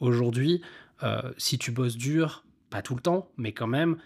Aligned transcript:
Aujourd'hui, 0.00 0.62
euh, 1.02 1.32
si 1.36 1.58
tu 1.58 1.70
bosses 1.70 1.96
dur, 1.96 2.44
pas 2.70 2.82
tout 2.82 2.94
le 2.94 3.00
temps, 3.00 3.30
mais 3.36 3.52
quand 3.52 3.66
même, 3.66 3.96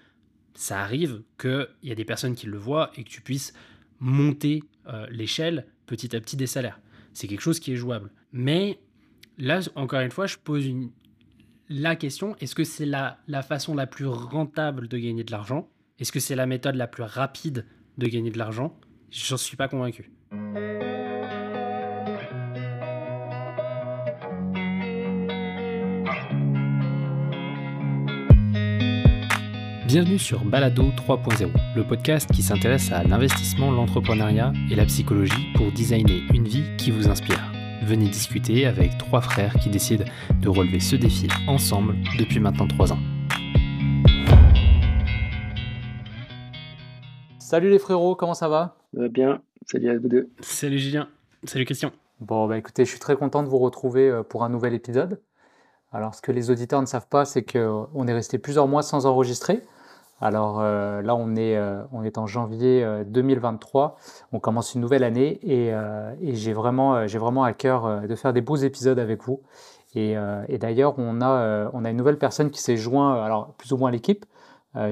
ça 0.54 0.80
arrive 0.80 1.22
qu'il 1.38 1.68
y 1.82 1.92
a 1.92 1.94
des 1.94 2.04
personnes 2.04 2.34
qui 2.34 2.46
le 2.46 2.58
voient 2.58 2.90
et 2.96 3.04
que 3.04 3.08
tu 3.08 3.20
puisses 3.20 3.52
monter 4.00 4.62
euh, 4.88 5.06
l'échelle 5.10 5.66
petit 5.86 6.14
à 6.14 6.20
petit 6.20 6.36
des 6.36 6.46
salaires. 6.46 6.80
C'est 7.12 7.28
quelque 7.28 7.40
chose 7.40 7.60
qui 7.60 7.72
est 7.72 7.76
jouable. 7.76 8.10
Mais 8.32 8.80
là, 9.38 9.60
encore 9.74 10.00
une 10.00 10.10
fois, 10.10 10.26
je 10.26 10.36
pose 10.36 10.66
la 11.68 11.96
question, 11.96 12.36
est-ce 12.40 12.54
que 12.54 12.64
c'est 12.64 12.86
la, 12.86 13.18
façon 13.42 13.74
la 13.74 13.86
plus 13.86 14.06
rentable 14.06 14.88
de 14.88 14.98
gagner 14.98 15.24
de 15.24 15.30
l'argent? 15.30 15.68
Est-ce 15.98 16.12
que 16.12 16.20
c'est 16.20 16.36
la 16.36 16.46
méthode 16.46 16.74
la 16.74 16.86
plus 16.86 17.02
rapide 17.02 17.66
de 17.98 18.06
gagner 18.06 18.30
de 18.30 18.38
l'argent? 18.38 18.78
J'en 19.10 19.36
suis 19.36 19.56
pas 19.56 19.68
convaincu. 19.68 20.10
Bienvenue 29.92 30.18
sur 30.18 30.42
Balado 30.42 30.84
3.0, 30.84 31.50
le 31.76 31.86
podcast 31.86 32.32
qui 32.32 32.42
s'intéresse 32.42 32.90
à 32.92 33.04
l'investissement, 33.04 33.70
l'entrepreneuriat 33.70 34.54
et 34.70 34.74
la 34.74 34.86
psychologie 34.86 35.52
pour 35.54 35.70
designer 35.70 36.22
une 36.32 36.48
vie 36.48 36.64
qui 36.78 36.90
vous 36.90 37.08
inspire. 37.08 37.52
Venez 37.84 38.08
discuter 38.08 38.64
avec 38.64 38.96
trois 38.96 39.20
frères 39.20 39.52
qui 39.62 39.68
décident 39.68 40.06
de 40.40 40.48
relever 40.48 40.80
ce 40.80 40.96
défi 40.96 41.28
ensemble 41.46 41.94
depuis 42.18 42.40
maintenant 42.40 42.66
trois 42.66 42.90
ans. 42.90 42.98
Salut 47.38 47.68
les 47.68 47.78
frérots, 47.78 48.16
comment 48.16 48.32
ça 48.32 48.48
va? 48.48 48.78
Ça 48.94 49.00
va 49.02 49.08
bien, 49.08 49.42
salut 49.66 49.90
à 49.90 49.98
vous 49.98 50.08
deux. 50.08 50.30
Salut 50.40 50.78
Julien, 50.78 51.06
salut 51.44 51.66
Christian. 51.66 51.92
Bon, 52.18 52.46
bah 52.46 52.56
écoutez, 52.56 52.86
je 52.86 52.90
suis 52.90 52.98
très 52.98 53.16
content 53.16 53.42
de 53.42 53.48
vous 53.48 53.58
retrouver 53.58 54.08
euh, 54.08 54.22
pour 54.22 54.42
un 54.42 54.48
nouvel 54.48 54.72
épisode. 54.72 55.20
Alors, 55.92 56.14
ce 56.14 56.22
que 56.22 56.32
les 56.32 56.50
auditeurs 56.50 56.80
ne 56.80 56.86
savent 56.86 57.08
pas, 57.08 57.26
c'est 57.26 57.42
qu'on 57.42 58.06
est 58.06 58.14
resté 58.14 58.38
plusieurs 58.38 58.66
mois 58.66 58.82
sans 58.82 59.04
enregistrer. 59.04 59.60
Alors 60.22 60.60
euh, 60.60 61.02
là, 61.02 61.16
on 61.16 61.34
est, 61.34 61.56
euh, 61.56 61.82
on 61.90 62.04
est 62.04 62.16
en 62.16 62.28
janvier 62.28 62.86
2023. 63.06 63.96
On 64.30 64.38
commence 64.38 64.74
une 64.74 64.80
nouvelle 64.80 65.02
année 65.02 65.40
et, 65.42 65.74
j'ai 66.34 66.52
vraiment, 66.52 67.04
vraiment 67.06 67.42
à 67.42 67.52
cœur 67.52 68.02
de 68.02 68.14
faire 68.14 68.32
des 68.32 68.40
beaux 68.40 68.56
épisodes 68.56 69.00
avec 69.00 69.24
vous. 69.24 69.42
Et, 69.94 70.16
d'ailleurs, 70.58 70.94
on 70.98 71.20
a, 71.20 71.68
on 71.72 71.84
a 71.84 71.90
une 71.90 71.96
nouvelle 71.96 72.18
personne 72.18 72.50
qui 72.50 72.62
s'est 72.62 72.76
joint, 72.76 73.22
alors 73.22 73.52
plus 73.54 73.72
ou 73.72 73.76
moins 73.76 73.88
à 73.88 73.92
l'équipe. 73.92 74.24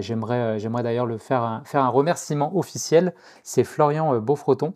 j'aimerais, 0.01 0.59
d'ailleurs 0.83 1.07
le 1.07 1.17
faire 1.17 1.43
un, 1.45 1.63
faire 1.65 1.85
un 1.85 1.89
remerciement 1.89 2.57
officiel. 2.57 3.15
C'est 3.45 3.65
Florian 3.65 4.19
Beaufreton 4.19 4.75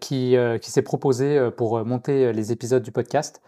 qui, 0.00 0.36
qui 0.60 0.70
s'est 0.70 0.82
proposé 0.82 1.50
pour 1.56 1.82
monter 1.86 2.32
les 2.34 2.52
épisodes 2.52 2.82
du 2.82 2.92
podcast. 2.92 3.42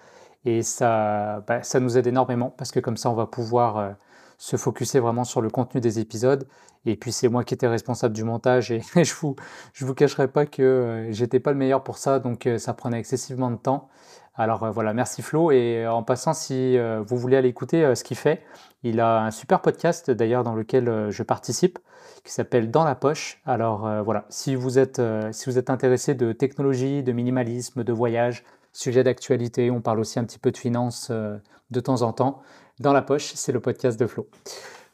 Et 0.47 0.63
ça, 0.63 1.41
bah, 1.47 1.63
ça 1.63 1.81
nous 1.81 1.99
aide 1.99 2.07
énormément 2.07 2.55
parce 2.57 2.71
que 2.71 2.81
comme 2.81 2.97
ça, 2.97 3.11
on 3.11 3.15
va 3.15 3.27
pouvoir 3.27 3.97
se 4.39 4.57
focuser 4.57 5.01
vraiment 5.01 5.25
sur 5.25 5.41
le 5.41 5.51
contenu 5.51 5.81
des 5.81 5.99
épisodes. 5.99 6.47
Et 6.85 6.97
puis 6.97 7.13
c'est 7.13 7.29
moi 7.29 7.45
qui 7.45 7.55
étais 7.55 7.67
responsable 7.67 8.15
du 8.15 8.25
montage 8.25 8.71
et 8.71 8.81
je 9.03 9.15
vous, 9.15 9.37
je 9.73 9.85
vous 9.85 9.95
cacherai 9.95 10.29
pas 10.29 10.47
que 10.47 10.63
euh, 10.63 11.13
j'étais 11.13 11.41
pas 11.41 11.51
le 11.51 11.59
meilleur 11.59 11.83
pour 11.83 11.99
ça, 11.99 12.19
donc 12.21 12.47
euh, 12.47 12.59
ça 12.59 12.75
prenait 12.75 12.99
excessivement 12.99 13.51
de 13.51 13.57
temps. 13.57 13.89
Alors 14.37 14.63
euh, 14.63 14.71
voilà, 14.71 14.95
merci 14.95 15.23
Flo. 15.23 15.51
Et 15.51 15.87
en 15.87 16.03
passant, 16.03 16.33
si 16.33 16.79
vous 16.79 17.17
voulez 17.17 17.37
aller 17.37 17.49
écouter 17.49 17.95
ce 17.95 18.05
qu'il 18.05 18.17
fait, 18.17 18.43
il 18.83 19.01
a 19.01 19.23
un 19.23 19.31
super 19.31 19.61
podcast 19.63 20.11
d'ailleurs 20.11 20.45
dans 20.45 20.55
lequel 20.55 21.11
je 21.11 21.23
participe 21.23 21.79
qui 22.23 22.33
s'appelle 22.33 22.71
Dans 22.71 22.85
la 22.85 22.95
poche. 22.95 23.41
Alors 23.47 23.89
voilà, 24.05 24.27
si 24.29 24.55
vous 24.55 24.79
êtes, 24.79 25.01
si 25.33 25.49
vous 25.49 25.59
êtes 25.59 25.71
intéressé 25.71 26.15
de 26.15 26.33
technologie, 26.33 27.03
de 27.03 27.13
minimalisme, 27.13 27.83
de 27.83 27.93
voyage, 27.93 28.45
sujet 28.73 29.03
d'actualité, 29.03 29.71
on 29.71 29.81
parle 29.81 30.01
aussi 30.01 30.19
un 30.19 30.25
petit 30.25 30.39
peu 30.39 30.51
de 30.51 30.57
finance 30.57 31.11
de 31.11 31.81
temps 31.81 32.03
en 32.03 32.13
temps. 32.13 32.43
Dans 32.79 32.93
la 32.93 33.01
poche, 33.01 33.33
c'est 33.35 33.53
le 33.53 33.61
podcast 33.61 33.99
de 33.99 34.07
Flo. 34.07 34.29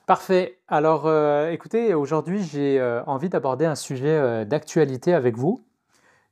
Parfait. 0.07 0.61
Alors, 0.69 1.07
euh, 1.07 1.51
écoutez, 1.51 1.95
aujourd'hui, 1.95 2.45
j'ai 2.45 2.79
euh, 2.79 3.03
envie 3.07 3.29
d'aborder 3.29 3.65
un 3.65 3.75
sujet 3.75 4.09
euh, 4.09 4.45
d'actualité 4.45 5.15
avec 5.15 5.37
vous. 5.37 5.65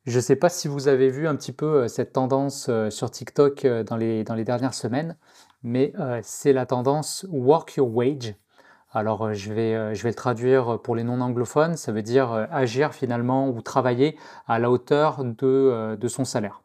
Je 0.07 0.17
ne 0.17 0.21
sais 0.21 0.37
pas 0.37 0.49
si 0.49 0.69
vous 0.69 0.87
avez 0.87 1.09
vu 1.09 1.27
un 1.27 1.35
petit 1.35 1.53
peu 1.53 1.89
cette 1.89 2.13
tendance 2.13 2.71
sur 2.89 3.11
TikTok 3.11 3.67
dans 3.67 3.97
les, 3.97 4.25
dans 4.25 4.35
les 4.35 4.45
dernières 4.45 4.73
semaines, 4.73 5.17
mais 5.63 5.93
c'est 6.23 6.55
la 6.55 6.65
tendance 6.65 7.27
Work 7.29 7.77
Your 7.77 7.95
Wage. 7.95 8.35
Alors, 8.93 9.35
je 9.35 9.53
vais, 9.53 9.95
je 9.95 10.03
vais 10.03 10.09
le 10.09 10.15
traduire 10.15 10.81
pour 10.81 10.97
les 10.97 11.05
non-anglophones. 11.05 11.77
Ça 11.77 11.93
veut 11.93 12.01
dire 12.01 12.49
agir 12.51 12.95
finalement 12.95 13.51
ou 13.51 13.61
travailler 13.61 14.17
à 14.49 14.59
la 14.59 14.71
hauteur 14.71 15.23
de, 15.23 15.97
de 16.01 16.09
son 16.09 16.25
salaire. 16.25 16.63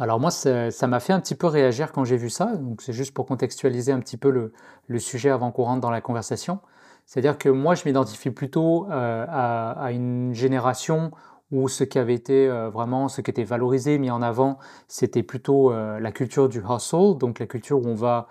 Alors 0.00 0.18
moi, 0.18 0.30
ça 0.30 0.86
m'a 0.86 0.98
fait 0.98 1.12
un 1.12 1.20
petit 1.20 1.34
peu 1.34 1.46
réagir 1.46 1.92
quand 1.92 2.04
j'ai 2.04 2.16
vu 2.16 2.30
ça. 2.30 2.56
Donc 2.56 2.80
c'est 2.80 2.94
juste 2.94 3.12
pour 3.12 3.26
contextualiser 3.26 3.92
un 3.92 4.00
petit 4.00 4.16
peu 4.16 4.30
le, 4.30 4.98
sujet 4.98 5.28
avant 5.28 5.52
qu'on 5.52 5.64
rentre 5.64 5.82
dans 5.82 5.90
la 5.90 6.00
conversation. 6.00 6.60
C'est-à-dire 7.04 7.36
que 7.36 7.50
moi, 7.50 7.74
je 7.74 7.82
m'identifie 7.84 8.30
plutôt 8.30 8.90
euh, 8.90 9.26
à, 9.28 9.92
une 9.92 10.32
génération 10.32 11.10
où 11.50 11.68
ce 11.68 11.84
qui 11.84 11.98
avait 11.98 12.14
été 12.14 12.48
euh, 12.48 12.70
vraiment, 12.70 13.08
ce 13.08 13.20
qui 13.20 13.30
était 13.30 13.44
valorisé, 13.44 13.98
mis 13.98 14.10
en 14.10 14.22
avant, 14.22 14.58
c'était 14.88 15.22
plutôt 15.22 15.70
euh, 15.70 16.00
la 16.00 16.12
culture 16.12 16.48
du 16.48 16.62
hustle, 16.66 17.18
donc 17.18 17.38
la 17.38 17.46
culture 17.46 17.78
où 17.78 17.86
on 17.86 17.94
va 17.94 18.26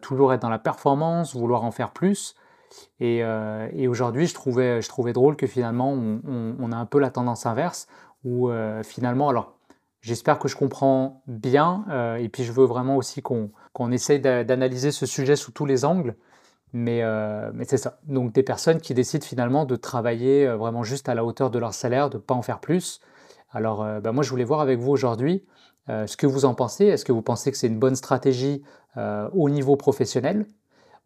toujours 0.00 0.32
être 0.32 0.42
dans 0.42 0.48
la 0.48 0.60
performance, 0.60 1.34
vouloir 1.34 1.64
en 1.64 1.72
faire 1.72 1.90
plus. 1.90 2.34
Et, 2.98 3.22
aujourd'hui, 3.86 4.26
je 4.26 4.34
trouvais, 4.34 4.80
je 4.82 4.88
trouvais 4.88 5.12
drôle 5.12 5.36
que 5.36 5.46
finalement, 5.46 5.92
on, 5.92 6.20
on, 6.58 6.72
a 6.72 6.76
un 6.76 6.86
peu 6.86 7.00
la 7.00 7.10
tendance 7.10 7.46
inverse, 7.46 7.88
où 8.24 8.48
finalement, 8.84 9.28
alors 9.28 9.55
J'espère 10.06 10.38
que 10.38 10.46
je 10.46 10.54
comprends 10.54 11.20
bien 11.26 11.84
euh, 11.90 12.14
et 12.14 12.28
puis 12.28 12.44
je 12.44 12.52
veux 12.52 12.64
vraiment 12.64 12.96
aussi 12.96 13.22
qu'on 13.22 13.90
essaye 13.90 14.20
d'analyser 14.20 14.92
ce 14.92 15.04
sujet 15.04 15.34
sous 15.34 15.50
tous 15.50 15.66
les 15.66 15.84
angles. 15.84 16.14
Mais, 16.72 17.02
euh, 17.02 17.50
mais 17.52 17.64
c'est 17.64 17.76
ça. 17.76 17.98
Donc 18.04 18.32
des 18.32 18.44
personnes 18.44 18.80
qui 18.80 18.94
décident 18.94 19.26
finalement 19.26 19.64
de 19.64 19.74
travailler 19.74 20.46
euh, 20.46 20.56
vraiment 20.56 20.84
juste 20.84 21.08
à 21.08 21.16
la 21.16 21.24
hauteur 21.24 21.50
de 21.50 21.58
leur 21.58 21.74
salaire, 21.74 22.08
de 22.08 22.18
ne 22.18 22.22
pas 22.22 22.34
en 22.34 22.42
faire 22.42 22.60
plus. 22.60 23.00
Alors 23.50 23.84
bah, 24.00 24.12
moi 24.12 24.22
je 24.22 24.30
voulais 24.30 24.44
voir 24.44 24.60
avec 24.60 24.78
vous 24.78 24.92
aujourd'hui 24.92 25.44
ce 25.88 26.16
que 26.16 26.28
vous 26.28 26.44
en 26.44 26.54
pensez. 26.54 26.84
Est-ce 26.84 27.04
que 27.04 27.12
vous 27.12 27.22
pensez 27.22 27.50
que 27.50 27.56
c'est 27.56 27.66
une 27.66 27.78
bonne 27.78 27.96
stratégie 27.96 28.62
au 28.96 29.50
niveau 29.50 29.74
professionnel? 29.76 30.46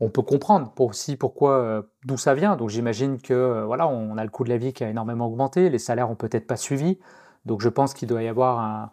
On 0.01 0.11
peut 0.11 0.23
comprendre 0.23 0.73
aussi 0.79 1.17
pourquoi, 1.17 1.85
d'où 2.05 2.19
ça 2.19 2.35
vient. 2.35 2.57
Donc 2.57 2.69
j'imagine 2.69 3.19
que 3.19 3.63
voilà, 3.65 3.89
on 3.89 4.19
a 4.19 4.25
le 4.25 4.31
coût 4.31 4.45
de 4.45 4.49
la 4.51 4.57
vie 4.59 4.73
qui 4.73 4.85
a 4.85 4.91
énormément 4.91 5.27
augmenté, 5.27 5.71
les 5.71 5.79
salaires 5.79 6.11
ont 6.11 6.17
peut-être 6.17 6.47
pas 6.47 6.57
suivi. 6.57 6.99
Donc 7.47 7.61
je 7.61 7.69
pense 7.69 7.95
qu'il 7.95 8.09
doit 8.09 8.23
y 8.23 8.29
avoir 8.29 8.91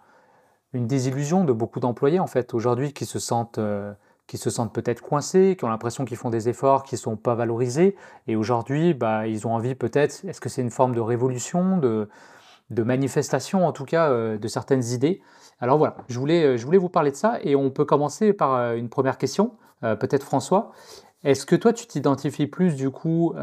une 0.73 0.87
désillusion 0.87 1.43
de 1.43 1.53
beaucoup 1.53 1.79
d'employés 1.79 2.19
en 2.19 2.27
fait 2.27 2.53
aujourd'hui 2.53 2.93
qui 2.93 3.05
se 3.05 3.19
sentent 3.19 3.57
euh, 3.57 3.93
qui 4.27 4.37
se 4.37 4.49
sentent 4.49 4.73
peut-être 4.73 5.01
coincés, 5.01 5.55
qui 5.57 5.63
ont 5.63 5.69
l'impression 5.69 6.03
qu'ils 6.03 6.17
font 6.17 6.29
des 6.29 6.49
efforts 6.49 6.83
qui 6.83 6.95
ne 6.95 6.99
sont 6.99 7.15
pas 7.15 7.33
valorisés. 7.33 7.95
Et 8.27 8.35
aujourd'hui, 8.35 8.93
bah, 8.93 9.25
ils 9.25 9.47
ont 9.47 9.53
envie 9.53 9.73
peut-être, 9.73 10.25
est-ce 10.25 10.41
que 10.41 10.49
c'est 10.49 10.61
une 10.61 10.69
forme 10.69 10.93
de 10.93 10.99
révolution, 10.99 11.77
de, 11.77 12.09
de 12.69 12.83
manifestation 12.83 13.65
en 13.65 13.71
tout 13.71 13.85
cas 13.85 14.09
euh, 14.09 14.37
de 14.37 14.47
certaines 14.49 14.83
idées? 14.83 15.21
Alors 15.61 15.77
voilà, 15.77 15.95
je 16.09 16.19
voulais, 16.19 16.43
euh, 16.43 16.57
je 16.57 16.65
voulais 16.65 16.77
vous 16.77 16.89
parler 16.89 17.11
de 17.11 17.15
ça 17.15 17.39
et 17.41 17.55
on 17.55 17.69
peut 17.69 17.85
commencer 17.85 18.33
par 18.33 18.73
une 18.73 18.89
première 18.89 19.17
question. 19.17 19.53
peut-être 19.81 20.23
François, 20.23 20.71
est-ce 21.23 21.45
que 21.45 21.55
toi 21.55 21.71
tu 21.71 21.87
t'identifies 21.87 22.47
plus 22.47 22.75
du 22.75 22.89
coup 22.91 23.33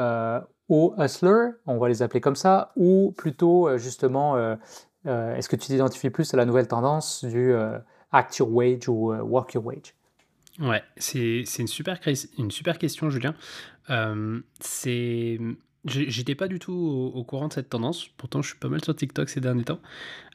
aux 0.69 0.95
hustlers, 0.99 1.53
on 1.67 1.79
va 1.79 1.89
les 1.89 2.03
appeler 2.03 2.21
comme 2.21 2.37
ça, 2.37 2.73
ou 2.77 3.13
plutôt 3.17 3.77
justement 3.79 4.57
euh, 5.07 5.37
est-ce 5.37 5.49
que 5.49 5.57
tu 5.57 5.67
t'identifies 5.67 6.11
plus 6.11 6.33
à 6.35 6.37
la 6.37 6.45
nouvelle 6.45 6.69
tendance 6.69 7.25
du 7.25 7.53
euh, 7.53 7.79
act 8.13 8.39
your 8.39 8.53
wage 8.53 8.89
ou 8.89 9.13
euh, 9.13 9.23
work 9.23 9.55
your 9.55 9.65
wage? 9.65 9.95
Ouais, 10.61 10.83
c'est 10.97 11.45
une 11.59 11.67
super, 11.67 11.99
une 12.39 12.51
super 12.51 12.79
question, 12.79 13.11
Julien. 13.11 13.35
c'est 14.61 15.39
J'étais 15.87 16.35
pas 16.35 16.49
du 16.49 16.59
tout 16.59 17.13
au, 17.15 17.25
courant 17.25 17.49
de 17.49 17.53
cette 17.53 17.69
tendance. 17.69 18.09
Pourtant, 18.17 18.41
je 18.41 18.49
suis 18.49 18.59
pas 18.59 18.69
mal 18.69 18.83
sur 18.83 18.97
TikTok 18.97 19.29
ces 19.29 19.41
derniers 19.41 19.65
temps 19.65 19.81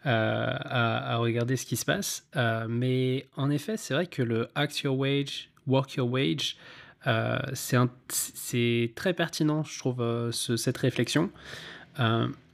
à, 0.04 1.18
regarder 1.18 1.56
ce 1.56 1.66
qui 1.66 1.76
se 1.76 1.86
passe. 1.86 2.28
mais 2.68 3.28
en 3.36 3.50
effet, 3.50 3.76
c'est 3.78 3.96
vrai 3.96 4.06
que 4.06 4.22
le 4.22 4.50
act 4.54 4.82
your 4.82 4.96
wage, 4.96 5.50
work 5.66 5.96
your 5.96 6.12
wage, 6.12 6.58
c'est 7.54 8.92
très 8.94 9.14
pertinent, 9.14 9.64
je 9.64 9.80
trouve, 9.80 10.32
cette 10.32 10.78
réflexion. 10.78 11.32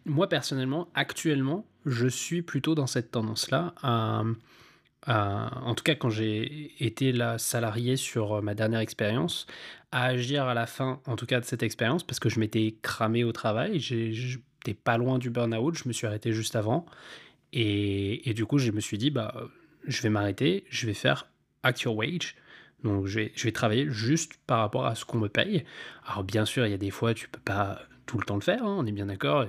moi, 0.05 0.29
personnellement, 0.29 0.87
actuellement, 0.93 1.65
je 1.85 2.07
suis 2.07 2.41
plutôt 2.41 2.75
dans 2.75 2.87
cette 2.87 3.11
tendance-là. 3.11 3.73
en 3.83 5.75
tout 5.75 5.83
cas, 5.83 5.95
quand 5.95 6.09
j'ai 6.09 6.71
été 6.83 7.11
là 7.11 7.37
salarié 7.37 7.95
sur 7.95 8.37
euh, 8.37 8.41
ma 8.41 8.55
dernière 8.55 8.79
expérience, 8.79 9.45
à 9.91 10.05
agir 10.05 10.45
à 10.45 10.53
la 10.53 10.65
fin, 10.65 10.99
en 11.05 11.15
tout 11.15 11.25
cas 11.25 11.39
de 11.39 11.45
cette 11.45 11.63
expérience, 11.63 12.03
parce 12.03 12.19
que 12.19 12.29
je 12.29 12.39
m'étais 12.39 12.75
cramé 12.81 13.23
au 13.23 13.31
travail, 13.31 13.79
j'étais 13.79 14.73
pas 14.73 14.97
loin 14.97 15.19
du 15.19 15.29
burn-out, 15.29 15.75
je 15.75 15.87
me 15.87 15.93
suis 15.93 16.07
arrêté 16.07 16.33
juste 16.33 16.55
avant. 16.55 16.85
Et, 17.53 18.33
du 18.35 18.45
coup, 18.45 18.57
je 18.57 18.71
me 18.71 18.81
suis 18.81 18.97
dit, 18.97 19.11
bah, 19.11 19.33
je 19.85 20.01
vais 20.01 20.09
m'arrêter, 20.09 20.65
je 20.69 20.87
vais 20.87 20.93
faire 20.93 21.27
act 21.63 21.81
your 21.83 21.95
wage. 21.95 22.35
Donc, 22.83 23.05
je 23.05 23.21
vais, 23.21 23.51
travailler 23.53 23.87
juste 23.89 24.33
par 24.45 24.59
rapport 24.59 24.85
à 24.85 24.95
ce 24.95 25.05
qu'on 25.05 25.19
me 25.19 25.29
paye. 25.29 25.63
Alors, 26.05 26.25
bien 26.25 26.43
sûr, 26.43 26.65
il 26.67 26.71
y 26.71 26.73
a 26.73 26.77
des 26.77 26.91
fois, 26.91 27.13
tu 27.13 27.29
peux 27.29 27.39
pas 27.39 27.79
tout 28.05 28.17
le 28.17 28.25
temps 28.25 28.35
le 28.35 28.41
faire, 28.41 28.63
hein, 28.63 28.75
on 28.77 28.85
est 28.85 28.91
bien 28.91 29.05
d'accord 29.05 29.45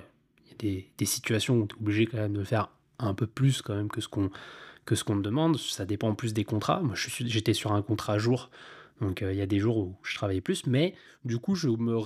des, 0.59 0.91
situations 1.05 1.59
où 1.59 1.67
tu 1.67 1.77
es 1.77 1.81
obligé 1.81 2.07
quand 2.07 2.19
même 2.19 2.35
de 2.35 2.45
faire 2.45 2.71
un 2.99 3.15
peu 3.15 3.27
plus 3.27 3.63
quand 3.63 3.75
même 3.75 3.89
que 3.89 4.01
ce 4.01 4.09
qu'on 4.09 4.31
que 4.85 4.95
ce 4.95 5.03
qu'on 5.03 5.17
me 5.17 5.23
demande. 5.23 5.59
Ça 5.59 5.85
dépend 5.85 6.09
en 6.09 6.15
plus 6.15 6.33
des 6.33 6.45
contrats. 6.45 6.81
Moi, 6.81 6.95
j'étais 6.95 7.55
sur 7.55 7.73
un 7.73 7.83
contrat 7.83 8.19
jour, 8.19 8.51
donc 9.01 9.21
il 9.21 9.37
y 9.37 9.43
a 9.43 9.47
des 9.47 9.59
jours 9.59 9.79
où 9.79 9.97
je 10.03 10.15
travaillais 10.15 10.41
plus, 10.41 10.67
mais 10.67 10.95
du 11.25 11.39
coup, 11.39 11.57
je 11.57 11.69
me, 11.69 11.99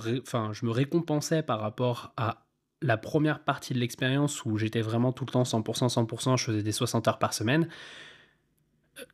je 0.53 0.65
me 0.65 0.71
récompensais 0.71 1.43
par 1.43 1.59
rapport 1.59 2.11
à 2.17 2.45
la 2.81 2.97
première 2.97 3.43
partie 3.43 3.75
de 3.75 3.79
l'expérience 3.79 4.43
où 4.45 4.57
j'étais 4.57 4.81
vraiment 4.81 5.13
tout 5.13 5.25
le 5.25 5.31
temps 5.31 5.43
100%, 5.43 5.93
100%, 5.93 6.37
je 6.37 6.43
faisais 6.43 6.63
des 6.63 6.71
60 6.71 7.07
heures 7.07 7.19
par 7.19 7.35
semaine 7.35 7.67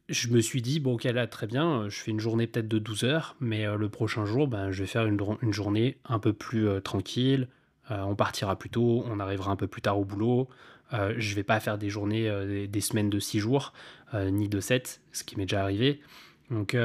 je 0.10 0.30
me 0.30 0.40
suis 0.42 0.62
dit, 0.62 0.80
bon, 0.80 0.94
ok, 0.94 1.04
là, 1.06 1.28
très 1.28 1.48
bien, 1.48 1.82
euh, 1.84 1.90
je 1.90 1.98
fais 1.98 2.12
une 2.12 2.20
journée 2.20 2.48
peut-être 2.48 2.68
de 2.68 2.80
12 2.80 3.04
heures, 3.04 3.36
mais 3.40 3.66
euh, 3.66 3.76
le 3.76 3.90
prochain 3.90 4.26
jour, 4.26 4.48
ben, 4.48 4.72
je 4.72 4.84
vais 4.84 4.88
faire 4.88 5.06
une, 5.06 5.20
journée 5.52 5.98
un 6.06 6.20
peu 6.20 6.34
plus 6.34 6.68
euh, 6.68 6.80
tranquille. 6.80 7.48
On 7.90 8.16
partira 8.16 8.58
plus 8.58 8.70
tôt, 8.70 9.04
on 9.08 9.20
arrivera 9.20 9.52
un 9.52 9.56
peu 9.56 9.68
plus 9.68 9.82
tard 9.82 10.00
au 10.00 10.06
boulot. 10.06 10.50
je 10.92 11.36
vais 11.36 11.44
pas 11.44 11.60
faire 11.60 11.78
des 11.78 11.90
journées, 11.90 12.68
des, 12.68 12.82
semaines 12.82 13.10
de 13.10 13.20
6 13.20 13.40
jours, 13.40 13.74
ni 14.14 14.50
de 14.50 14.60
7, 14.60 15.02
ce 15.12 15.24
qui 15.24 15.38
m'est 15.38 15.46
déjà 15.46 15.62
arrivé. 15.62 16.02
Donc, 16.50 16.76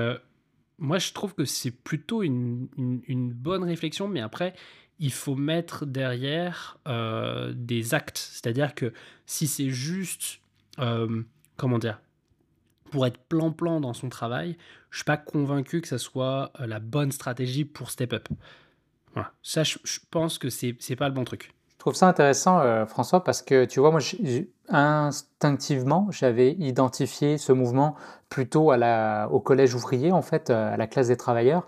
moi, 0.78 0.99
je 0.99 1.12
trouve 1.12 1.34
que 1.34 1.44
c'est 1.44 1.70
plutôt 1.70 2.22
une, 2.22 2.69
bonne 3.34 3.64
réflexion, 3.64 4.08
mais 4.08 4.20
après, 4.20 4.54
il 4.99 5.12
faut 5.12 5.34
mettre 5.34 5.87
derrière 5.87 6.78
des 7.55 7.94
actes. 7.94 8.19
C'est-à-dire 8.19 8.75
que 8.75 8.93
si 9.26 9.46
c'est 9.46 9.70
juste, 9.70 10.40
comment 10.76 11.78
dire, 11.78 12.00
pour 12.93 13.06
être 13.06 13.19
plan-plan 13.19 13.81
dans 13.81 13.94
son 13.94 14.10
travail, 14.10 14.56
je 14.90 14.98
suis 14.98 15.05
pas 15.05 15.16
convaincu 15.16 15.81
que 15.81 15.88
ça 15.88 15.98
soit 15.98 16.52
euh, 16.60 16.66
la 16.66 16.78
bonne 16.78 17.10
stratégie 17.10 17.64
pour 17.64 17.90
step 17.90 18.12
up. 18.12 18.28
Voilà. 19.14 19.32
Ça, 19.42 19.62
je, 19.62 19.76
pense 20.10 20.38
que 20.38 20.48
c'est 20.48 20.76
n'est 20.88 20.96
pas 20.96 21.08
le 21.08 21.14
bon 21.14 21.24
truc. 21.24 21.54
Je 21.72 21.78
trouve 21.78 21.94
ça 21.94 22.06
intéressant, 22.06 22.60
euh, 22.60 22.86
François, 22.86 23.24
parce 23.24 23.42
que 23.42 23.64
tu 23.64 23.80
vois, 23.80 23.90
moi, 23.90 24.00
instinctivement, 24.68 26.06
j'avais 26.10 26.52
identifié 26.52 27.38
ce 27.38 27.52
mouvement 27.52 27.96
plutôt 28.28 28.70
à 28.70 28.76
la, 28.76 29.28
au 29.32 29.40
collège 29.40 29.74
ouvrier, 29.74 30.12
en 30.12 30.22
fait, 30.22 30.50
euh, 30.50 30.74
à 30.74 30.76
la 30.76 30.86
classe 30.86 31.08
des 31.08 31.16
travailleurs. 31.16 31.66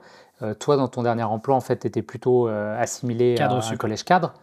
toi, 0.60 0.76
dans 0.76 0.88
ton 0.88 1.02
dernier 1.02 1.22
emploi, 1.22 1.56
en 1.56 1.60
fait, 1.60 1.78
tu 1.78 1.86
étais 1.86 2.02
plutôt 2.02 2.48
assimilé 2.48 3.36
à 3.40 3.50
un 3.50 3.76
collège 3.76 4.04
cadre. 4.04 4.34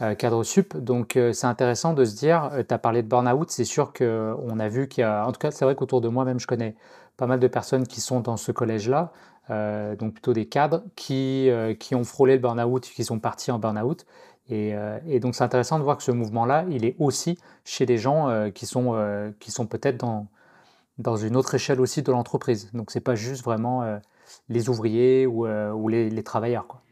Euh, 0.00 0.14
cadre 0.14 0.44
sup. 0.44 0.76
Donc 0.76 1.16
euh, 1.16 1.32
c'est 1.32 1.48
intéressant 1.48 1.92
de 1.92 2.04
se 2.04 2.14
dire, 2.14 2.50
euh, 2.52 2.62
tu 2.66 2.72
as 2.72 2.78
parlé 2.78 3.02
de 3.02 3.08
burn-out, 3.08 3.50
c'est 3.50 3.64
sûr 3.64 3.92
qu'on 3.92 4.60
a 4.60 4.68
vu 4.68 4.86
qu'il 4.86 5.00
y 5.00 5.04
a, 5.04 5.26
en 5.26 5.32
tout 5.32 5.40
cas 5.40 5.50
c'est 5.50 5.64
vrai 5.64 5.74
qu'autour 5.74 6.00
de 6.00 6.06
moi 6.06 6.24
même 6.24 6.38
je 6.38 6.46
connais 6.46 6.76
pas 7.16 7.26
mal 7.26 7.40
de 7.40 7.48
personnes 7.48 7.84
qui 7.84 8.00
sont 8.00 8.20
dans 8.20 8.36
ce 8.36 8.52
collège-là, 8.52 9.10
donc 9.48 10.12
plutôt 10.12 10.32
des 10.32 10.46
cadres, 10.46 10.82
qui, 10.96 11.50
qui 11.78 11.94
ont 11.94 12.04
frôlé 12.04 12.34
le 12.34 12.40
burn-out, 12.40 12.82
qui 12.82 13.04
sont 13.04 13.18
partis 13.18 13.50
en 13.50 13.58
burn-out. 13.58 14.04
Et, 14.50 14.74
et, 15.06 15.20
donc 15.20 15.34
c'est 15.34 15.44
intéressant 15.44 15.78
de 15.78 15.84
voir 15.84 15.96
que 15.96 16.02
ce 16.02 16.10
mouvement-là, 16.10 16.64
il 16.70 16.84
est 16.84 16.96
aussi 16.98 17.38
chez 17.64 17.86
des 17.86 17.98
gens 17.98 18.50
qui 18.52 18.66
sont, 18.66 19.32
qui 19.40 19.50
sont 19.50 19.66
peut-être 19.66 19.96
dans, 19.98 20.26
dans 20.98 21.16
une 21.16 21.36
autre 21.36 21.54
échelle 21.54 21.80
aussi 21.80 22.02
de 22.02 22.10
l'entreprise. 22.10 22.70
Donc 22.72 22.90
c'est 22.90 23.00
pas 23.00 23.14
juste 23.14 23.44
vraiment 23.44 24.00
les 24.48 24.68
ouvriers 24.68 25.26
ou, 25.26 25.46
ou 25.46 25.88
les, 25.88 26.22
travailleurs. 26.22 26.66
Quoi. 26.66 26.82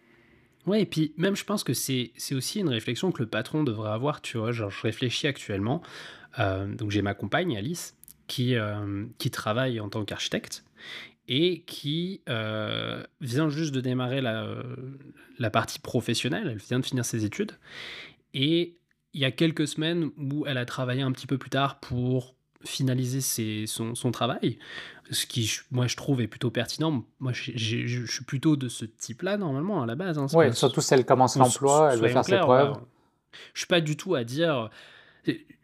Ouais, 0.66 0.82
et 0.82 0.86
puis 0.86 1.14
même 1.16 1.36
je 1.36 1.44
pense 1.44 1.62
que 1.62 1.74
c'est 1.74 2.12
aussi 2.32 2.60
une 2.60 2.68
réflexion 2.68 3.12
que 3.12 3.22
le 3.22 3.28
patron 3.28 3.62
devrait 3.62 3.92
avoir, 3.92 4.20
tu 4.20 4.38
vois, 4.38 4.52
je 4.52 4.64
réfléchis 4.64 5.28
actuellement, 5.28 5.80
euh, 6.38 6.66
donc 6.74 6.90
j'ai 6.90 7.02
ma 7.02 7.14
compagne 7.14 7.56
Alice 7.56 7.96
qui, 8.26 8.56
euh, 8.56 9.06
qui 9.18 9.30
travaille 9.30 9.78
en 9.78 9.88
tant 9.88 10.04
qu'architecte 10.04 10.64
et 11.28 11.62
qui 11.62 12.22
euh, 12.28 13.02
vient 13.20 13.48
juste 13.48 13.74
de 13.74 13.80
démarrer 13.80 14.20
la, 14.20 14.46
la 15.38 15.50
partie 15.50 15.78
professionnelle, 15.78 16.48
elle 16.50 16.58
vient 16.58 16.78
de 16.78 16.86
finir 16.86 17.04
ses 17.04 17.24
études, 17.24 17.52
et 18.34 18.76
il 19.14 19.20
y 19.20 19.24
a 19.24 19.30
quelques 19.30 19.66
semaines 19.66 20.10
où 20.18 20.46
elle 20.46 20.58
a 20.58 20.66
travaillé 20.66 21.02
un 21.02 21.10
petit 21.10 21.26
peu 21.26 21.38
plus 21.38 21.50
tard 21.50 21.80
pour 21.80 22.36
finaliser 22.64 23.20
ses, 23.20 23.64
son, 23.66 23.94
son, 23.94 24.10
travail, 24.10 24.58
ce 25.10 25.24
qui, 25.24 25.50
moi, 25.70 25.86
je 25.86 25.96
trouve 25.96 26.20
est 26.20 26.26
plutôt 26.26 26.50
pertinent. 26.50 27.04
Moi, 27.20 27.32
je 27.32 28.06
suis 28.06 28.24
plutôt 28.24 28.56
de 28.56 28.68
ce 28.68 28.84
type-là, 28.84 29.36
normalement, 29.36 29.82
à 29.82 29.86
la 29.86 29.94
base. 29.94 30.18
Hein, 30.18 30.26
oui, 30.34 30.52
surtout 30.54 30.80
si 30.80 30.92
elle 30.94 31.06
commence 31.06 31.36
l'emploi, 31.36 31.92
elle 31.92 32.00
veut 32.00 32.08
faire 32.08 32.24
ses 32.24 32.38
preuves. 32.38 32.76
Je 33.54 33.60
suis 33.60 33.66
pas 33.66 33.80
du 33.80 33.96
tout 33.96 34.14
à 34.14 34.24
dire... 34.24 34.70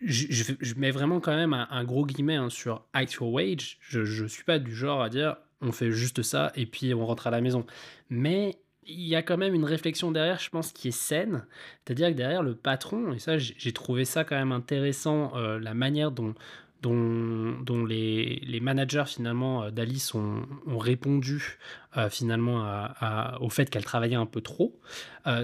Je, 0.04 0.54
je, 0.58 0.74
mets 0.74 0.90
vraiment 0.90 1.20
quand 1.20 1.36
même 1.36 1.54
un, 1.54 1.84
gros 1.84 2.04
guillemet 2.04 2.34
hein, 2.34 2.50
sur 2.50 2.84
actual 2.92 3.30
wage. 3.30 3.78
Je 3.80 4.22
ne 4.22 4.28
suis 4.28 4.42
pas 4.42 4.58
du 4.58 4.74
genre 4.74 5.00
à 5.00 5.08
dire 5.08 5.36
on 5.62 5.72
fait 5.72 5.90
juste 5.90 6.22
ça 6.22 6.52
et 6.56 6.66
puis 6.66 6.92
on 6.92 7.06
rentre 7.06 7.26
à 7.26 7.30
la 7.30 7.40
maison. 7.40 7.64
Mais 8.10 8.58
il 8.86 9.06
y 9.06 9.14
a 9.14 9.22
quand 9.22 9.36
même 9.36 9.54
une 9.54 9.64
réflexion 9.64 10.10
derrière, 10.10 10.38
je 10.38 10.50
pense, 10.50 10.72
qui 10.72 10.88
est 10.88 10.90
saine. 10.90 11.44
C'est-à-dire 11.84 12.08
que 12.08 12.14
derrière 12.14 12.42
le 12.42 12.54
patron, 12.54 13.12
et 13.12 13.18
ça, 13.18 13.38
j'ai 13.38 13.72
trouvé 13.72 14.04
ça 14.04 14.24
quand 14.24 14.36
même 14.36 14.52
intéressant, 14.52 15.32
euh, 15.36 15.60
la 15.60 15.74
manière 15.74 16.10
dont, 16.10 16.34
dont, 16.82 17.84
les, 17.84 18.58
managers 18.60 19.04
finalement 19.06 19.64
euh, 19.64 19.70
d'Alice 19.70 20.14
ont, 20.14 20.44
répondu 20.66 21.58
euh, 21.96 22.10
finalement 22.10 22.88
au 23.40 23.50
fait 23.50 23.70
qu'elle 23.70 23.84
travaillait 23.84 24.16
un 24.16 24.26
peu 24.26 24.40
trop, 24.40 24.80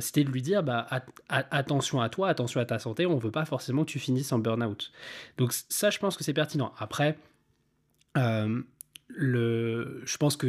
c'était 0.01 0.25
de 0.25 0.31
lui 0.31 0.43
dire 0.43 0.65
bah, 0.65 0.89
attention 1.29 2.01
à 2.01 2.09
toi, 2.09 2.29
attention 2.29 2.61
à 2.61 2.65
ta 2.65 2.81
santé, 2.81 3.07
on 3.07 3.19
veut 3.19 3.31
pas 3.31 3.45
forcément 3.45 3.85
que 3.85 3.91
tu 3.91 4.01
finisses 4.01 4.33
en 4.33 4.41
burn-out. 4.41 4.91
Donc 5.37 5.53
ça, 5.53 5.91
je 5.91 5.99
pense 5.99 6.17
que 6.17 6.25
c'est 6.25 6.35
pertinent. 6.35 6.73
Après, 6.79 7.17
le, 9.09 10.03
je 10.05 10.17
pense 10.17 10.37
qu'on 10.37 10.49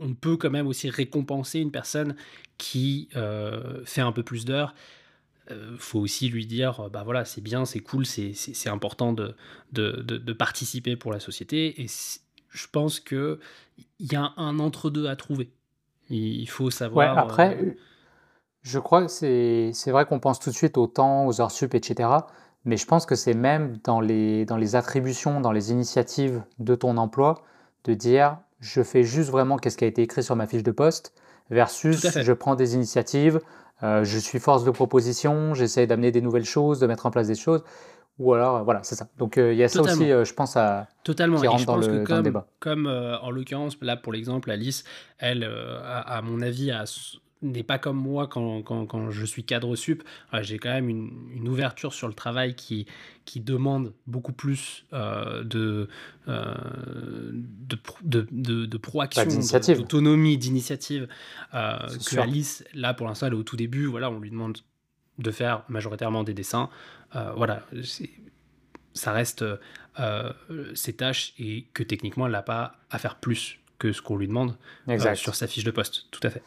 on 0.00 0.14
peut 0.14 0.36
quand 0.36 0.50
même 0.50 0.66
aussi 0.66 0.90
récompenser 0.90 1.60
une 1.60 1.70
personne 1.70 2.16
qui 2.56 3.08
fait 3.84 4.00
un 4.00 4.12
peu 4.12 4.22
plus 4.22 4.44
d'heures 4.44 4.74
euh, 5.50 5.76
faut 5.78 6.00
aussi 6.00 6.28
lui 6.28 6.46
dire, 6.46 6.80
euh, 6.80 6.88
bah 6.88 7.02
voilà, 7.04 7.24
c'est 7.24 7.40
bien, 7.40 7.64
c'est 7.64 7.80
cool, 7.80 8.04
c'est 8.04 8.68
important 8.68 9.14
de, 9.14 9.34
de, 9.72 9.92
de, 10.02 10.32
participer 10.34 10.94
pour 10.94 11.10
la 11.10 11.20
société. 11.20 11.80
Et 11.80 11.86
je 12.50 12.66
pense 12.70 13.00
qu'il 13.00 13.38
y 14.00 14.14
a 14.14 14.32
un 14.36 14.58
entre-deux 14.58 15.06
à 15.06 15.16
trouver. 15.16 15.50
Il 16.10 16.48
faut 16.48 16.70
savoir. 16.70 17.14
Ouais, 17.14 17.22
après, 17.22 17.58
euh, 17.62 17.76
je 18.62 18.78
crois 18.78 19.06
que 19.06 19.08
c'est 19.08 19.90
vrai 19.90 20.04
qu'on 20.04 20.20
pense 20.20 20.38
tout 20.38 20.50
de 20.50 20.54
suite 20.54 20.76
au 20.76 20.86
temps, 20.86 21.26
aux 21.26 21.40
heures 21.40 21.50
sup, 21.50 21.74
etc. 21.74 22.10
Mais 22.68 22.76
je 22.76 22.84
pense 22.84 23.06
que 23.06 23.14
c'est 23.14 23.32
même 23.32 23.78
dans 23.82 23.98
les, 23.98 24.44
dans 24.44 24.58
les 24.58 24.76
attributions, 24.76 25.40
dans 25.40 25.52
les 25.52 25.72
initiatives 25.72 26.42
de 26.58 26.74
ton 26.74 26.98
emploi, 26.98 27.42
de 27.84 27.94
dire 27.94 28.36
je 28.60 28.82
fais 28.82 29.04
juste 29.04 29.30
vraiment 29.30 29.56
qu'est-ce 29.56 29.78
qui 29.78 29.84
a 29.84 29.86
été 29.86 30.02
écrit 30.02 30.22
sur 30.22 30.36
ma 30.36 30.46
fiche 30.46 30.62
de 30.62 30.70
poste, 30.70 31.14
versus 31.48 32.06
je 32.20 32.32
prends 32.34 32.56
des 32.56 32.74
initiatives, 32.74 33.40
euh, 33.82 34.04
je 34.04 34.18
suis 34.18 34.38
force 34.38 34.64
de 34.64 34.70
proposition, 34.70 35.54
j'essaie 35.54 35.86
d'amener 35.86 36.12
des 36.12 36.20
nouvelles 36.20 36.44
choses, 36.44 36.78
de 36.78 36.86
mettre 36.86 37.06
en 37.06 37.10
place 37.10 37.28
des 37.28 37.36
choses. 37.36 37.64
Ou 38.18 38.34
alors, 38.34 38.56
euh, 38.56 38.62
voilà, 38.64 38.80
c'est 38.82 38.96
ça. 38.96 39.08
Donc, 39.16 39.38
euh, 39.38 39.54
il 39.54 39.58
y 39.58 39.64
a 39.64 39.68
ça 39.68 39.80
aussi, 39.80 40.10
je 40.10 40.34
pense, 40.34 40.54
à, 40.58 40.88
Totalement. 41.04 41.40
qui 41.40 41.46
rentre 41.46 41.64
dans, 41.64 41.76
le, 41.78 42.04
comme, 42.04 42.22
débat. 42.22 42.48
Comme 42.60 42.86
en 42.86 43.30
l'occurrence, 43.30 43.78
là, 43.80 43.96
pour 43.96 44.12
l'exemple, 44.12 44.50
Alice, 44.50 44.84
elle, 45.16 45.50
à, 45.86 46.20
mon 46.20 46.42
avis, 46.42 46.70
a 46.70 46.84
n'est 47.42 47.62
pas 47.62 47.78
comme 47.78 47.96
moi 47.96 48.26
quand, 48.26 48.62
quand, 48.62 48.86
quand, 48.86 49.10
je 49.10 49.24
suis 49.24 49.44
cadre 49.44 49.76
sup. 49.76 50.02
J'ai 50.40 50.58
quand 50.58 50.70
même 50.70 50.88
une, 50.88 51.10
une, 51.34 51.48
ouverture 51.48 51.94
sur 51.94 52.08
le 52.08 52.14
travail 52.14 52.54
qui, 52.54 52.86
qui 53.24 53.40
demande 53.40 53.92
beaucoup 54.06 54.32
plus 54.32 54.84
euh, 54.92 55.44
de, 55.44 55.88
euh, 56.28 56.54
de, 57.32 57.78
de, 58.30 58.66
de, 58.66 58.78
proaction, 58.78 59.24
bah, 59.24 59.74
d'autonomie, 59.74 60.38
d'initiative 60.38 61.08
euh, 61.54 61.78
que 62.06 62.18
Alice, 62.18 62.64
là 62.74 62.94
pour 62.94 63.06
l'instant, 63.06 63.26
elle 63.26 63.34
est 63.34 63.36
au 63.36 63.44
tout 63.44 63.56
début. 63.56 63.86
Voilà, 63.86 64.10
on 64.10 64.18
lui 64.18 64.30
demande 64.30 64.58
de 65.18 65.30
faire 65.30 65.62
majoritairement 65.68 66.24
des 66.24 66.34
dessins. 66.34 66.70
Euh, 67.14 67.32
voilà, 67.36 67.64
ça 68.94 69.12
reste 69.12 69.44
ses 70.74 70.92
tâches 70.92 71.34
et 71.38 71.66
que 71.74 71.82
techniquement, 71.82 72.26
elle 72.26 72.32
n'a 72.32 72.42
pas 72.42 72.76
à 72.90 72.98
faire 72.98 73.16
plus 73.16 73.58
que 73.78 73.92
ce 73.92 74.02
qu'on 74.02 74.16
lui 74.16 74.26
demande 74.26 74.56
sur 75.14 75.34
sa 75.34 75.46
fiche 75.46 75.64
de 75.64 75.70
poste. 75.70 76.06
Tout 76.10 76.20
à 76.24 76.30
fait. 76.30 76.42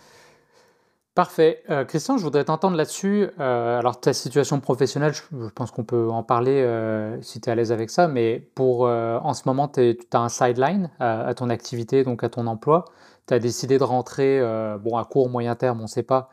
Parfait. 1.13 1.61
Euh, 1.69 1.83
Christian, 1.83 2.17
je 2.17 2.23
voudrais 2.23 2.45
t'entendre 2.45 2.77
là-dessus. 2.77 3.27
Euh, 3.37 3.79
alors, 3.79 3.99
ta 3.99 4.13
situation 4.13 4.61
professionnelle, 4.61 5.13
je, 5.13 5.49
pense 5.49 5.69
qu'on 5.69 5.83
peut 5.83 6.09
en 6.09 6.23
parler 6.23 6.61
euh, 6.61 7.21
si 7.21 7.41
tu 7.41 7.49
es 7.49 7.51
à 7.51 7.55
l'aise 7.55 7.73
avec 7.73 7.89
ça, 7.89 8.07
mais 8.07 8.39
pour 8.55 8.83
en 8.83 9.33
ce 9.33 9.41
moment, 9.45 9.67
tu 9.67 9.97
as 10.13 10.19
un 10.19 10.29
sideline 10.29 10.89
à, 10.99 11.33
ton 11.33 11.49
activité, 11.49 12.05
donc 12.05 12.23
à 12.23 12.29
ton 12.29 12.47
emploi. 12.47 12.85
Tu 13.27 13.33
as 13.33 13.39
décidé 13.39 13.77
de 13.77 13.83
rentrer, 13.83 14.39
bon, 14.79 14.95
à 14.97 15.03
court, 15.03 15.29
moyen 15.29 15.55
terme, 15.55 15.79
on 15.79 15.83
ne 15.83 15.87
sait 15.87 16.03
pas, 16.03 16.29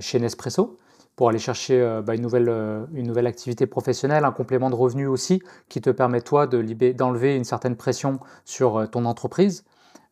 chez 0.00 0.18
Nespresso 0.18 0.78
pour 1.14 1.30
aller 1.30 1.38
chercher 1.38 2.00
bah, 2.04 2.14
une, 2.14 2.22
nouvelle, 2.22 2.48
une 2.92 3.06
nouvelle 3.06 3.26
activité 3.26 3.66
professionnelle, 3.66 4.24
un 4.24 4.32
complément 4.32 4.70
de 4.70 4.74
revenu 4.74 5.06
aussi 5.06 5.42
qui 5.68 5.80
te 5.80 5.90
permet, 5.90 6.22
toi, 6.22 6.46
d'enlever 6.46 7.36
une 7.36 7.44
certaine 7.44 7.76
pression 7.76 8.18
sur 8.44 8.88
ton 8.90 9.04
entreprise. 9.04 9.64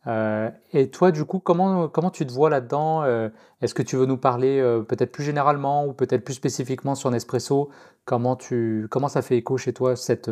Euh, 0.07 0.51
et 0.73 0.91
toi, 0.91 1.11
du 1.13 1.25
coup, 1.25 1.39
comment, 1.39 1.89
comment 1.89 2.11
tu 2.11 2.27
te 2.27 2.33
vois 2.33 2.51
là-dedans 2.51 3.03
euh, 3.05 3.29
Est-ce 3.63 3.75
que 3.75 3.83
tu 3.83 3.97
veux 3.97 4.07
nous 4.07 4.17
parler 4.17 4.61
euh, 4.61 4.83
peut-être 4.83 5.13
plus 5.13 5.25
généralement 5.25 5.87
ou 5.87 5.93
peut-être 5.93 6.25
plus 6.25 6.35
spécifiquement 6.35 6.95
sur 6.95 7.11
Nespresso? 7.11 7.71
Comment, 8.05 8.37
tu, 8.37 8.87
comment 8.91 9.09
ça 9.09 9.23
fait 9.23 9.37
écho 9.39 9.57
chez 9.57 9.73
toi, 9.73 9.97
cette, 9.97 10.31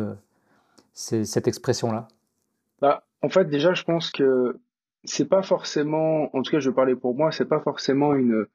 cette 0.93 1.47
expression-là? 1.47 2.07
Bah, 2.81 3.03
En 3.21 3.29
fait, 3.29 3.45
déjà, 3.49 3.73
je 3.73 3.83
pense 3.83 4.11
que 4.11 4.59
c'est 5.03 5.27
pas 5.27 5.41
forcément, 5.41 6.35
en 6.35 6.43
tout 6.43 6.51
cas, 6.51 6.59
je 6.59 6.69
vais 6.69 6.75
parler 6.75 6.95
pour 6.95 7.15
moi, 7.15 7.31
c'est 7.31 7.45
pas 7.45 7.59
forcément 7.59 8.13
une, 8.13 8.45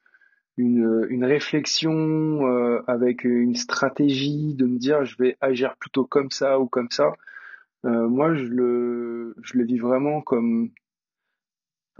une, 0.56 1.04
une 1.10 1.24
réflexion 1.24 2.46
avec 2.86 3.24
une 3.24 3.56
stratégie 3.56 4.54
de 4.54 4.66
me 4.66 4.78
dire 4.78 5.04
je 5.04 5.16
vais 5.18 5.36
agir 5.40 5.76
plutôt 5.76 6.04
comme 6.04 6.30
ça 6.30 6.60
ou 6.60 6.66
comme 6.66 6.90
ça. 6.90 7.12
moi, 7.82 8.36
je 8.36 8.44
le, 8.44 9.34
je 9.42 9.58
le 9.58 9.64
vis 9.64 9.78
vraiment 9.78 10.20
comme 10.22 10.70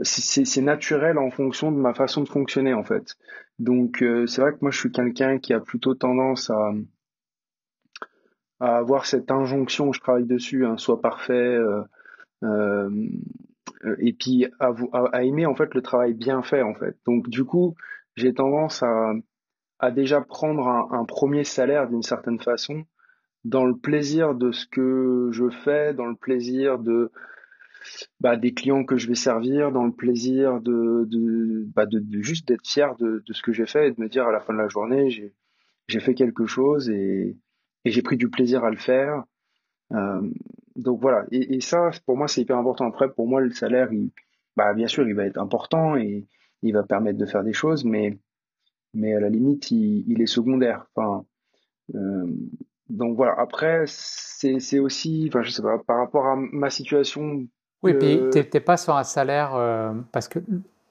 c'est 0.00 0.62
naturel 0.62 1.19
en 1.19 1.31
fonction 1.31 1.73
de 1.73 1.76
ma 1.76 1.95
façon 1.95 2.23
de 2.23 2.28
fonctionner 2.28 2.75
en 2.75 2.85
fait. 2.85 3.17
Donc 3.59 4.05
c'est 4.26 4.40
vrai 4.40 4.52
que 4.52 4.59
moi 4.61 4.71
je 4.71 4.78
suis 4.78 4.93
quelqu'un 4.93 5.38
qui 5.38 5.52
a 5.52 5.61
plutôt 5.61 5.95
tendance 5.95 6.50
à 6.50 6.73
à 8.61 8.76
avoir 8.76 9.07
cette 9.07 9.31
injonction, 9.31 9.93
je 9.93 10.00
travaille 10.00 10.26
dessus, 10.26 10.67
hein, 10.67 10.76
soit 10.76 11.00
parfait, 11.00 11.35
euh, 11.35 11.83
euh, 12.43 12.90
et 14.00 14.12
puis 14.12 14.47
à, 14.59 14.73
à, 15.12 15.23
aimer 15.23 15.47
en 15.47 15.55
fait 15.55 15.75
le 15.75 15.83
travail 15.83 16.14
bien 16.14 16.43
fait 16.43 16.62
en 16.62 16.75
fait. 16.75 16.97
Donc 17.07 17.28
du 17.28 17.45
coup, 17.45 17.75
j'ai 18.17 18.35
tendance 18.35 18.83
à, 18.83 19.12
à 19.78 19.90
déjà 19.90 20.21
prendre 20.21 20.67
un 20.69 21.05
premier 21.05 21.45
salaire 21.45 21.88
d'une 21.88 22.02
certaine 22.02 22.40
façon, 22.40 22.85
dans 23.45 23.64
le 23.64 23.76
plaisir 23.76 24.35
de 24.35 24.50
ce 24.50 24.67
que 24.67 25.28
je 25.31 25.49
fais, 25.50 25.95
dans 25.95 26.07
le 26.07 26.17
plaisir 26.17 26.78
de 26.78 27.12
bah, 28.21 28.37
des 28.37 28.54
clients 28.54 28.85
que 28.85 28.97
je 28.97 29.09
vais 29.09 29.14
servir, 29.14 29.73
dans 29.73 29.85
le 29.85 29.92
plaisir 29.92 30.61
de, 30.61 31.07
de, 31.09 31.64
bah, 31.75 31.87
de, 31.87 31.99
de 31.99 32.21
juste 32.23 32.49
d'être 32.49 32.66
fier 32.66 32.97
de, 32.97 33.23
de 33.26 33.33
ce 33.33 33.42
que 33.42 33.52
j'ai 33.52 33.66
fait 33.66 33.88
et 33.88 33.92
de 33.92 34.00
me 34.00 34.09
dire 34.09 34.26
à 34.26 34.33
la 34.33 34.40
fin 34.40 34.52
de 34.52 34.59
la 34.59 34.68
journée, 34.68 35.11
j'ai 35.11 35.35
j'ai 35.88 36.00
fait 36.00 36.14
quelque 36.14 36.47
chose 36.47 36.90
et, 36.90 37.37
et 37.85 37.90
j'ai 37.90 38.02
pris 38.02 38.16
du 38.16 38.28
plaisir 38.28 38.64
à 38.64 38.71
le 38.71 38.76
faire. 38.76 39.25
Euh, 39.92 40.21
donc 40.76 41.00
voilà, 41.00 41.25
et, 41.33 41.57
et, 41.57 41.61
ça, 41.61 41.90
pour 42.07 42.16
moi, 42.16 42.28
c'est 42.28 42.42
hyper 42.42 42.59
important. 42.59 42.87
Après, 42.87 43.11
pour 43.11 43.26
moi, 43.26 43.40
le 43.40 43.50
salaire, 43.50 43.92
il, 43.92 44.11
bah, 44.57 44.75
bien 44.75 44.87
sûr, 44.87 45.09
il 45.09 45.14
va 45.14 45.25
être 45.25 45.38
important 45.38 45.97
et 45.97 46.26
il 46.62 46.73
va 46.75 46.83
permettre 46.83 47.18
de 47.18 47.26
faire 47.26 47.42
des 47.42 47.52
choses, 47.52 47.85
mais, 47.85 48.18
mais 48.95 49.14
à 49.14 49.21
la 49.21 49.30
limite, 49.30 49.71
il, 49.71 50.04
il 50.09 50.21
est 50.21 50.26
secondaire. 50.26 50.87
Enfin, 50.95 51.25
euh, 51.95 52.26
donc 52.88 53.16
voilà. 53.16 53.35
Après, 53.38 53.85
c'est 53.87 54.78
aussi, 54.78 55.26
enfin, 55.28 55.42
je 55.42 55.50
sais 55.50 55.62
pas, 55.62 55.78
par 55.78 55.99
rapport 55.99 56.26
à 56.26 56.37
ma 56.37 56.71
situation. 56.71 57.47
Oui, 57.83 57.93
euh... 57.95 58.31
puis 58.31 58.49
t'es 58.49 58.61
pas 58.61 58.77
sur 58.77 58.97
un 58.97 59.05
salaire 59.05 59.55
euh, 59.55 59.93
parce 60.13 60.29
que 60.29 60.41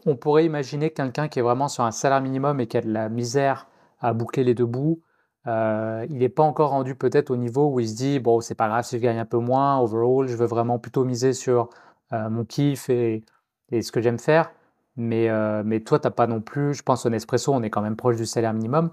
on 0.06 0.16
pourrait 0.16 0.46
imaginer 0.46 0.90
quelqu'un 0.92 1.28
qui 1.28 1.40
est 1.40 1.42
vraiment 1.42 1.68
sur 1.68 1.84
un 1.84 1.92
salaire 1.92 2.22
minimum 2.22 2.60
et 2.60 2.68
qui 2.68 2.78
a 2.78 2.82
de 2.82 2.92
la 2.92 3.10
misère 3.10 3.68
à 4.00 4.14
boucler 4.14 4.44
les 4.44 4.54
deux 4.54 4.66
bouts. 4.66 5.02
Euh, 5.48 6.06
il 6.10 6.18
n'est 6.18 6.30
pas 6.30 6.44
encore 6.44 6.72
rendu 6.72 6.96
peut-être 6.96 7.30
au 7.30 7.38
niveau 7.38 7.72
où 7.72 7.80
il 7.80 7.88
se 7.88 7.96
dit 7.96 8.20
bon 8.20 8.42
c'est 8.42 8.56
pas 8.56 8.68
grave 8.68 8.84
si 8.84 8.98
je 8.98 9.02
gagne 9.02 9.18
un 9.18 9.26
peu 9.26 9.38
moins 9.38 9.80
overall 9.80 10.28
je 10.28 10.36
veux 10.36 10.46
vraiment 10.46 10.78
plutôt 10.78 11.06
miser 11.06 11.32
sur 11.32 11.70
euh, 12.12 12.30
mon 12.30 12.44
kiff 12.44 12.90
et, 12.90 13.24
et, 13.72 13.82
ce 13.82 13.92
que 13.92 14.02
j'aime 14.02 14.20
faire. 14.20 14.52
Mais, 14.98 15.30
euh, 15.30 15.64
mais 15.66 15.82
toi 15.82 16.00
t'as 16.00 16.10
pas 16.10 16.28
non 16.28 16.42
plus 16.42 16.74
je 16.74 16.84
pense 16.84 17.06
au 17.06 17.10
Nespresso 17.10 17.54
on 17.54 17.64
est 17.64 17.70
quand 17.70 17.82
même 17.82 17.96
proche 17.96 18.18
du 18.18 18.26
salaire 18.26 18.54
minimum. 18.54 18.92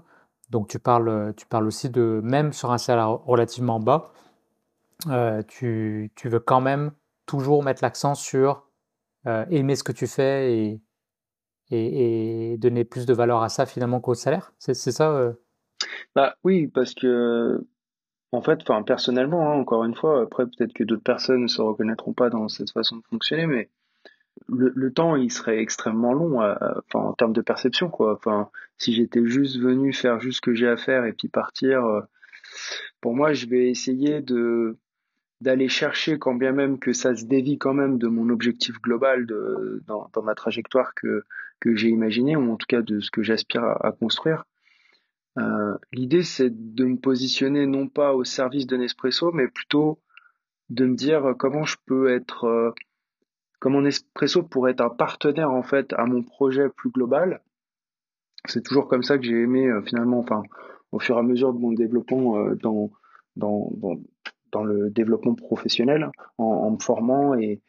Donc 0.49 0.67
tu 0.69 0.79
parles, 0.79 1.33
tu 1.35 1.45
parles 1.47 1.67
aussi 1.67 1.89
de 1.89 2.21
même 2.23 2.53
sur 2.53 2.71
un 2.71 2.77
salaire 2.77 3.09
relativement 3.09 3.79
bas 3.79 4.11
tu, 5.47 6.11
tu, 6.15 6.29
veux 6.29 6.39
quand 6.39 6.61
même 6.61 6.91
toujours 7.25 7.63
mettre 7.63 7.83
l'accent 7.83 8.15
sur 8.15 8.69
aimer 9.25 9.75
ce 9.75 9.83
que 9.83 9.91
tu 9.91 10.05
fais 10.05 10.53
et, 10.53 10.81
et, 11.71 12.57
donner 12.57 12.85
plus 12.85 13.07
de 13.07 13.13
valeur 13.13 13.41
à 13.41 13.49
ça 13.49 13.65
finalement 13.65 13.99
qu'au 13.99 14.13
salaire 14.13 14.53
c'est 14.59 14.75
ça 14.75 15.35
bah 16.15 16.35
oui, 16.43 16.67
parce 16.67 16.93
que 16.93 17.65
en 18.31 18.41
fait, 18.41 18.59
personnellement, 18.85 19.51
hein, 19.51 19.55
encore 19.55 19.85
une 19.85 19.95
fois, 19.95 20.23
après 20.23 20.45
peut-être 20.45 20.73
que 20.73 20.83
d'autres 20.83 21.03
personnes 21.03 21.43
ne 21.43 21.47
se 21.47 21.61
reconnaîtront 21.61 22.13
pas 22.13 22.29
dans 22.29 22.47
cette 22.47 22.71
façon 22.71 22.97
de 22.97 23.03
fonctionner, 23.09 23.47
mais 23.47 23.69
le, 24.49 24.91
temps 24.91 25.15
il 25.15 25.31
serait 25.31 25.59
extrêmement 25.59 26.13
long, 26.13 26.41
en 26.93 27.13
termes 27.13 27.33
de 27.33 27.41
perception 27.41 27.89
quoi. 27.89 28.19
Si 28.77 28.93
j'étais 28.93 29.25
juste 29.25 29.57
venu 29.59 29.93
faire 29.93 30.19
juste 30.19 30.37
ce 30.37 30.41
que 30.41 30.53
j'ai 30.53 30.67
à 30.67 30.77
faire 30.77 31.05
et 31.05 31.13
puis 31.13 31.29
partir, 31.29 31.85
euh, 31.85 32.01
pour 33.01 33.15
moi, 33.15 33.33
je 33.33 33.47
vais 33.47 33.69
essayer 33.69 34.21
de 34.21 34.77
d'aller 35.41 35.67
chercher, 35.67 36.17
quand 36.17 36.35
bien 36.35 36.51
même 36.51 36.79
que 36.79 36.93
ça 36.93 37.15
se 37.15 37.25
dévie 37.25 37.57
quand 37.57 37.73
même 37.73 37.97
de 37.97 38.07
mon 38.07 38.29
objectif 38.29 38.79
global 38.81 39.25
de, 39.25 39.83
dans, 39.85 40.09
dans 40.13 40.23
ma 40.23 40.35
trajectoire 40.35 40.93
que, 40.95 41.23
que 41.59 41.75
j'ai 41.75 41.89
imaginé, 41.89 42.35
ou 42.35 42.51
en 42.51 42.55
tout 42.55 42.67
cas 42.67 42.81
de 42.81 42.99
ce 42.99 43.11
que 43.11 43.21
j'aspire 43.21 43.63
à, 43.63 43.87
à 43.87 43.91
construire. 43.91 44.45
Euh, 45.37 45.77
l'idée, 45.91 46.23
c'est 46.23 46.49
de 46.49 46.85
me 46.85 46.97
positionner 46.97 47.65
non 47.65 47.87
pas 47.87 48.13
au 48.13 48.23
service 48.23 48.67
de 48.67 48.77
Nespresso, 48.77 49.31
mais 49.33 49.47
plutôt 49.47 49.99
de 50.69 50.85
me 50.85 50.95
dire 50.95 51.35
comment 51.37 51.65
je 51.65 51.75
peux 51.85 52.09
être, 52.09 52.45
euh, 52.45 52.71
comment 53.59 53.81
Nespresso 53.81 54.43
pourrait 54.43 54.71
être 54.71 54.81
un 54.81 54.89
partenaire 54.89 55.51
en 55.51 55.63
fait 55.63 55.93
à 55.93 56.05
mon 56.05 56.23
projet 56.23 56.69
plus 56.69 56.89
global. 56.89 57.41
C'est 58.45 58.63
toujours 58.63 58.87
comme 58.87 59.03
ça 59.03 59.17
que 59.17 59.25
j'ai 59.25 59.41
aimé 59.41 59.67
euh, 59.67 59.81
finalement, 59.81 60.19
enfin, 60.19 60.43
au 60.91 60.99
fur 60.99 61.17
et 61.17 61.19
à 61.19 61.23
mesure 61.23 61.53
de 61.53 61.59
mon 61.59 61.73
développement 61.73 62.53
dans, 62.55 62.89
dans, 63.35 63.69
dans, 63.75 63.99
dans, 64.55 64.63
le 64.63 64.89
développement 64.89 65.35
professionnel, 65.35 66.09
en, 66.37 66.71
me 66.71 66.79
formant 66.79 67.35
et 67.35 67.61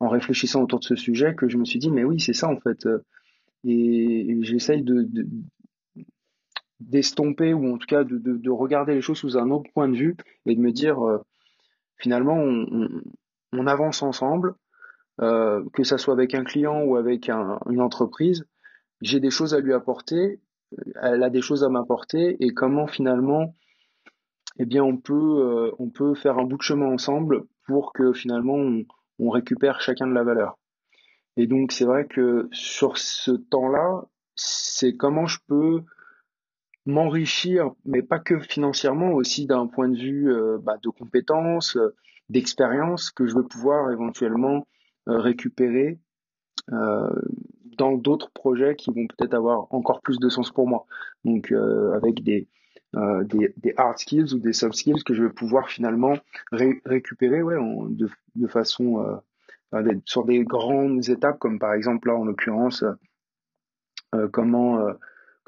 en 0.00 0.08
réfléchissant 0.08 0.62
autour 0.62 0.80
de 0.80 0.84
ce 0.84 0.96
sujet, 0.96 1.34
que 1.34 1.48
je 1.48 1.58
me 1.58 1.64
suis 1.64 1.78
dit, 1.78 1.90
mais 1.90 2.04
oui, 2.04 2.20
c'est 2.20 2.32
ça 2.32 2.48
en 2.48 2.58
fait. 2.58 2.86
Et, 3.64 4.36
j'essaye 4.42 4.82
de, 4.82 5.02
de, 5.02 5.26
d'estomper 6.80 7.52
ou 7.52 7.74
en 7.74 7.78
tout 7.78 7.86
cas 7.86 8.04
de, 8.04 8.16
de, 8.16 8.36
de, 8.36 8.50
regarder 8.50 8.94
les 8.94 9.02
choses 9.02 9.18
sous 9.18 9.36
un 9.36 9.50
autre 9.50 9.70
point 9.74 9.88
de 9.88 9.96
vue 9.96 10.16
et 10.46 10.54
de 10.54 10.60
me 10.60 10.72
dire 10.72 11.06
euh, 11.06 11.18
finalement 11.98 12.38
on, 12.38 13.66
avance 13.66 14.02
ensemble, 14.02 14.54
euh, 15.20 15.62
que 15.74 15.84
ça 15.84 15.98
soit 15.98 16.14
avec 16.14 16.34
un 16.34 16.44
client 16.44 16.82
ou 16.84 16.96
avec 16.96 17.28
un, 17.28 17.58
une 17.68 17.82
entreprise, 17.82 18.46
j'ai 19.02 19.20
des 19.20 19.30
choses 19.30 19.54
à 19.54 19.60
lui 19.60 19.74
apporter, 19.74 20.40
elle 21.02 21.22
a 21.22 21.30
des 21.30 21.42
choses 21.42 21.64
à 21.64 21.68
m'apporter 21.68 22.36
et 22.40 22.54
comment 22.54 22.86
finalement 22.86 23.54
eh 24.60 24.66
bien 24.66 24.84
on 24.84 24.98
peut 24.98 25.14
euh, 25.14 25.72
on 25.78 25.88
peut 25.88 26.14
faire 26.14 26.38
un 26.38 26.44
bout 26.44 26.58
de 26.58 26.62
chemin 26.62 26.86
ensemble 26.86 27.44
pour 27.66 27.94
que 27.94 28.12
finalement 28.12 28.58
on, 29.18 29.30
récupère 29.30 29.80
chacun 29.80 30.06
de 30.06 30.12
la 30.12 30.22
valeur. 30.22 30.58
Et 31.38 31.46
donc 31.46 31.72
c'est 31.72 31.86
vrai 31.86 32.06
que 32.06 32.46
sur 32.52 32.98
ce 32.98 33.30
temps-là, 33.30 34.04
c'est 34.34 34.96
comment 34.96 35.26
je 35.26 35.38
peux 35.46 35.82
m'enrichir, 36.84 37.70
mais 37.86 38.02
pas 38.02 38.18
que 38.18 38.38
financièrement, 38.38 39.12
aussi 39.12 39.46
d'un 39.46 39.66
point 39.66 39.88
de 39.88 39.96
vue 39.96 40.30
euh, 40.30 40.58
bah, 40.62 40.76
de 40.82 40.90
compétences, 40.90 41.76
euh, 41.76 41.94
d'expérience 42.28 43.10
que 43.10 43.26
je 43.26 43.34
veux 43.34 43.46
pouvoir 43.46 43.90
éventuellement 43.90 44.66
récupérer 45.06 45.98
dans 46.68 47.92
d'autres 47.96 48.30
projets 48.30 48.76
qui 48.76 48.90
vont 48.90 49.06
peut-être 49.08 49.34
avoir 49.34 49.66
encore 49.74 50.02
plus 50.02 50.18
de 50.18 50.28
sens 50.28 50.52
pour 50.52 50.68
moi. 50.68 50.86
Donc 51.24 51.50
avec 51.50 52.22
des, 52.22 52.46
des, 52.94 53.54
des, 53.56 53.74
hard 53.76 53.98
skills 53.98 54.34
ou 54.34 54.38
des 54.38 54.52
soft 54.52 54.74
skills 54.74 55.04
que 55.04 55.14
je 55.14 55.22
vais 55.22 55.30
pouvoir 55.30 55.68
finalement 55.68 56.14
récupérer 56.52 57.42
ouais, 57.42 57.56
de, 57.90 58.08
de, 58.34 58.46
façon 58.48 59.20
sur 60.04 60.24
des 60.24 60.42
grandes 60.42 61.08
étapes 61.08 61.38
comme 61.38 61.60
par 61.60 61.74
exemple 61.74 62.08
là 62.08 62.16
en 62.16 62.24
l'occurrence 62.24 62.84
comment 64.32 64.92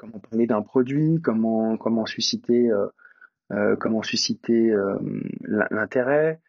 comment 0.03 0.19
parler 0.19 0.47
d'un 0.47 0.61
produit, 0.61 1.21
comment 1.21 1.77
comment 1.77 2.05
susciter 2.05 2.69
euh, 2.69 2.87
euh, 3.51 3.75
comment 3.77 4.03
susciter 4.03 4.71
euh, 4.71 4.97
l'intérêt, 5.43 6.41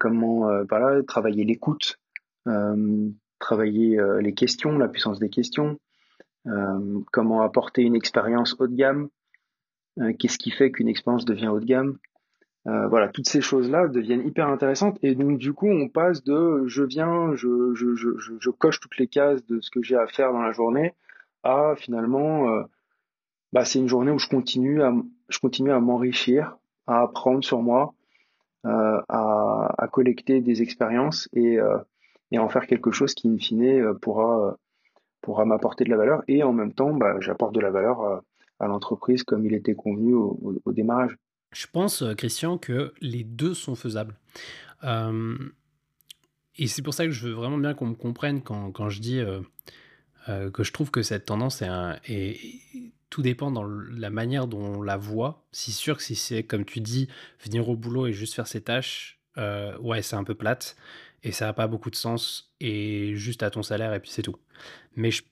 comment 0.00 0.48
voilà 0.68 1.02
travailler 1.02 1.44
l'écoute, 1.44 1.98
travailler 3.38 3.98
les 4.20 4.32
questions, 4.32 4.78
la 4.78 4.88
puissance 4.88 5.18
des 5.18 5.28
questions, 5.28 5.78
comment 7.12 7.42
apporter 7.42 7.82
une 7.82 7.96
expérience 7.96 8.56
haut 8.58 8.68
de 8.68 8.74
gamme, 8.74 9.08
qu'est-ce 10.18 10.38
qui 10.38 10.50
fait 10.50 10.70
qu'une 10.70 10.88
expérience 10.88 11.24
devient 11.24 11.48
haut 11.48 11.60
de 11.60 11.64
gamme? 11.64 11.98
voilà, 12.64 13.08
toutes 13.08 13.28
ces 13.28 13.40
choses-là 13.40 13.86
deviennent 13.86 14.26
hyper 14.26 14.48
intéressantes 14.48 14.98
et 15.00 15.14
donc 15.14 15.38
du 15.38 15.52
coup 15.52 15.68
on 15.68 15.88
passe 15.88 16.24
de 16.24 16.64
je 16.66 16.82
viens, 16.82 17.34
je, 17.36 18.50
coche 18.50 18.80
toutes 18.80 18.98
les 18.98 19.06
cases 19.06 19.46
de 19.46 19.60
ce 19.60 19.70
que 19.70 19.82
j'ai 19.82 19.94
à 19.96 20.08
faire 20.08 20.32
dans 20.32 20.42
la 20.42 20.50
journée 20.50 20.92
à 21.44 21.74
finalement 21.76 22.64
bah, 23.52 23.64
c'est 23.64 23.78
une 23.78 23.88
journée 23.88 24.10
où 24.10 24.18
je 24.18 24.28
continue 24.28 24.82
à, 24.82 24.88
à 24.88 25.80
m'enrichir, 25.80 26.58
à 26.86 27.02
apprendre 27.02 27.42
sur 27.42 27.62
moi, 27.62 27.94
euh, 28.66 29.00
à, 29.08 29.88
collecter 29.92 30.40
des 30.42 30.60
expériences 30.60 31.28
et, 31.32 31.58
euh, 31.58 31.78
en 32.36 32.48
faire 32.50 32.66
quelque 32.66 32.90
chose 32.90 33.14
qui, 33.14 33.28
in 33.28 33.38
fine, 33.38 33.64
euh, 33.64 33.94
pourra, 33.94 34.58
pourra 35.22 35.46
m'apporter 35.46 35.84
de 35.84 35.90
la 35.90 35.96
valeur. 35.96 36.22
Et 36.28 36.42
en 36.42 36.52
même 36.52 36.72
temps, 36.72 36.92
bah, 36.92 37.16
j'apporte 37.20 37.54
de 37.54 37.60
la 37.60 37.70
valeur 37.70 38.22
à, 38.58 38.66
l'entreprise 38.66 39.22
comme 39.22 39.46
il 39.46 39.54
était 39.54 39.74
convenu 39.74 40.14
au, 40.14 40.62
démarrage. 40.66 41.16
Je 41.52 41.66
pense, 41.72 42.04
Christian, 42.16 42.58
que 42.58 42.92
les 43.00 43.24
deux 43.24 43.54
sont 43.54 43.74
faisables. 43.74 44.16
Euh, 44.84 45.36
et 46.56 46.66
c'est 46.66 46.82
pour 46.82 46.94
ça 46.94 47.04
que 47.04 47.12
je 47.12 47.28
veux 47.28 47.34
vraiment 47.34 47.58
bien 47.58 47.74
qu'on 47.74 47.86
me 47.86 47.94
comprenne 47.94 48.42
quand, 48.42 48.72
quand 48.72 48.88
je 48.88 49.00
dis 49.00 49.20
euh, 49.20 49.40
euh, 50.28 50.50
que 50.50 50.64
je 50.64 50.72
trouve 50.72 50.90
que 50.90 51.02
cette 51.02 51.26
tendance 51.26 51.62
est, 51.62 52.40
tout 53.10 53.22
dépend 53.22 53.50
dans 53.50 53.64
la 53.64 54.10
manière 54.10 54.48
dont 54.48 54.78
on 54.78 54.82
la 54.82 54.96
voit. 54.96 55.46
C'est 55.52 55.70
sûr 55.70 55.96
que 55.96 56.02
si 56.02 56.16
c'est, 56.16 56.42
comme 56.42 56.64
tu 56.64 56.80
dis, 56.80 57.08
venir 57.44 57.68
au 57.68 57.76
boulot 57.76 58.06
et 58.06 58.12
juste 58.12 58.34
faire 58.34 58.48
ses 58.48 58.60
tâches, 58.60 59.20
euh, 59.38 59.76
ouais, 59.78 60.02
c'est 60.02 60.16
un 60.16 60.24
peu 60.24 60.34
plate 60.34 60.76
et 61.22 61.30
ça 61.32 61.46
n'a 61.46 61.52
pas 61.52 61.68
beaucoup 61.68 61.90
de 61.90 61.96
sens 61.96 62.52
et 62.60 63.14
juste 63.14 63.42
à 63.42 63.50
ton 63.50 63.62
salaire 63.62 63.94
et 63.94 64.00
puis 64.00 64.10
c'est 64.10 64.22
tout. 64.22 64.36
Mais 64.96 65.10
je, 65.10 65.22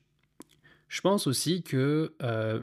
je 0.88 1.00
pense 1.00 1.26
aussi 1.26 1.62
que 1.62 2.14
euh, 2.22 2.62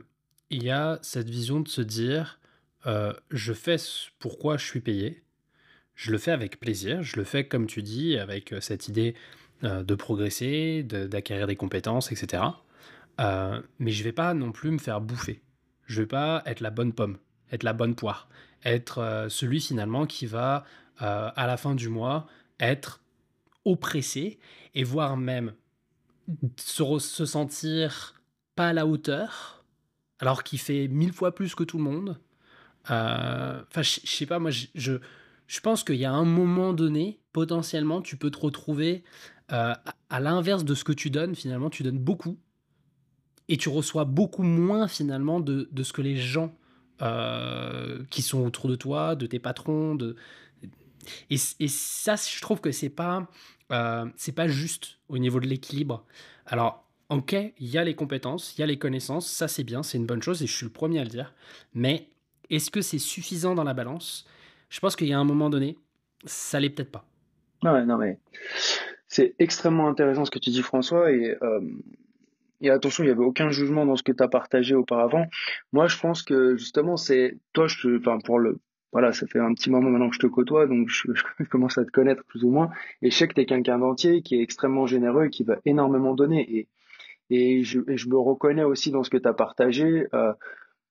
il 0.51 0.63
y 0.63 0.69
a 0.69 0.99
cette 1.01 1.29
vision 1.29 1.61
de 1.61 1.67
se 1.69 1.81
dire, 1.81 2.39
euh, 2.85 3.13
je 3.31 3.53
fais 3.53 3.77
pourquoi 4.19 4.57
je 4.57 4.65
suis 4.65 4.81
payé, 4.81 5.23
je 5.95 6.11
le 6.11 6.17
fais 6.17 6.31
avec 6.31 6.59
plaisir, 6.59 7.01
je 7.03 7.15
le 7.15 7.23
fais 7.23 7.47
comme 7.47 7.67
tu 7.67 7.81
dis, 7.81 8.17
avec 8.17 8.51
euh, 8.51 8.59
cette 8.59 8.89
idée 8.89 9.15
euh, 9.63 9.81
de 9.81 9.95
progresser, 9.95 10.83
d'acquérir 10.83 11.47
des 11.47 11.55
compétences, 11.55 12.11
etc. 12.11 12.43
Mais 13.79 13.91
je 13.91 14.03
vais 14.03 14.11
pas 14.11 14.33
non 14.33 14.51
plus 14.51 14.71
me 14.71 14.79
faire 14.79 14.99
bouffer. 14.99 15.43
Je 15.85 16.01
vais 16.01 16.07
pas 16.07 16.41
être 16.47 16.59
la 16.59 16.71
bonne 16.71 16.91
pomme, 16.91 17.17
être 17.51 17.61
la 17.61 17.73
bonne 17.73 17.93
poire, 17.93 18.27
être 18.63 19.27
celui 19.29 19.61
finalement 19.61 20.07
qui 20.07 20.25
va, 20.25 20.65
à 20.97 21.45
la 21.45 21.55
fin 21.55 21.75
du 21.75 21.87
mois, 21.87 22.25
être 22.59 23.03
oppressé 23.63 24.39
et 24.73 24.83
voire 24.83 25.17
même 25.17 25.53
se 26.57 27.25
sentir 27.25 28.19
pas 28.55 28.69
à 28.69 28.73
la 28.73 28.87
hauteur, 28.87 29.60
alors 30.21 30.43
qu'il 30.43 30.59
fait 30.59 30.87
mille 30.87 31.11
fois 31.11 31.35
plus 31.35 31.53
que 31.55 31.65
tout 31.65 31.77
le 31.77 31.83
monde. 31.83 32.17
Enfin, 32.85 33.81
je 33.81 33.99
sais 34.05 34.25
pas, 34.25 34.39
moi, 34.39 34.51
je 34.51 34.99
je 35.51 35.59
pense 35.59 35.83
qu'il 35.83 35.97
y 35.97 36.05
a 36.05 36.13
un 36.13 36.23
moment 36.23 36.71
donné, 36.71 37.19
potentiellement, 37.33 38.01
tu 38.01 38.15
peux 38.15 38.31
te 38.31 38.39
retrouver 38.39 39.03
euh, 39.51 39.73
à 40.09 40.19
l'inverse 40.21 40.63
de 40.63 40.73
ce 40.73 40.85
que 40.85 40.93
tu 40.93 41.09
donnes. 41.09 41.35
Finalement, 41.35 41.69
tu 41.69 41.83
donnes 41.83 41.99
beaucoup 41.99 42.39
et 43.49 43.57
tu 43.57 43.67
reçois 43.67 44.05
beaucoup 44.05 44.43
moins 44.43 44.87
finalement 44.87 45.41
de, 45.41 45.67
ce 45.83 45.91
que 45.91 46.01
les 46.01 46.15
gens 46.15 46.55
euh, 47.01 48.01
qui 48.09 48.21
sont 48.21 48.45
autour 48.45 48.69
de 48.69 48.75
toi, 48.75 49.17
de 49.17 49.25
tes 49.25 49.39
patrons, 49.39 49.93
de 49.93 50.15
et, 51.29 51.37
ça, 51.37 52.15
je 52.15 52.39
trouve 52.39 52.61
que 52.61 52.71
c'est 52.71 52.89
pas 52.89 53.27
euh, 53.73 54.05
c'est 54.15 54.31
pas 54.31 54.47
juste 54.47 54.99
au 55.09 55.17
niveau 55.17 55.41
de 55.41 55.47
l'équilibre. 55.47 56.05
Alors, 56.45 56.89
ok, 57.11 57.33
il 57.33 57.67
y 57.67 57.77
a 57.77 57.83
les 57.83 57.93
compétences, 57.93 58.57
il 58.57 58.61
y 58.61 58.63
a 58.63 58.67
les 58.67 58.79
connaissances, 58.79 59.29
ça 59.29 59.47
c'est 59.47 59.63
bien, 59.63 59.83
c'est 59.83 59.97
une 59.97 60.05
bonne 60.05 60.23
chose 60.23 60.41
et 60.41 60.47
je 60.47 60.55
suis 60.55 60.65
le 60.65 60.71
premier 60.71 60.99
à 60.99 61.03
le 61.03 61.09
dire. 61.09 61.33
Mais 61.73 62.07
est-ce 62.49 62.71
que 62.71 62.81
c'est 62.81 62.99
suffisant 62.99 63.53
dans 63.53 63.65
la 63.65 63.73
balance? 63.73 64.25
Je 64.69 64.79
pense 64.79 64.95
qu'il 64.95 65.07
y 65.07 65.13
a 65.13 65.19
un 65.19 65.25
moment 65.25 65.49
donné, 65.49 65.77
ça 66.25 66.59
l'est 66.59 66.69
peut-être 66.69 66.91
pas. 66.91 67.05
Non, 67.63 67.97
mais 67.97 68.17
c'est 69.07 69.35
extrêmement 69.39 69.89
intéressant 69.89 70.25
ce 70.25 70.31
que 70.31 70.39
tu 70.39 70.49
dis, 70.49 70.61
François, 70.61 71.11
et, 71.11 71.35
euh, 71.43 71.59
attention, 72.73 73.03
il 73.03 73.07
n'y 73.07 73.11
avait 73.11 73.25
aucun 73.25 73.49
jugement 73.49 73.85
dans 73.85 73.97
ce 73.97 74.03
que 74.03 74.13
tu 74.13 74.23
as 74.23 74.29
partagé 74.29 74.73
auparavant. 74.73 75.27
Moi, 75.73 75.87
je 75.87 75.99
pense 75.99 76.23
que 76.23 76.55
justement, 76.55 76.95
c'est 76.95 77.37
toi, 77.51 77.67
je, 77.67 77.97
enfin, 77.97 78.19
pour 78.23 78.39
le, 78.39 78.59
voilà, 78.93 79.11
ça 79.11 79.27
fait 79.27 79.39
un 79.39 79.53
petit 79.53 79.69
moment 79.69 79.89
maintenant 79.89 80.09
que 80.09 80.15
je 80.15 80.19
te 80.19 80.27
côtoie, 80.27 80.65
donc 80.65 80.87
je, 80.87 81.11
commence 81.49 81.77
à 81.77 81.83
te 81.83 81.91
connaître 81.91 82.23
plus 82.23 82.45
ou 82.45 82.51
moins, 82.51 82.71
et 83.01 83.11
je 83.11 83.17
sais 83.17 83.27
que 83.27 83.33
tu 83.33 83.41
es 83.41 83.45
quelqu'un 83.45 83.79
d'entier, 83.79 84.21
qui 84.21 84.35
est 84.35 84.41
extrêmement 84.41 84.87
généreux, 84.87 85.25
et 85.25 85.29
qui 85.29 85.43
va 85.43 85.57
énormément 85.65 86.15
donner, 86.15 86.49
et, 86.57 86.67
et, 87.31 87.63
je, 87.63 87.79
me 87.79 88.17
reconnais 88.17 88.65
aussi 88.65 88.91
dans 88.91 89.03
ce 89.03 89.09
que 89.09 89.17
tu 89.17 89.27
as 89.27 89.33
partagé 89.33 90.05
euh, 90.13 90.33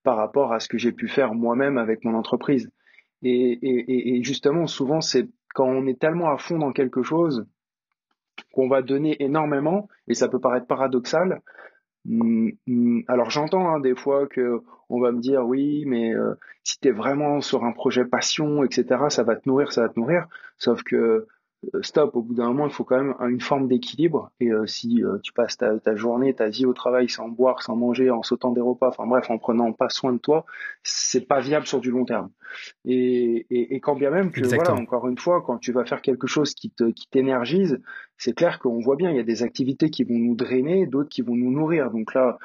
par 0.02 0.16
rapport 0.16 0.52
à 0.54 0.58
ce 0.58 0.68
que 0.68 0.78
j'ai 0.78 0.92
pu 0.92 1.06
faire 1.06 1.34
moi-même 1.34 1.76
avec 1.76 2.02
mon 2.04 2.14
entreprise. 2.14 2.70
Et, 3.22 4.20
justement, 4.24 4.66
souvent, 4.66 5.02
c'est 5.02 5.28
quand 5.54 5.66
on 5.66 5.86
est 5.86 6.00
tellement 6.00 6.30
à 6.30 6.38
fond 6.38 6.58
dans 6.58 6.72
quelque 6.72 7.02
chose 7.02 7.46
qu'on 8.54 8.68
va 8.68 8.80
donner 8.80 9.22
énormément, 9.22 9.88
et 10.08 10.14
ça 10.14 10.28
peut 10.28 10.40
paraître 10.40 10.66
paradoxal. 10.66 11.42
Hum, 12.08 12.52
hum, 12.66 13.02
alors 13.08 13.28
j'entends 13.28 13.68
hein, 13.68 13.78
des 13.78 13.94
fois 13.94 14.26
que 14.26 14.62
on 14.88 15.02
va 15.02 15.12
me 15.12 15.20
dire 15.20 15.46
oui, 15.46 15.84
mais 15.86 16.14
euh, 16.14 16.32
si 16.64 16.80
tu 16.80 16.88
es 16.88 16.92
vraiment 16.92 17.42
sur 17.42 17.64
un 17.64 17.72
projet 17.72 18.06
passion, 18.06 18.64
etc., 18.64 18.86
ça 19.10 19.22
va 19.22 19.36
te 19.36 19.46
nourrir, 19.46 19.70
ça 19.70 19.82
va 19.82 19.90
te 19.90 20.00
nourrir. 20.00 20.26
Sauf 20.56 20.82
que 20.82 21.26
stop, 21.82 22.16
au 22.16 22.22
bout 22.22 22.34
d'un 22.34 22.46
moment, 22.46 22.66
il 22.66 22.72
faut 22.72 22.84
quand 22.84 22.96
même 22.96 23.14
une 23.28 23.40
forme 23.40 23.68
d'équilibre. 23.68 24.30
Et 24.40 24.48
euh, 24.48 24.66
si 24.66 25.02
euh, 25.02 25.18
tu 25.22 25.32
passes 25.32 25.56
ta, 25.56 25.78
ta, 25.78 25.94
journée, 25.94 26.34
ta 26.34 26.48
vie 26.48 26.66
au 26.66 26.72
travail 26.72 27.08
sans 27.08 27.28
boire, 27.28 27.62
sans 27.62 27.76
manger, 27.76 28.10
en 28.10 28.22
sautant 28.22 28.52
des 28.52 28.60
repas, 28.60 28.88
enfin 28.88 29.06
bref, 29.06 29.30
en 29.30 29.38
prenant 29.38 29.72
pas 29.72 29.88
soin 29.88 30.12
de 30.12 30.18
toi, 30.18 30.46
c'est 30.82 31.26
pas 31.26 31.40
viable 31.40 31.66
sur 31.66 31.80
du 31.80 31.90
long 31.90 32.04
terme. 32.04 32.30
Et, 32.84 33.46
et, 33.50 33.74
et 33.74 33.80
quand 33.80 33.96
bien 33.96 34.10
même 34.10 34.30
que, 34.30 34.44
voilà, 34.46 34.74
encore 34.74 35.08
une 35.08 35.18
fois, 35.18 35.42
quand 35.42 35.58
tu 35.58 35.72
vas 35.72 35.84
faire 35.84 36.02
quelque 36.02 36.26
chose 36.26 36.54
qui 36.54 36.70
te 36.70 36.90
qui 36.90 37.08
t'énergise, 37.08 37.80
c'est 38.16 38.34
clair 38.34 38.58
qu'on 38.58 38.80
voit 38.80 38.96
bien, 38.96 39.10
il 39.10 39.16
y 39.16 39.20
a 39.20 39.24
des 39.24 39.42
activités 39.42 39.90
qui 39.90 40.04
vont 40.04 40.18
nous 40.18 40.34
drainer, 40.34 40.86
d'autres 40.86 41.08
qui 41.08 41.22
vont 41.22 41.36
nous 41.36 41.50
nourrir. 41.50 41.90
Donc 41.90 42.14
là, 42.14 42.38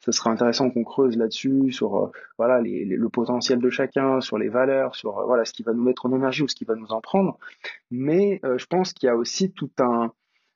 ça 0.00 0.12
sera 0.12 0.30
intéressant 0.30 0.70
qu'on 0.70 0.84
creuse 0.84 1.16
là-dessus, 1.16 1.72
sur 1.72 2.10
voilà 2.38 2.60
les, 2.60 2.84
le 2.84 3.08
potentiel 3.08 3.58
de 3.58 3.70
chacun, 3.70 4.20
sur 4.20 4.38
les 4.38 4.48
valeurs, 4.48 4.94
sur 4.94 5.24
voilà 5.26 5.44
ce 5.44 5.52
qui 5.52 5.62
va 5.62 5.72
nous 5.72 5.82
mettre 5.82 6.06
en 6.06 6.14
énergie 6.14 6.42
ou 6.42 6.48
ce 6.48 6.54
qui 6.54 6.64
va 6.64 6.74
nous 6.74 6.92
en 6.92 7.00
prendre. 7.00 7.38
Mais 7.90 8.40
je 8.42 8.66
pense 8.66 8.92
qu'il 8.92 9.06
y 9.06 9.10
a 9.10 9.16
aussi 9.16 9.52
tout 9.52 9.70
un, 9.78 10.12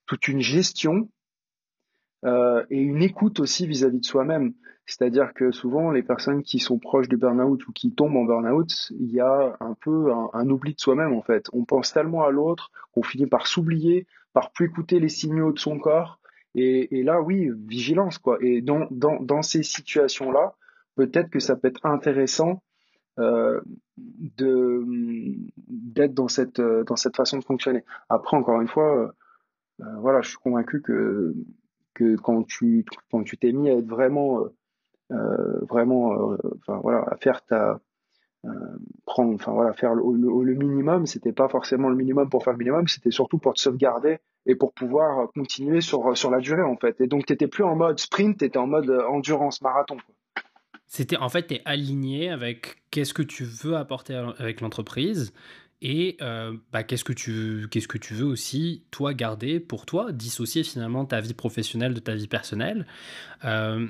toute 0.06 0.28
une 0.28 0.40
gestion 0.40 1.08
euh, 2.26 2.64
et 2.70 2.80
une 2.80 3.02
écoute 3.02 3.40
aussi 3.40 3.66
vis-à-vis 3.66 4.00
de 4.00 4.04
soi-même. 4.04 4.54
C'est-à-dire 4.86 5.34
que 5.34 5.50
souvent, 5.50 5.90
les 5.90 6.02
personnes 6.02 6.42
qui 6.42 6.58
sont 6.58 6.78
proches 6.78 7.08
du 7.08 7.16
burn-out 7.16 7.66
ou 7.66 7.72
qui 7.72 7.92
tombent 7.92 8.16
en 8.16 8.24
burn-out, 8.24 8.92
il 8.98 9.10
y 9.10 9.20
a 9.20 9.56
un 9.58 9.74
peu 9.74 10.12
un, 10.12 10.48
oubli 10.48 10.74
de 10.74 10.80
soi-même 10.80 11.12
en 11.12 11.22
fait. 11.22 11.48
On 11.52 11.64
pense 11.64 11.92
tellement 11.92 12.24
à 12.24 12.30
l'autre 12.30 12.70
qu'on 12.92 13.02
finit 13.02 13.26
par 13.26 13.46
s'oublier, 13.46 14.06
par 14.32 14.52
plus 14.52 14.66
écouter 14.66 15.00
les 15.00 15.08
signaux 15.08 15.52
de 15.52 15.58
son 15.58 15.78
corps. 15.78 16.20
Et, 16.54 17.02
là, 17.02 17.20
oui, 17.20 17.50
vigilance 17.66 18.18
quoi. 18.18 18.38
Et 18.40 18.62
dans, 18.62 18.86
dans, 18.90 19.20
dans 19.20 19.42
ces 19.42 19.62
situations-là, 19.62 20.54
peut-être 20.94 21.30
que 21.30 21.40
ça 21.40 21.56
peut 21.56 21.68
être 21.68 21.84
intéressant 21.84 22.62
euh, 23.18 23.60
d'être 23.98 26.14
dans 26.14 26.28
cette 26.28 26.60
euh, 26.60 26.84
dans 26.84 26.96
cette 26.96 27.16
façon 27.16 27.38
de 27.38 27.44
fonctionner. 27.44 27.84
Après, 28.08 28.36
encore 28.36 28.60
une 28.60 28.68
fois, 28.68 29.12
euh, 29.80 29.84
voilà, 30.00 30.20
je 30.20 30.30
suis 30.30 30.38
convaincu 30.38 30.82
que 30.82 31.34
que 31.96 32.16
quand 32.16 32.44
tu 32.44 32.84
quand 33.10 33.24
tu 33.24 33.36
t'es 33.36 33.52
mis 33.52 33.70
à 33.70 33.74
être 33.74 33.88
vraiment 33.88 34.44
vraiment 35.10 36.34
enfin 36.58 36.80
voilà 36.82 37.04
à 37.08 37.16
faire 37.16 37.44
ta 37.44 37.80
prendre 39.06 39.34
enfin 39.34 39.52
voilà 39.52 39.72
faire 39.72 39.94
le, 39.94 40.02
le, 40.44 40.54
minimum 40.54 41.06
c'était 41.06 41.32
pas 41.32 41.48
forcément 41.48 41.88
le 41.88 41.96
minimum 41.96 42.28
pour 42.28 42.44
faire 42.44 42.52
le 42.52 42.58
minimum 42.58 42.86
c'était 42.86 43.10
surtout 43.10 43.38
pour 43.38 43.54
te 43.54 43.60
sauvegarder 43.60 44.18
et 44.46 44.54
pour 44.54 44.72
pouvoir 44.72 45.28
continuer 45.32 45.80
sur 45.80 46.16
sur 46.16 46.30
la 46.30 46.38
durée 46.38 46.62
en 46.62 46.76
fait 46.76 47.00
et 47.00 47.06
donc 47.06 47.26
tu 47.26 47.32
étais 47.32 47.48
plus 47.48 47.64
en 47.64 47.74
mode 47.74 47.98
sprint 47.98 48.38
tu 48.38 48.44
étais 48.44 48.58
en 48.58 48.66
mode 48.66 48.90
endurance 48.90 49.62
marathon. 49.62 49.96
C'était 50.88 51.16
en 51.16 51.28
fait, 51.28 51.48
tu 51.48 51.54
es 51.54 51.62
aligné 51.64 52.30
avec 52.30 52.76
qu'est-ce 52.90 53.12
que 53.12 53.22
tu 53.22 53.44
veux 53.44 53.76
apporter 53.76 54.14
avec 54.38 54.60
l'entreprise 54.60 55.32
et 55.82 56.16
euh, 56.22 56.56
bah, 56.72 56.82
qu'est-ce 56.82 57.04
que 57.04 57.12
tu 57.12 57.68
qu'est-ce 57.70 57.88
que 57.88 57.98
tu 57.98 58.14
veux 58.14 58.24
aussi 58.24 58.84
toi 58.90 59.12
garder 59.14 59.60
pour 59.60 59.86
toi, 59.86 60.12
dissocier 60.12 60.64
finalement 60.64 61.04
ta 61.04 61.20
vie 61.20 61.34
professionnelle 61.34 61.94
de 61.94 62.00
ta 62.00 62.14
vie 62.14 62.28
personnelle? 62.28 62.86
Euh, 63.44 63.86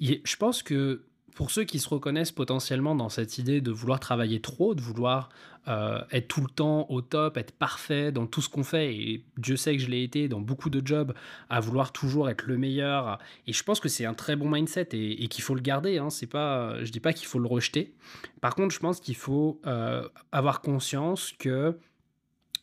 je 0.00 0.36
pense 0.36 0.62
que 0.62 1.02
pour 1.38 1.52
ceux 1.52 1.62
qui 1.62 1.78
se 1.78 1.88
reconnaissent 1.88 2.32
potentiellement 2.32 2.96
dans 2.96 3.08
cette 3.08 3.38
idée 3.38 3.60
de 3.60 3.70
vouloir 3.70 4.00
travailler 4.00 4.40
trop, 4.40 4.74
de 4.74 4.80
vouloir 4.80 5.28
euh, 5.68 6.00
être 6.10 6.26
tout 6.26 6.40
le 6.40 6.48
temps 6.48 6.86
au 6.88 7.00
top, 7.00 7.36
être 7.36 7.52
parfait 7.52 8.10
dans 8.10 8.26
tout 8.26 8.42
ce 8.42 8.48
qu'on 8.48 8.64
fait, 8.64 8.92
et 8.96 9.24
Dieu 9.36 9.54
sait 9.54 9.76
que 9.76 9.80
je 9.80 9.88
l'ai 9.88 10.02
été 10.02 10.26
dans 10.26 10.40
beaucoup 10.40 10.68
de 10.68 10.84
jobs, 10.84 11.14
à 11.48 11.60
vouloir 11.60 11.92
toujours 11.92 12.28
être 12.28 12.42
le 12.48 12.58
meilleur, 12.58 13.20
et 13.46 13.52
je 13.52 13.62
pense 13.62 13.78
que 13.78 13.88
c'est 13.88 14.04
un 14.04 14.14
très 14.14 14.34
bon 14.34 14.50
mindset 14.50 14.88
et, 14.94 15.28
qu'il 15.28 15.44
faut 15.44 15.54
le 15.54 15.60
garder, 15.60 15.98
hein, 15.98 16.10
c'est 16.10 16.26
pas, 16.26 16.82
je 16.82 16.90
dis 16.90 16.98
pas 16.98 17.12
qu'il 17.12 17.28
faut 17.28 17.38
le 17.38 17.46
rejeter, 17.46 17.94
par 18.40 18.56
contre 18.56 18.74
je 18.74 18.80
pense 18.80 18.98
qu'il 18.98 19.14
faut 19.14 19.60
euh, 19.64 20.08
avoir 20.32 20.60
conscience 20.60 21.32
que 21.38 21.78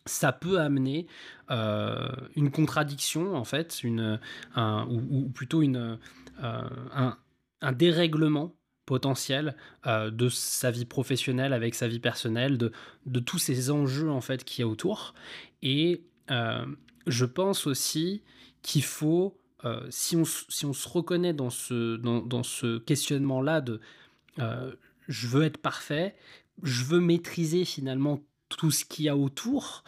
ça 0.06 0.34
peut 0.34 0.60
amener 0.60 1.08
euh, 1.50 2.10
une 2.36 2.52
contradiction 2.52 3.38
en 3.38 3.46
fait, 3.46 3.86
une, 3.86 4.20
ou, 4.58 5.30
plutôt 5.30 5.62
une, 5.62 5.98
un, 6.42 7.18
un 7.62 7.72
dérèglement 7.72 8.54
potentiel 8.86 9.56
euh, 9.88 10.12
de 10.12 10.30
sa 10.30 10.72
vie 10.72 10.86
professionnelle 10.86 11.54
avec 11.54 11.76
sa 11.76 11.88
vie 11.88 12.00
personnelle, 12.00 12.58
de, 12.58 12.72
de 13.06 13.20
tous 13.20 13.40
ces 13.40 13.72
enjeux 13.72 14.12
en 14.12 14.22
fait 14.22 14.44
qu'il 14.44 14.62
y 14.62 14.64
a 14.64 14.68
autour. 14.68 15.14
Et 15.62 16.04
euh, 16.32 16.66
je 17.08 17.26
pense 17.26 17.68
aussi 17.68 18.22
qu'il 18.62 18.84
faut, 18.84 19.38
euh, 19.64 19.86
si, 19.90 20.16
on, 20.16 20.26
si 20.26 20.66
on 20.66 20.74
se 20.74 20.88
reconnaît 20.88 21.34
dans 21.34 21.50
ce, 21.50 21.98
dans, 21.98 22.22
dans 22.22 22.44
ce 22.44 22.78
questionnement-là 22.80 23.62
de 23.62 23.80
je 25.08 25.28
veux 25.28 25.44
être 25.44 25.60
parfait, 25.60 26.14
je 26.62 26.84
veux 26.84 27.00
maîtriser 27.00 27.64
finalement 27.64 28.22
tout 28.50 28.70
ce 28.70 28.84
qu'il 28.84 29.06
y 29.06 29.10
a 29.10 29.16
autour, 29.16 29.86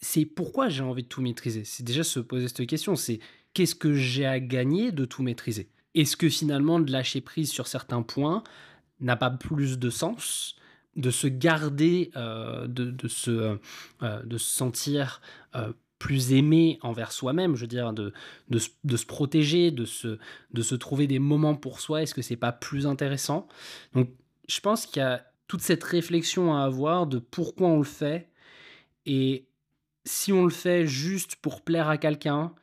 c'est 0.00 0.24
pourquoi 0.24 0.68
j'ai 0.68 0.82
envie 0.82 1.04
de 1.04 1.08
tout 1.08 1.22
maîtriser? 1.22 1.62
C'est 1.64 1.84
déjà 1.84 2.02
se 2.02 2.18
poser 2.18 2.48
cette 2.48 2.66
question, 2.66 2.96
c'est 2.96 3.20
qu'est-ce 3.54 3.76
que 3.76 3.94
j'ai 3.94 4.26
à 4.26 4.40
gagner 4.40 4.90
de 4.90 5.04
tout 5.04 5.22
maîtriser? 5.22 5.68
Est-ce 5.96 6.16
que 6.16 6.28
finalement 6.28 6.78
de 6.78 6.92
lâcher 6.92 7.20
prise 7.20 7.50
sur 7.50 7.66
certains 7.66 8.02
points 8.02 8.44
n'a 9.00 9.16
pas 9.16 9.30
plus 9.30 9.78
de 9.78 9.90
sens 9.90 10.56
de 10.96 11.10
se 11.10 11.26
garder, 11.26 12.10
euh, 12.16 12.66
de, 12.66 13.08
se, 13.08 13.58
euh, 14.02 14.22
de 14.22 14.38
se 14.38 14.50
sentir 14.50 15.20
euh, 15.54 15.72
plus 15.98 16.32
aimé 16.32 16.78
envers 16.82 17.12
soi-même, 17.12 17.54
je 17.54 17.62
veux 17.62 17.66
dire, 17.66 17.92
de, 17.92 18.12
de, 18.48 18.58
de, 18.84 18.96
se 18.96 19.06
protéger, 19.06 19.70
de 19.70 19.84
se, 19.84 20.18
de 20.52 20.62
se 20.62 20.74
trouver 20.74 21.06
des 21.06 21.18
moments 21.18 21.54
pour 21.54 21.80
soi, 21.80 22.02
est-ce 22.02 22.14
que 22.14 22.22
c'est 22.22 22.36
pas 22.36 22.52
plus 22.52 22.86
intéressant? 22.86 23.46
Donc, 23.94 24.10
je 24.48 24.60
pense 24.60 24.86
qu'il 24.86 25.00
y 25.00 25.04
a 25.04 25.26
toute 25.48 25.60
cette 25.60 25.84
réflexion 25.84 26.54
à 26.54 26.64
avoir 26.64 27.06
de 27.06 27.18
pourquoi 27.18 27.68
on 27.68 27.78
le 27.78 27.84
fait, 27.84 28.30
et 29.04 29.46
si 30.04 30.32
on 30.32 30.44
le 30.44 30.50
fait 30.50 30.86
juste 30.86 31.36
pour 31.36 31.62
plaire 31.62 31.88
à 31.88 31.98
quelqu'un, 31.98 32.54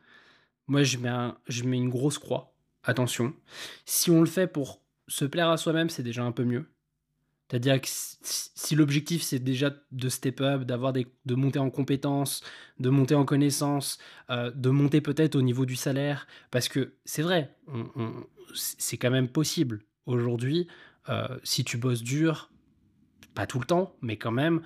moi 0.66 0.82
je 0.82 0.98
mets, 0.98 1.30
je 1.46 1.64
mets 1.64 1.76
une 1.76 1.90
grosse 1.90 2.18
croix 2.18 2.53
attention. 2.84 3.34
Si 3.84 4.10
on 4.10 4.20
le 4.20 4.26
fait 4.26 4.46
pour 4.46 4.82
se 5.08 5.24
plaire 5.24 5.48
à 5.48 5.56
soi-même, 5.56 5.90
c'est 5.90 6.02
déjà 6.02 6.24
un 6.24 6.32
peu 6.32 6.44
mieux. 6.44 6.66
C'est-à-dire 7.50 7.80
que 7.80 7.88
si, 7.88 8.74
l'objectif 8.74 9.22
c'est 9.22 9.38
déjà 9.38 9.70
de 9.92 10.08
step 10.08 10.40
up, 10.40 10.62
d'avoir 10.62 10.92
des, 10.92 11.06
de 11.26 11.34
monter 11.34 11.58
en 11.58 11.70
compétences, 11.70 12.42
de 12.80 12.88
monter 12.88 13.14
en 13.14 13.24
connaissances, 13.24 13.98
euh, 14.30 14.50
de 14.50 14.70
monter 14.70 15.00
peut-être 15.00 15.36
au 15.36 15.42
niveau 15.42 15.66
du 15.66 15.76
salaire, 15.76 16.26
parce 16.50 16.68
que 16.68 16.94
c'est 17.04 17.22
vrai, 17.22 17.54
c'est 18.54 18.96
quand 18.96 19.10
même 19.10 19.28
possible 19.28 19.82
aujourd'hui. 20.06 20.68
Euh, 21.10 21.38
si 21.42 21.64
tu 21.64 21.76
bosses 21.76 22.02
dur, 22.02 22.50
pas 23.34 23.46
tout 23.46 23.58
le 23.58 23.66
temps, 23.66 23.94
mais 24.00 24.16
quand 24.16 24.30
même, 24.30 24.62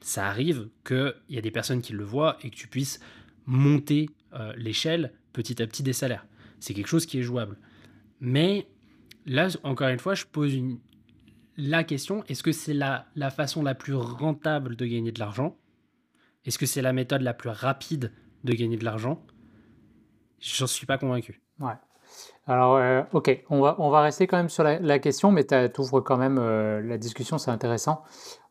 ça 0.00 0.26
arrive 0.28 0.68
qu'il 0.84 1.14
y 1.30 1.38
a 1.38 1.40
des 1.40 1.50
personnes 1.50 1.80
qui 1.80 1.94
le 1.94 2.04
voient 2.04 2.36
et 2.42 2.50
que 2.50 2.56
tu 2.56 2.68
puisses 2.68 3.00
monter 3.46 4.10
euh, 4.34 4.52
l'échelle 4.56 5.14
petit 5.32 5.62
à 5.62 5.66
petit 5.66 5.82
des 5.82 5.92
salaires. 5.92 6.26
C'est 6.60 6.74
quelque 6.74 6.86
chose 6.86 7.06
qui 7.06 7.18
est 7.18 7.22
jouable. 7.22 7.58
Mais 8.20 8.68
là, 9.26 9.48
encore 9.64 9.88
une 9.88 9.98
fois, 9.98 10.14
je 10.14 10.24
pose 10.26 10.54
une, 10.54 10.78
la 11.56 11.84
question, 11.84 12.24
est-ce 12.28 12.42
que 12.42 12.52
c'est 12.52 12.74
la, 12.74 13.06
façon 13.30 13.62
la 13.62 13.74
plus 13.74 13.94
rentable 13.94 14.76
de 14.76 14.86
gagner 14.86 15.12
de 15.12 15.18
l'argent? 15.18 15.56
Est-ce 16.44 16.58
que 16.58 16.66
c'est 16.66 16.82
la 16.82 16.92
méthode 16.92 17.22
la 17.22 17.34
plus 17.34 17.50
rapide 17.50 18.12
de 18.44 18.52
gagner 18.52 18.76
de 18.76 18.84
l'argent? 18.84 19.22
J'en 20.38 20.66
suis 20.66 20.86
pas 20.86 20.96
convaincu. 20.96 21.42
Ouais. 21.58 21.74
Alors, 22.46 22.76
euh, 22.76 23.02
ok, 23.12 23.44
on 23.50 23.60
va, 23.60 23.76
on 23.78 23.90
va 23.90 24.00
rester 24.00 24.26
quand 24.26 24.38
même 24.38 24.48
sur 24.48 24.64
la, 24.64 24.98
question, 24.98 25.30
mais 25.30 25.44
tu 25.44 25.80
ouvres 25.80 26.00
quand 26.00 26.16
même 26.16 26.38
euh, 26.38 26.80
la 26.80 26.98
discussion, 26.98 27.38
c'est 27.38 27.50
intéressant. 27.50 28.02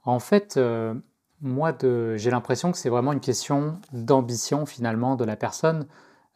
En 0.03 0.19
fait, 0.19 0.55
euh, 0.57 0.93
moi, 1.41 1.75
j'ai 2.15 2.29
l'impression 2.29 2.71
que 2.71 2.77
c'est 2.77 2.89
vraiment 2.89 3.11
une 3.11 3.19
question 3.19 3.79
d'ambition 3.91 4.65
finalement 4.65 5.15
de 5.15 5.25
la 5.25 5.35
personne. 5.35 5.87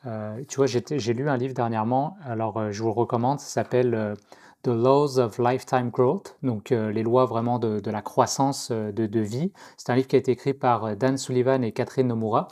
Tu 0.04 0.56
vois, 0.58 0.66
j'ai 0.66 1.13
lu 1.13 1.30
un 1.30 1.38
livre 1.38 1.54
dernièrement, 1.54 2.18
alors 2.26 2.72
je 2.72 2.82
vous 2.82 2.89
le 2.89 2.94
recommande, 2.94 3.39
ça 3.39 3.48
s'appelle 3.48 4.16
The 4.63 4.68
Laws 4.68 5.18
of 5.18 5.39
Lifetime 5.39 5.89
Growth, 5.89 6.38
donc 6.44 6.72
les 6.72 7.04
lois 7.04 7.26
vraiment 7.26 7.60
de, 7.60 7.89
la 7.89 8.02
croissance 8.02 8.72
de, 8.72 9.20
vie. 9.20 9.54
C'est 9.78 9.92
un 9.92 9.96
livre 9.96 10.08
qui 10.08 10.16
a 10.16 10.20
été 10.20 10.32
écrit 10.32 10.54
par 10.54 10.96
Dan 10.98 11.18
Sullivan 11.18 11.63
et 11.63 11.72
Catherine 11.72 12.08
Nomura. 12.08 12.48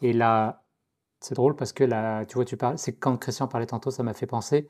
Et 0.00 0.12
là, 0.12 0.62
c'est 1.20 1.34
drôle 1.34 1.56
parce 1.56 1.72
que 1.72 1.84
tu 2.24 2.34
vois, 2.34 2.44
tu 2.44 2.56
c'est 2.76 2.92
quand 2.94 3.16
Christian 3.16 3.48
parlait 3.48 3.66
tantôt, 3.66 3.90
ça 3.90 4.02
m'a 4.02 4.14
fait 4.14 4.26
penser. 4.26 4.68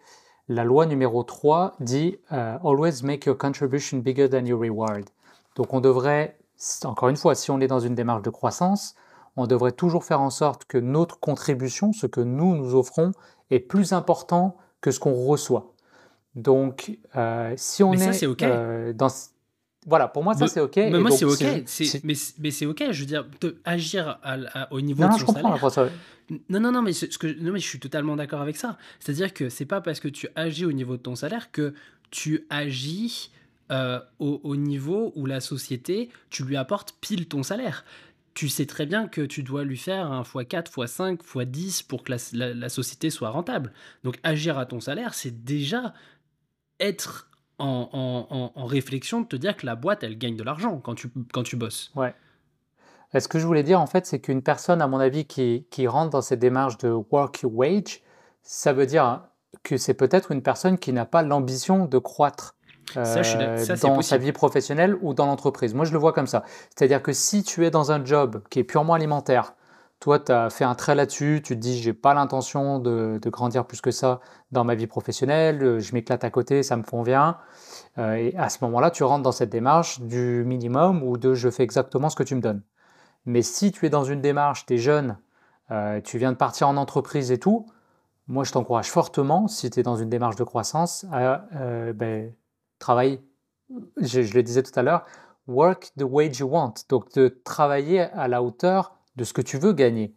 La 0.49 0.65
loi 0.65 0.87
numéro 0.87 1.23
3 1.23 1.77
dit 1.81 2.19
euh, 2.33 2.59
Always 2.65 3.03
make 3.05 3.27
your 3.27 3.39
contribution 3.39 3.99
bigger 3.99 4.29
than 4.29 4.45
your 4.45 4.61
reward. 4.61 5.09
Donc 5.57 5.73
on 5.73 5.81
devrait, 5.81 6.37
encore 6.85 7.09
une 7.09 7.17
fois, 7.17 7.35
si 7.35 7.51
on 7.51 7.61
est 7.61 7.69
dans 7.69 7.81
une 7.81 7.95
démarche 7.95 8.23
de 8.23 8.31
croissance, 8.31 8.95
on 9.37 9.47
devrait 9.47 9.73
toujours 9.73 10.05
faire 10.05 10.21
en 10.21 10.31
sorte 10.31 10.65
que 10.65 10.79
notre 10.79 11.19
contribution, 11.21 11.93
ce 11.93 12.07
que 12.07 12.21
nous 12.21 12.57
nous 12.57 12.75
offrons, 12.75 13.13
est 13.51 13.61
plus 13.61 13.93
important 13.93 14.57
que 14.81 14.91
ce 14.91 15.01
qu'on 15.01 15.15
reçoit. 15.15 15.75
Donc, 16.35 16.99
euh, 17.17 17.53
si 17.57 17.83
on 17.83 17.93
est, 17.93 18.25
euh, 18.43 18.93
dans, 18.93 19.09
voilà, 19.87 20.09
pour 20.09 20.23
moi, 20.23 20.35
ça 20.35 20.47
c'est 20.47 20.61
OK. 20.61 20.77
Mais 20.77 20.99
moi, 20.99 21.11
c'est 21.11 21.25
OK. 21.25 21.43
Mais, 22.05 22.15
mais 22.39 22.51
c'est 22.51 22.67
OK, 22.67 22.85
je 22.91 23.01
veux 23.01 23.07
dire, 23.07 23.27
de 23.41 23.61
agir 23.65 24.19
au 24.71 24.81
niveau 24.81 25.07
de 25.07 25.13
son 25.19 25.33
salaire. 25.33 25.91
Non, 26.49 26.61
non, 26.61 26.73
non, 26.73 26.83
mais, 26.83 26.93
ce 26.93 27.07
que, 27.19 27.27
non, 27.27 27.53
mais 27.53 27.59
je 27.59 27.69
suis 27.69 27.81
totalement 27.81 28.17
d'accord 28.17 28.41
avec 28.41 28.57
ça. 28.57 28.79
C'est-à-dire 29.01 29.35
que 29.35 29.49
c'est 29.49 29.67
pas 29.67 29.81
parce 29.81 30.01
que 30.01 30.09
tu 30.09 30.29
agis 30.35 30.65
au 30.65 30.73
niveau 30.73 30.97
de 30.97 31.03
ton 31.03 31.17
salaire 31.17 31.51
que 31.51 31.75
tu 32.11 32.47
agis 32.49 33.31
euh, 33.71 34.01
au, 34.19 34.57
niveau 34.57 35.13
où 35.17 35.27
la 35.27 35.41
société, 35.41 36.11
tu 36.31 36.45
lui 36.45 36.57
apportes 36.57 36.95
pile 37.01 37.27
ton 37.27 37.43
salaire. 37.43 37.85
Tu 38.35 38.49
sais 38.49 38.67
très 38.67 38.87
bien 38.87 39.09
que 39.09 39.21
tu 39.21 39.43
dois 39.43 39.65
lui 39.65 39.77
faire 39.77 40.11
un 40.11 40.23
x4, 40.23 40.73
x5, 40.73 41.19
x10 41.19 41.87
pour 41.87 42.03
que 42.03 42.13
la, 42.33 42.69
société 42.69 43.11
soit 43.11 43.31
rentable. 43.31 43.73
Donc 44.05 44.19
agir 44.23 44.59
à 44.59 44.67
ton 44.67 44.81
salaire, 44.81 45.15
c'est 45.15 45.45
déjà 45.45 45.93
être 46.81 47.31
en, 47.59 48.53
réflexion 48.57 49.21
de 49.21 49.27
te 49.27 49.37
dire 49.37 49.57
que 49.57 49.67
la 49.67 49.77
boîte, 49.77 50.03
elle 50.03 50.19
gagne 50.19 50.37
de 50.37 50.43
l'argent 50.43 50.79
quand 50.79 50.95
tu, 50.95 51.11
quand 51.33 51.43
tu 51.43 51.57
bosses. 51.57 51.93
Ouais. 51.95 52.15
Ce 53.19 53.29
que 53.29 53.39
je 53.39 53.47
voulais 53.47 53.63
dire, 53.63 53.81
en 53.81 53.87
fait, 53.87 54.07
c'est 54.07 54.21
qu'une 54.21 54.43
personne, 54.43 54.81
à 54.81 54.87
mon 54.87 54.99
avis, 54.99 55.27
qui, 55.27 55.67
qui, 55.71 55.87
rentre 55.87 56.11
dans 56.11 56.23
cette 56.23 56.39
démarche 56.39 56.79
de 56.79 56.89
work 56.89 57.41
wage, 57.45 58.01
ça 58.43 58.73
veut 58.73 58.87
dire 58.87 59.23
que 59.63 59.77
c'est 59.77 59.95
peut-être 59.95 60.33
une 60.33 60.43
personne 60.43 60.79
qui 60.79 60.93
n'a 60.93 61.05
pas 61.05 61.23
l'ambition 61.23 61.85
de 61.85 61.99
croître. 61.99 62.57
Euh, 62.97 63.77
dans 63.83 64.03
sa 64.03 64.17
vie 64.19 64.33
professionnelle 64.33 64.97
ou 65.03 65.15
dans 65.15 65.27
l'entreprise. 65.27 65.75
Moi, 65.75 65.85
je 65.85 65.93
le 65.93 65.99
vois 65.99 66.13
comme 66.13 66.27
ça. 66.27 66.45
C'est-à-dire 66.75 67.03
que 67.03 67.13
si 67.13 67.43
tu 67.43 67.65
es 67.67 67.71
dans 67.71 67.93
un 67.93 68.05
job 68.05 68.43
qui 68.51 68.59
est 68.59 68.65
purement 68.65 68.95
alimentaire, 68.95 69.55
toi, 70.03 70.19
tu 70.19 70.33
as 70.33 70.51
fait 70.51 70.65
un 70.65 70.75
trait 70.75 70.97
là-dessus, 70.97 71.43
tu 71.45 71.55
te 71.55 71.61
dis, 71.61 71.81
j'ai 71.81 71.93
pas 71.93 72.13
l'intention 72.13 72.81
de, 72.81 73.21
grandir 73.27 73.65
plus 73.65 73.81
que 73.81 73.93
ça 73.93 74.19
dans 74.51 74.65
ma 74.65 74.75
vie 74.75 74.89
professionnelle, 74.89 75.63
euh, 75.63 75.79
je 75.79 75.95
m'éclate 75.95 76.25
à 76.25 76.31
côté, 76.31 76.65
ça 76.65 76.77
me 76.77 76.83
convient. 76.83 77.37
Euh, 77.99 78.15
et 78.15 78.37
à 78.37 78.49
ce 78.49 78.59
moment-là, 78.63 78.91
tu 78.91 79.05
rentres 79.05 79.23
dans 79.23 79.31
cette 79.31 79.51
démarche 79.51 80.01
du 80.01 80.43
minimum 80.45 81.05
ou 81.05 81.19
de 81.19 81.35
je 81.35 81.49
fais 81.51 81.63
exactement 81.63 82.11
ce 82.11 82.17
que 82.17 82.25
tu 82.25 82.35
me 82.35 82.41
donnes. 82.41 82.63
Mais 83.27 83.43
si 83.43 83.71
tu 83.71 83.87
es 83.87 83.91
dans 83.91 84.03
une 84.03 84.21
démarche, 84.21 84.67
tu 84.67 84.75
es 84.75 84.79
jeune, 84.79 85.19
euh, 85.71 86.01
tu 86.01 86.19
viens 86.19 86.33
de 86.33 86.37
partir 86.37 86.69
en 86.69 86.77
entreprise 86.77 87.31
et 87.31 87.39
tout, 87.39 87.67
moi, 88.27 88.43
je 88.43 88.51
t'encourage 88.51 88.91
fortement, 88.91 89.47
si 89.47 89.71
tu 89.71 89.79
es 89.79 89.83
dans 89.85 89.97
une 89.97 90.09
démarche 90.09 90.35
de 90.35 90.45
croissance, 90.45 91.07
à 91.13 91.45
ben, 91.95 92.33
travailler, 92.83 93.23
je, 93.97 94.23
je 94.23 94.35
le 94.35 94.43
disais 94.43 94.63
tout 94.63 94.79
à 94.79 94.83
l'heure, 94.83 95.07
work 95.47 95.93
the 95.97 96.05
wage 96.05 96.39
you 96.41 96.49
want. 96.49 96.75
Donc, 96.89 97.13
de 97.15 97.41
travailler 97.45 98.01
à 98.01 98.29
la 98.29 98.43
hauteur 98.43 98.97
de 99.17 99.25
ce 99.25 99.33
que 99.33 99.43
tu 99.43 99.59
veux 99.59 99.73
gagner. 99.73 100.15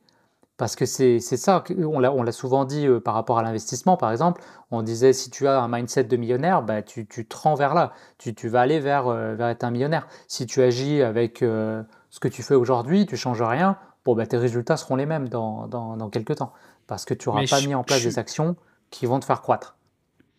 Parce 0.57 0.77
que 0.77 0.85
c'est 0.85 1.19
ça, 1.19 1.63
on 1.77 1.99
l'a 1.99 2.31
souvent 2.31 2.63
dit 2.63 2.87
euh, 2.87 3.01
par 3.01 3.13
rapport 3.13 3.37
à 3.37 3.43
l'investissement, 3.43 3.97
par 3.97 4.11
exemple. 4.11 4.41
On 4.71 4.83
disait 4.83 5.11
si 5.11 5.29
tu 5.29 5.47
as 5.47 5.59
un 5.59 5.67
mindset 5.67 6.05
de 6.05 6.15
millionnaire, 6.15 6.63
bah, 6.63 6.81
tu, 6.81 7.05
tu 7.07 7.27
te 7.27 7.35
rends 7.35 7.55
vers 7.55 7.73
là. 7.73 7.91
Tu, 8.17 8.33
tu 8.33 8.47
vas 8.47 8.61
aller 8.61 8.79
vers, 8.79 9.07
euh, 9.07 9.35
vers, 9.35 9.49
être 9.49 9.65
un 9.65 9.71
millionnaire. 9.71 10.07
Si 10.29 10.45
tu 10.45 10.61
agis 10.61 11.01
avec 11.01 11.41
euh, 11.41 11.83
ce 12.09 12.21
que 12.21 12.29
tu 12.29 12.41
fais 12.41 12.55
aujourd'hui, 12.55 13.05
tu 13.05 13.17
changes 13.17 13.41
rien, 13.41 13.77
bon, 14.05 14.15
bah, 14.15 14.25
tes 14.25 14.37
résultats 14.37 14.77
seront 14.77 14.95
les 14.95 15.05
mêmes 15.05 15.27
dans, 15.27 15.67
dans, 15.67 15.97
dans 15.97 16.09
quelques 16.09 16.37
temps. 16.37 16.53
Parce 16.87 17.03
que 17.03 17.13
tu 17.13 17.27
n'auras 17.27 17.45
pas 17.49 17.59
mis 17.59 17.75
en 17.75 17.83
place 17.83 18.03
des 18.03 18.17
actions 18.17 18.55
qui 18.91 19.07
vont 19.07 19.19
te 19.19 19.25
faire 19.25 19.41
croître. 19.41 19.75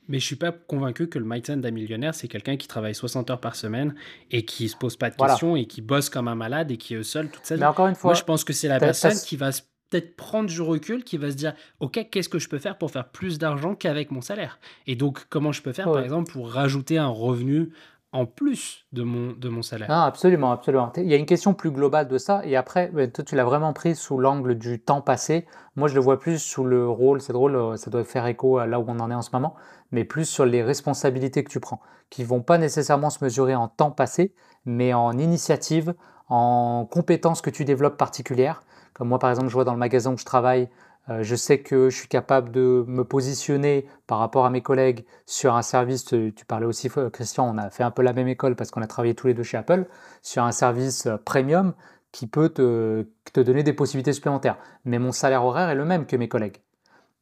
Mais 0.08 0.18
je 0.18 0.24
suis 0.24 0.36
pas 0.36 0.52
convaincu 0.52 1.08
que 1.08 1.18
le 1.18 1.24
mindset 1.24 1.56
d'un 1.56 1.70
millionnaire, 1.70 2.14
c'est 2.14 2.28
quelqu'un 2.28 2.56
qui 2.56 2.68
travaille 2.68 2.94
60 2.94 3.30
heures 3.30 3.40
par 3.40 3.56
semaine 3.56 3.94
et 4.30 4.44
qui 4.44 4.68
se 4.68 4.76
pose 4.76 4.96
pas 4.96 5.10
de 5.10 5.16
questions 5.16 5.56
et 5.56 5.66
qui 5.66 5.82
bosse 5.82 6.10
comme 6.10 6.28
un 6.28 6.34
malade 6.34 6.70
et 6.70 6.76
qui 6.76 6.94
est 6.94 7.02
seul 7.02 7.28
toute 7.28 7.44
sa 7.44 7.54
vie. 7.56 7.60
Mais 7.60 7.66
encore 7.66 7.88
une 7.88 7.94
fois, 7.94 8.10
moi 8.10 8.14
je 8.14 8.24
pense 8.24 8.44
que 8.44 8.52
c'est 8.52 8.68
la 8.68 8.78
personne 8.78 9.18
qui 9.18 9.36
va 9.36 9.50
peut-être 9.90 10.16
prendre 10.16 10.48
du 10.48 10.60
recul, 10.60 11.04
qui 11.04 11.16
va 11.16 11.30
se 11.30 11.36
dire 11.36 11.54
ok 11.80 12.08
qu'est-ce 12.10 12.28
que 12.28 12.38
je 12.38 12.48
peux 12.48 12.58
faire 12.58 12.78
pour 12.78 12.90
faire 12.90 13.08
plus 13.08 13.38
d'argent 13.38 13.74
qu'avec 13.74 14.10
mon 14.10 14.20
salaire? 14.20 14.58
Et 14.86 14.96
donc 14.96 15.26
comment 15.28 15.52
je 15.52 15.62
peux 15.62 15.72
faire 15.72 15.86
par 15.86 16.02
exemple 16.02 16.32
pour 16.32 16.50
rajouter 16.50 16.98
un 16.98 17.08
revenu 17.08 17.70
en 18.12 18.24
plus 18.24 18.86
de 18.92 19.02
mon, 19.02 19.32
de 19.32 19.48
mon 19.48 19.62
salaire? 19.62 19.88
Ah, 19.90 20.06
absolument, 20.06 20.50
absolument. 20.50 20.90
Il 20.96 21.06
y 21.06 21.12
a 21.12 21.16
une 21.16 21.26
question 21.26 21.52
plus 21.52 21.70
globale 21.70 22.08
de 22.08 22.16
ça. 22.16 22.40
Et 22.44 22.56
après, 22.56 22.90
toi, 23.10 23.24
tu 23.24 23.34
l'as 23.34 23.44
vraiment 23.44 23.74
pris 23.74 23.94
sous 23.94 24.18
l'angle 24.18 24.54
du 24.54 24.80
temps 24.80 25.02
passé. 25.02 25.46
Moi, 25.74 25.88
je 25.88 25.94
le 25.94 26.00
vois 26.00 26.18
plus 26.18 26.38
sous 26.38 26.64
le 26.64 26.88
rôle, 26.88 27.20
c'est 27.20 27.34
drôle, 27.34 27.56
euh, 27.56 27.76
ça 27.76 27.90
doit 27.90 28.04
faire 28.04 28.26
écho 28.26 28.56
à 28.56 28.66
là 28.66 28.80
où 28.80 28.84
on 28.88 28.98
en 29.00 29.10
est 29.10 29.14
en 29.14 29.20
ce 29.20 29.30
moment, 29.32 29.54
mais 29.90 30.04
plus 30.04 30.24
sur 30.24 30.44
les 30.44 30.62
responsabilités 30.62 31.44
que 31.44 31.50
tu 31.50 31.60
prends, 31.60 31.80
qui 32.10 32.24
vont 32.24 32.42
pas 32.42 32.58
nécessairement 32.58 33.10
se 33.10 33.22
mesurer 33.22 33.54
en 33.54 33.68
temps 33.68 33.90
passé, 33.90 34.34
mais 34.64 34.94
en 34.94 35.16
initiative, 35.18 35.94
en 36.28 36.86
compétences 36.90 37.40
que 37.40 37.50
tu 37.50 37.64
développes 37.64 37.96
particulières. 37.96 38.62
Comme 38.94 39.08
moi, 39.08 39.18
par 39.18 39.30
exemple, 39.30 39.48
je 39.48 39.54
vois 39.54 39.64
dans 39.64 39.72
le 39.72 39.78
magasin 39.78 40.12
où 40.12 40.18
je 40.18 40.24
travaille, 40.24 40.68
euh, 41.08 41.22
je 41.22 41.36
sais 41.36 41.60
que 41.60 41.88
je 41.90 41.96
suis 41.96 42.08
capable 42.08 42.50
de 42.50 42.84
me 42.88 43.04
positionner 43.04 43.86
par 44.06 44.18
rapport 44.18 44.44
à 44.44 44.50
mes 44.50 44.62
collègues 44.62 45.04
sur 45.24 45.54
un 45.54 45.62
service, 45.62 46.04
tu 46.04 46.44
parlais 46.48 46.66
aussi 46.66 46.90
Christian, 47.12 47.48
on 47.48 47.58
a 47.58 47.70
fait 47.70 47.84
un 47.84 47.90
peu 47.90 48.02
la 48.02 48.12
même 48.12 48.28
école 48.28 48.56
parce 48.56 48.70
qu'on 48.70 48.82
a 48.82 48.86
travaillé 48.86 49.14
tous 49.14 49.28
les 49.28 49.34
deux 49.34 49.44
chez 49.44 49.56
Apple, 49.56 49.86
sur 50.22 50.42
un 50.42 50.52
service 50.52 51.06
euh, 51.06 51.16
premium 51.16 51.74
qui 52.12 52.26
peut 52.26 52.48
te 52.48 53.04
donner 53.34 53.62
des 53.62 53.74
possibilités 53.74 54.14
supplémentaires. 54.14 54.58
Mais 54.84 54.98
mon 54.98 55.12
salaire 55.12 55.44
horaire 55.44 55.68
est 55.68 55.74
le 55.74 55.84
même 55.84 56.06
que 56.06 56.16
mes 56.16 56.28
collègues. 56.28 56.62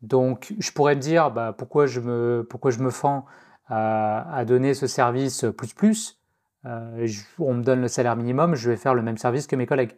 Donc 0.05 0.55
je 0.59 0.71
pourrais 0.71 0.95
me 0.95 1.01
dire 1.01 1.31
bah, 1.31 1.55
pourquoi, 1.57 1.87
je 1.87 2.01
me, 2.01 2.47
pourquoi 2.49 2.71
je 2.71 2.79
me 2.79 2.91
fends 2.91 3.25
à, 3.69 4.45
donner 4.47 4.75
ce 4.75 4.87
service 4.87 5.47
plus 5.57 5.73
plus. 5.73 6.19
Euh, 6.67 7.07
on 7.39 7.55
me 7.55 7.63
donne 7.63 7.81
le 7.81 7.89
salaire 7.89 8.17
minimum, 8.17 8.55
je 8.55 8.71
vais 8.71 8.77
faire 8.77 8.95
le 8.95 9.03
même 9.03 9.19
service 9.19 9.47
que 9.47 9.57
mes 9.57 9.67
collègues. 9.67 9.97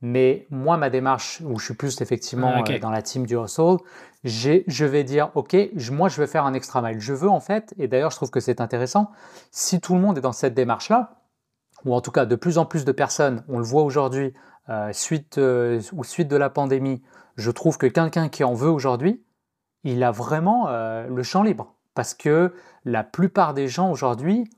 Mais 0.00 0.46
moi, 0.50 0.76
ma 0.76 0.90
démarche, 0.90 1.42
où 1.44 1.58
je 1.58 1.64
suis 1.64 1.74
plus 1.74 2.00
effectivement 2.00 2.52
ah, 2.54 2.70
euh, 2.70 2.78
dans 2.78 2.90
la 2.90 3.02
team 3.02 3.26
du 3.26 3.36
hustle, 3.36 3.78
je 4.22 4.84
vais 4.84 5.02
dire, 5.02 5.30
OK, 5.34 5.56
moi, 5.90 6.08
je 6.08 6.20
vais 6.20 6.28
faire 6.28 6.44
un 6.44 6.54
extra 6.54 6.80
mile. 6.82 7.00
Je 7.00 7.12
veux 7.12 7.28
en 7.28 7.40
fait, 7.40 7.74
et 7.78 7.88
d'ailleurs, 7.88 8.12
je 8.12 8.16
trouve 8.16 8.30
que 8.30 8.40
c'est 8.40 8.60
intéressant, 8.60 9.10
si 9.50 9.80
tout 9.80 9.94
le 9.94 10.00
monde 10.00 10.16
est 10.16 10.22
dans 10.22 10.32
cette 10.32 10.54
démarche-là, 10.54 11.16
ou 11.84 11.94
en 11.94 12.00
tout 12.00 12.12
cas 12.12 12.26
de 12.26 12.36
plus 12.36 12.58
en 12.58 12.64
plus 12.64 12.84
de 12.84 12.92
personnes, 12.92 13.44
on 13.48 13.58
le 13.58 13.64
voit 13.64 13.82
aujourd'hui, 13.82 14.34
euh, 14.68 14.92
suite, 14.92 15.38
ou 15.92 16.04
suite 16.04 16.28
de 16.28 16.36
la 16.36 16.50
pandémie, 16.50 17.02
je 17.36 17.50
trouve 17.50 17.76
que 17.76 17.86
quelqu'un 17.86 18.28
qui 18.28 18.44
en 18.44 18.54
veut 18.54 18.70
aujourd'hui, 18.70 19.22
il 19.84 20.02
a 20.02 20.10
vraiment 20.10 20.68
le 20.68 21.22
champ 21.22 21.42
libre. 21.42 21.74
Parce 21.94 22.14
que 22.14 22.54
la 22.84 23.02
plupart 23.04 23.54
des 23.54 23.68
gens 23.68 23.90
aujourd'hui 23.90 24.48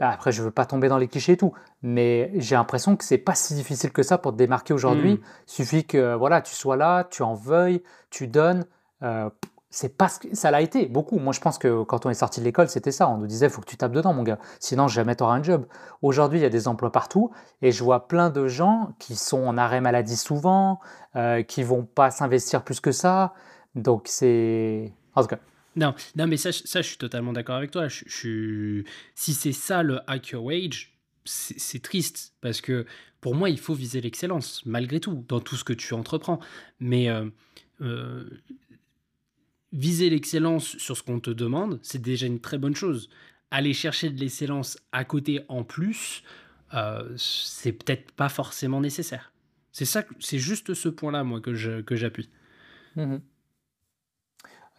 bah, 0.00 0.08
après, 0.08 0.32
je 0.32 0.42
veux 0.42 0.50
pas 0.50 0.64
tomber 0.64 0.88
dans 0.88 0.96
les 0.96 1.08
clichés 1.08 1.32
et 1.32 1.36
tout, 1.36 1.52
mais 1.82 2.32
j'ai 2.36 2.54
l'impression 2.54 2.96
que 2.96 3.04
c'est 3.04 3.18
pas 3.18 3.34
si 3.34 3.52
difficile 3.52 3.92
que 3.92 4.02
ça 4.02 4.16
pour 4.16 4.32
te 4.32 4.38
démarquer 4.38 4.72
aujourd'hui. 4.72 5.12
Il 5.12 5.18
hmm. 5.18 5.22
suffit 5.44 5.84
que 5.84 6.14
voilà, 6.14 6.40
tu 6.40 6.54
sois 6.54 6.76
là, 6.76 7.04
tu 7.04 7.22
en 7.22 7.34
veuilles, 7.34 7.82
tu 8.08 8.26
donnes. 8.26 8.64
Euh, 9.02 9.28
c'est 9.68 9.96
parce 9.96 10.18
que 10.18 10.34
ça 10.34 10.50
l'a 10.50 10.62
été 10.62 10.86
beaucoup. 10.86 11.18
Moi, 11.18 11.34
je 11.34 11.40
pense 11.40 11.58
que 11.58 11.82
quand 11.84 12.06
on 12.06 12.10
est 12.10 12.14
sorti 12.14 12.40
de 12.40 12.46
l'école, 12.46 12.70
c'était 12.70 12.90
ça. 12.90 13.08
On 13.10 13.18
nous 13.18 13.26
disait, 13.26 13.50
faut 13.50 13.60
que 13.60 13.66
tu 13.66 13.76
tapes 13.76 13.92
dedans, 13.92 14.14
mon 14.14 14.22
gars. 14.22 14.38
Sinon, 14.58 14.88
jamais 14.88 15.14
tu 15.14 15.22
auras 15.22 15.34
un 15.34 15.42
job. 15.42 15.66
Aujourd'hui, 16.00 16.38
il 16.40 16.42
y 16.42 16.46
a 16.46 16.50
des 16.50 16.66
emplois 16.66 16.90
partout 16.90 17.30
et 17.60 17.70
je 17.70 17.84
vois 17.84 18.08
plein 18.08 18.30
de 18.30 18.48
gens 18.48 18.94
qui 18.98 19.16
sont 19.16 19.46
en 19.46 19.58
arrêt 19.58 19.82
maladie 19.82 20.16
souvent, 20.16 20.80
euh, 21.14 21.42
qui 21.42 21.62
vont 21.62 21.84
pas 21.84 22.10
s'investir 22.10 22.64
plus 22.64 22.80
que 22.80 22.90
ça. 22.90 23.34
Donc, 23.74 24.02
c'est. 24.06 24.92
En 25.14 25.22
tout 25.22 25.28
cas. 25.28 25.40
Non, 25.76 25.94
non 26.16 26.26
mais 26.26 26.36
ça, 26.36 26.50
ça 26.52 26.82
je 26.82 26.88
suis 26.88 26.96
totalement 26.96 27.32
d'accord 27.32 27.56
avec 27.56 27.70
toi. 27.70 27.86
Je, 27.88 28.82
Si 29.14 29.34
c'est 29.34 29.52
ça 29.52 29.82
le 29.82 30.00
hack 30.08 30.30
your 30.30 30.44
wage, 30.44 30.98
c'est 31.24 31.80
triste 31.80 32.34
parce 32.40 32.60
que 32.60 32.86
pour 33.20 33.34
moi, 33.34 33.50
il 33.50 33.58
faut 33.58 33.74
viser 33.74 34.00
l'excellence, 34.00 34.62
malgré 34.66 34.98
tout, 34.98 35.24
dans 35.28 35.40
tout 35.40 35.56
ce 35.56 35.64
que 35.64 35.72
tu 35.72 35.94
entreprends. 35.94 36.40
Mais. 36.80 37.08
Euh, 37.08 37.28
euh, 37.82 38.28
viser 39.72 40.10
l'excellence 40.10 40.76
sur 40.78 40.96
ce 40.96 41.02
qu'on 41.02 41.20
te 41.20 41.30
demande, 41.30 41.78
c'est 41.82 42.02
déjà 42.02 42.26
une 42.26 42.40
très 42.40 42.58
bonne 42.58 42.74
chose. 42.74 43.08
Aller 43.50 43.72
chercher 43.72 44.10
de 44.10 44.18
l'excellence 44.18 44.78
à 44.92 45.04
côté 45.04 45.40
en 45.48 45.64
plus, 45.64 46.22
euh, 46.74 47.08
c'est 47.16 47.72
peut-être 47.72 48.12
pas 48.12 48.28
forcément 48.28 48.80
nécessaire. 48.80 49.32
C'est 49.72 49.84
ça, 49.84 50.04
c'est 50.18 50.38
juste 50.38 50.74
ce 50.74 50.88
point-là, 50.88 51.24
moi, 51.24 51.40
que 51.40 51.54
j'appuie. 51.54 52.28
Que 52.94 53.00
mmh 53.00 53.20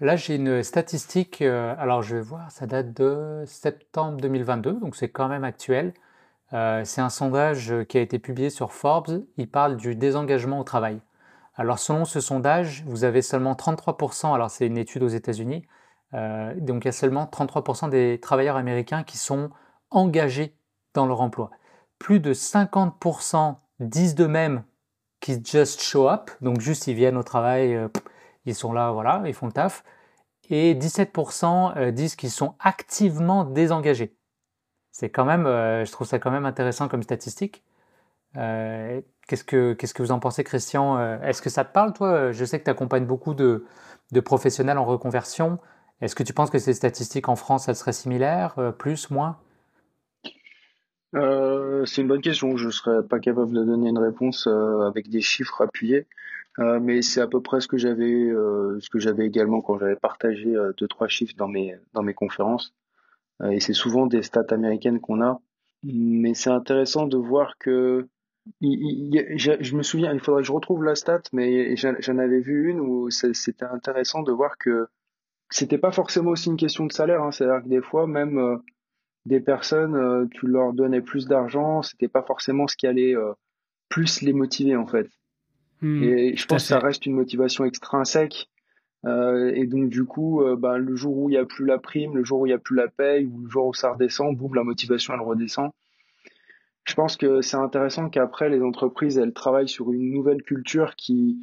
Là, 0.02 0.16
j'ai 0.16 0.34
une 0.36 0.64
statistique, 0.64 1.44
euh, 1.44 1.76
alors 1.78 2.02
je 2.02 2.16
vais 2.16 2.24
voir, 2.24 2.50
ça 2.50 2.66
date 2.66 2.92
de 2.92 3.44
septembre 3.46 4.20
2022, 4.20 4.74
donc 4.74 4.96
c'est 4.96 5.10
quand 5.10 5.28
même 5.28 5.44
actuel. 5.44 5.94
Euh, 6.54 6.84
c'est 6.84 7.02
un 7.02 7.12
sondage 7.12 7.72
qui 7.88 8.00
a 8.00 8.02
été 8.02 8.18
publié 8.18 8.50
sur 8.50 8.74
Forbes, 8.74 9.24
il 9.38 9.48
parle 9.48 9.78
du 9.78 9.96
désengagement 9.96 10.60
au 10.60 10.64
travail. 10.64 11.00
Alors 11.54 11.78
selon 11.78 12.06
ce 12.06 12.20
sondage, 12.20 12.84
vous 12.88 13.04
avez 13.04 13.22
seulement 13.22 13.54
33%, 13.54 14.34
alors 14.34 14.50
c'est 14.50 14.66
une 14.66 14.80
étude 14.80 15.04
aux 15.04 15.08
États-Unis, 15.08 15.68
euh, 16.16 16.56
donc 16.58 16.84
il 16.84 16.88
y 16.88 16.90
a 16.90 16.94
seulement 16.94 17.26
33% 17.26 17.90
des 17.90 18.20
travailleurs 18.20 18.56
américains 18.56 19.04
qui 19.04 19.20
sont 19.20 19.52
engagés 19.92 20.56
dans 20.96 21.06
leur 21.06 21.22
emploi. 21.22 21.52
Plus 22.00 22.20
de 22.20 22.34
50% 22.34 23.56
disent 23.80 24.16
d'eux-mêmes 24.16 24.64
qu'ils 25.20 25.46
just 25.46 25.80
show 25.80 26.10
up, 26.10 26.32
donc 26.42 26.60
juste 26.60 26.88
ils 26.88 26.96
viennent 26.96 27.18
au 27.18 27.24
travail, 27.24 27.76
euh, 27.76 27.88
ils 28.46 28.56
sont 28.56 28.74
là, 28.74 28.92
voilà, 28.92 29.24
ils 29.26 29.34
font 29.34 29.48
le 29.48 29.52
taf. 29.54 29.84
Et 30.50 30.76
17% 30.76 31.78
euh, 31.78 31.92
disent 31.92 32.16
qu'ils 32.16 32.32
sont 32.32 32.56
activement 32.60 33.46
désengagés. 33.46 34.16
C'est 34.92 35.10
quand 35.10 35.26
même, 35.26 35.46
je 35.46 35.92
trouve 35.92 36.06
ça 36.06 36.20
quand 36.20 36.32
même 36.32 36.46
intéressant 36.46 36.90
comme 36.90 37.02
statistique. 37.02 37.64
Qu'est-ce 39.32 39.46
que, 39.46 39.74
que 39.74 40.04
vous 40.04 40.12
en 40.12 40.20
pensez, 40.20 40.44
Christian 40.44 40.98
euh, 40.98 41.18
Est-ce 41.22 41.42
que 41.42 41.50
ça 41.50 41.64
te 41.64 41.72
parle, 41.72 41.94
toi? 41.94 42.34
Je 42.34 42.44
sais 42.44 42.60
que 42.60 42.66
tu 42.66 42.70
accompagnes 42.70 43.06
beaucoup 43.06 43.34
de, 43.34 43.66
de, 44.12 44.20
professionnels 44.20 44.78
en 44.78 44.84
reconversion. 44.84 45.58
Est-ce 46.02 46.16
que 46.16 46.24
tu 46.24 46.34
penses 46.34 46.50
que 46.50 46.60
ces 46.60 46.74
statistiques 46.74 47.30
en 47.30 47.38
France, 47.38 47.70
elles 47.70 47.78
seraient 47.78 47.94
similaires 47.94 48.56
euh, 48.58 48.72
Plus, 48.72 49.10
moins? 49.10 49.38
Euh, 51.16 51.86
C'est 51.86 52.02
une 52.02 52.10
bonne 52.10 52.22
question. 52.22 52.58
Je 52.58 52.66
ne 52.66 52.72
serais 52.72 53.08
pas 53.08 53.20
capable 53.20 53.54
de 53.54 53.64
donner 53.64 53.88
une 53.88 54.00
réponse 54.00 54.48
avec 54.48 55.10
des 55.10 55.22
chiffres 55.22 55.62
appuyés. 55.62 56.08
Mais 56.58 57.02
c'est 57.02 57.22
à 57.22 57.28
peu 57.28 57.42
près 57.42 57.62
ce 57.62 57.68
que 57.68 57.78
j'avais, 57.78 58.30
ce 58.80 58.90
que 58.90 59.00
j'avais 59.00 59.26
également 59.26 59.62
quand 59.62 59.80
j'avais 59.80 59.96
partagé 59.96 60.54
deux 60.78 60.88
trois 60.88 61.08
chiffres 61.08 61.34
dans 61.38 61.48
mes 61.48 61.78
dans 61.94 62.04
mes 62.04 62.14
conférences. 62.14 62.74
et 63.50 63.60
c'est 63.60 63.74
souvent 63.74 64.06
des 64.08 64.22
stats 64.22 64.46
américaines 64.50 65.00
qu'on 65.00 65.22
a. 65.22 65.40
Mais 65.84 66.34
c'est 66.34 66.50
intéressant 66.50 67.08
de 67.08 67.18
voir 67.18 67.58
que 67.58 68.08
je, 68.62 69.76
me 69.76 69.84
souviens, 69.84 70.14
il 70.14 70.20
faudrait 70.20 70.42
que 70.42 70.48
je 70.48 70.52
retrouve 70.52 70.84
la 70.84 70.96
stat, 70.96 71.22
mais 71.34 71.76
j'en 71.76 72.18
avais 72.18 72.40
vu 72.40 72.70
une 72.70 72.80
où 72.80 73.10
c'était 73.10 73.66
intéressant 73.66 74.24
de 74.24 74.32
voir 74.32 74.58
que 74.58 74.88
c'était 75.50 75.78
pas 75.78 75.92
forcément 75.92 76.32
aussi 76.32 76.50
une 76.50 76.58
question 76.58 76.86
de 76.86 76.92
salaire. 76.92 77.22
Hein. 77.22 77.32
C'est-à-dire 77.32 77.64
que 77.64 77.70
des 77.70 77.82
fois, 77.82 78.08
même 78.08 78.38
euh, 78.38 78.58
des 79.26 79.42
personnes, 79.42 79.96
euh, 79.96 80.26
tu 80.32 80.48
leur 80.48 80.74
donnais 80.74 81.02
plus 81.02 81.28
d'argent, 81.28 81.82
c'était 81.82 82.08
pas 82.08 82.24
forcément 82.24 82.68
ce 82.68 82.78
qui 82.78 82.88
allait 82.88 83.16
euh, 83.16 83.34
plus 83.90 84.22
les 84.22 84.34
motiver 84.34 84.76
en 84.76 84.88
fait. 84.88 85.10
Hmm, 85.82 86.04
et 86.04 86.36
je 86.36 86.46
pense 86.46 86.64
que 86.64 86.68
ça 86.68 86.80
reste 86.80 87.06
une 87.06 87.16
motivation 87.16 87.66
extrinsèque. 87.66 88.50
et 89.06 89.66
donc 89.68 89.90
du 89.90 90.06
coup, 90.06 90.44
bah, 90.58 90.78
le 90.78 90.96
jour 90.96 91.18
où 91.18 91.30
il 91.30 91.34
y 91.34 91.38
a 91.38 91.46
plus 91.46 91.66
la 91.66 91.80
prime, 91.80 92.16
le 92.16 92.24
jour 92.24 92.42
où 92.42 92.46
il 92.46 92.52
y 92.52 92.54
a 92.54 92.60
plus 92.60 92.76
la 92.76 92.88
paye, 92.88 93.26
ou 93.26 93.42
le 93.42 93.50
jour 93.50 93.68
où 93.68 93.74
ça 93.74 93.92
redescend, 93.94 94.38
boum, 94.38 94.54
la 94.54 94.64
motivation 94.64 95.14
elle 95.14 95.22
redescend. 95.22 95.72
Je 96.84 96.96
pense 96.96 97.16
que 97.16 97.42
c'est 97.42 97.58
intéressant 97.58 98.10
qu'après 98.10 98.50
les 98.50 98.62
entreprises 98.62 99.18
elles 99.18 99.34
travaillent 99.34 99.70
sur 99.70 99.92
une 99.92 100.12
nouvelle 100.12 100.42
culture 100.44 100.96
qui 100.96 101.40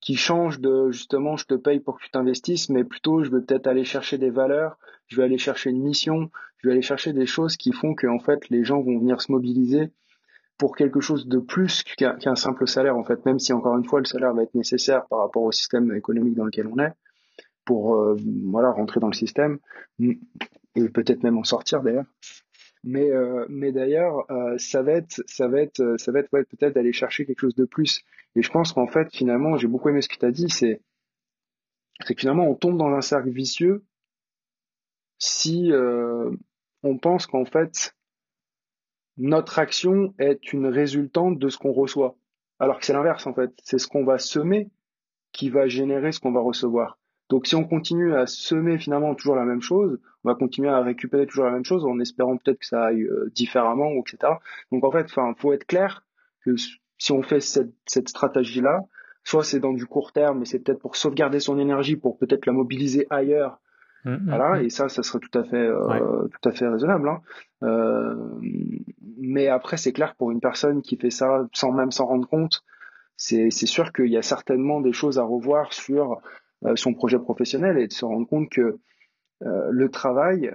qui 0.00 0.16
change 0.16 0.60
de 0.60 0.90
justement 0.90 1.36
je 1.36 1.46
te 1.46 1.54
paye 1.54 1.78
pour 1.78 1.98
que 1.98 2.04
tu 2.04 2.10
t'investisses 2.10 2.70
mais 2.70 2.84
plutôt 2.84 3.22
je 3.22 3.30
veux 3.30 3.44
peut-être 3.44 3.66
aller 3.66 3.84
chercher 3.84 4.18
des 4.18 4.30
valeurs 4.30 4.78
je 5.08 5.16
vais 5.16 5.24
aller 5.24 5.38
chercher 5.38 5.70
une 5.70 5.82
mission 5.82 6.30
je 6.58 6.68
vais 6.68 6.72
aller 6.72 6.82
chercher 6.82 7.12
des 7.12 7.26
choses 7.26 7.56
qui 7.56 7.72
font 7.72 7.94
que 7.94 8.06
en 8.06 8.18
fait 8.18 8.48
les 8.48 8.64
gens 8.64 8.80
vont 8.80 8.98
venir 8.98 9.20
se 9.20 9.30
mobiliser 9.30 9.90
pour 10.60 10.76
quelque 10.76 11.00
chose 11.00 11.26
de 11.26 11.38
plus 11.38 11.82
qu'un 11.82 12.36
simple 12.36 12.68
salaire 12.68 12.96
en 12.96 13.02
fait 13.02 13.24
même 13.26 13.40
si 13.40 13.52
encore 13.52 13.76
une 13.76 13.84
fois 13.84 13.98
le 13.98 14.04
salaire 14.04 14.34
va 14.34 14.42
être 14.44 14.54
nécessaire 14.54 15.06
par 15.06 15.20
rapport 15.20 15.42
au 15.42 15.52
système 15.52 15.92
économique 15.96 16.36
dans 16.36 16.44
lequel 16.44 16.68
on 16.68 16.78
est 16.78 16.92
pour 17.64 17.96
euh, 17.96 18.16
voilà 18.44 18.70
rentrer 18.70 19.00
dans 19.00 19.08
le 19.08 19.14
système 19.14 19.58
et 19.98 20.18
peut-être 20.94 21.22
même 21.22 21.38
en 21.38 21.44
sortir 21.44 21.82
d'ailleurs 21.82 22.04
mais, 22.82 23.10
euh, 23.10 23.46
mais 23.48 23.72
d'ailleurs, 23.72 24.30
euh, 24.30 24.56
ça 24.58 24.82
va 24.82 24.92
être, 24.92 25.22
ça 25.26 25.48
va 25.48 25.60
être, 25.60 25.80
euh, 25.80 25.98
ça 25.98 26.12
va 26.12 26.20
être 26.20 26.32
ouais, 26.32 26.44
peut-être 26.44 26.74
d'aller 26.74 26.92
chercher 26.92 27.26
quelque 27.26 27.40
chose 27.40 27.54
de 27.54 27.66
plus. 27.66 28.02
Et 28.36 28.42
je 28.42 28.50
pense 28.50 28.72
qu'en 28.72 28.86
fait, 28.86 29.08
finalement, 29.14 29.56
j'ai 29.58 29.66
beaucoup 29.66 29.90
aimé 29.90 30.00
ce 30.00 30.08
que 30.08 30.16
tu 30.16 30.24
as 30.24 30.30
dit, 30.30 30.48
c'est, 30.48 30.80
c'est 32.06 32.14
que 32.14 32.20
finalement, 32.20 32.48
on 32.48 32.54
tombe 32.54 32.78
dans 32.78 32.88
un 32.88 33.02
cercle 33.02 33.30
vicieux 33.30 33.84
si 35.18 35.70
on 36.82 36.96
pense 36.96 37.26
qu'en 37.26 37.44
fait, 37.44 37.94
notre 39.16 39.58
action 39.58 40.14
est 40.18 40.52
une 40.52 40.66
résultante 40.66 41.38
de 41.38 41.48
ce 41.48 41.58
qu'on 41.58 41.72
reçoit. 41.72 42.16
Alors 42.58 42.78
que 42.78 42.86
c'est 42.86 42.92
l'inverse, 42.92 43.26
en 43.26 43.34
fait. 43.34 43.52
C'est 43.62 43.78
ce 43.78 43.86
qu'on 43.86 44.04
va 44.04 44.18
semer 44.18 44.70
qui 45.32 45.48
va 45.48 45.68
générer 45.68 46.12
ce 46.12 46.20
qu'on 46.20 46.32
va 46.32 46.40
recevoir. 46.40 46.98
Donc 47.30 47.46
si 47.46 47.54
on 47.54 47.64
continue 47.64 48.14
à 48.14 48.26
semer 48.26 48.76
finalement 48.78 49.14
toujours 49.14 49.36
la 49.36 49.44
même 49.44 49.62
chose, 49.62 50.00
on 50.24 50.28
va 50.28 50.34
continuer 50.34 50.68
à 50.68 50.82
récupérer 50.82 51.26
toujours 51.26 51.44
la 51.44 51.52
même 51.52 51.64
chose 51.64 51.84
en 51.84 51.98
espérant 52.00 52.36
peut-être 52.36 52.58
que 52.58 52.66
ça 52.66 52.86
aille 52.86 53.04
euh, 53.04 53.30
différemment, 53.34 53.92
etc. 53.92 54.34
Donc 54.72 54.84
en 54.84 54.90
fait, 54.90 55.04
enfin, 55.04 55.32
faut 55.38 55.52
être 55.52 55.64
clair 55.64 56.04
que 56.44 56.56
si 56.56 57.12
on 57.12 57.22
fait 57.22 57.40
cette, 57.40 57.72
cette 57.86 58.08
stratégie-là, 58.08 58.84
soit 59.22 59.44
c'est 59.44 59.60
dans 59.60 59.72
du 59.72 59.86
court 59.86 60.12
terme, 60.12 60.40
mais 60.40 60.44
c'est 60.44 60.58
peut-être 60.58 60.80
pour 60.80 60.96
sauvegarder 60.96 61.38
son 61.38 61.58
énergie, 61.58 61.96
pour 61.96 62.18
peut-être 62.18 62.46
la 62.46 62.52
mobiliser 62.52 63.06
ailleurs. 63.10 63.60
Mmh, 64.04 64.10
mmh, 64.12 64.24
voilà, 64.26 64.60
mmh. 64.60 64.64
et 64.64 64.70
ça, 64.70 64.88
ça 64.88 65.02
serait 65.02 65.18
tout 65.18 65.38
à 65.38 65.44
fait, 65.44 65.56
euh, 65.56 66.26
tout 66.28 66.48
à 66.48 66.52
fait 66.52 66.66
raisonnable. 66.66 67.08
Hein. 67.08 67.20
Euh, 67.62 68.14
mais 69.18 69.48
après, 69.48 69.76
c'est 69.76 69.92
clair 69.92 70.12
que 70.12 70.16
pour 70.16 70.30
une 70.30 70.40
personne 70.40 70.82
qui 70.82 70.96
fait 70.96 71.10
ça 71.10 71.46
sans 71.52 71.72
même 71.72 71.90
s'en 71.90 72.06
rendre 72.06 72.28
compte, 72.28 72.64
c'est 73.16 73.50
sûr 73.50 73.92
qu'il 73.92 74.06
y 74.06 74.16
a 74.16 74.22
certainement 74.22 74.80
des 74.80 74.94
choses 74.94 75.18
à 75.18 75.24
revoir 75.24 75.74
sur 75.74 76.22
euh, 76.64 76.74
son 76.76 76.94
projet 76.94 77.18
professionnel 77.18 77.76
et 77.76 77.86
de 77.86 77.92
se 77.92 78.06
rendre 78.06 78.26
compte 78.26 78.48
que 78.48 78.78
le 79.42 79.88
travail, 79.88 80.52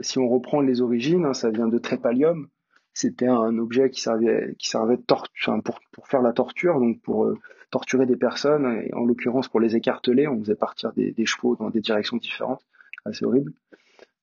si 0.00 0.18
on 0.18 0.26
reprend 0.26 0.62
les 0.62 0.80
origines, 0.80 1.26
hein, 1.26 1.34
ça 1.34 1.50
vient 1.50 1.68
de 1.68 1.76
trépalium. 1.76 2.48
C'était 2.94 3.26
un 3.26 3.58
objet 3.58 3.90
qui 3.90 4.00
servait, 4.00 4.54
qui 4.58 4.70
servait 4.70 4.96
de 4.96 5.02
torture, 5.02 5.62
pour, 5.62 5.80
pour 5.92 6.08
faire 6.08 6.22
la 6.22 6.32
torture, 6.32 6.80
donc 6.80 7.02
pour 7.02 7.30
torturer 7.70 8.06
des 8.06 8.16
personnes, 8.16 8.84
et 8.86 8.94
en 8.94 9.04
l'occurrence 9.04 9.48
pour 9.48 9.60
les 9.60 9.76
écarteler, 9.76 10.28
on 10.28 10.38
faisait 10.38 10.54
partir 10.54 10.94
des, 10.94 11.12
des, 11.12 11.26
chevaux 11.26 11.56
dans 11.56 11.68
des 11.68 11.82
directions 11.82 12.16
différentes, 12.16 12.64
assez 13.04 13.24
horrible. 13.24 13.52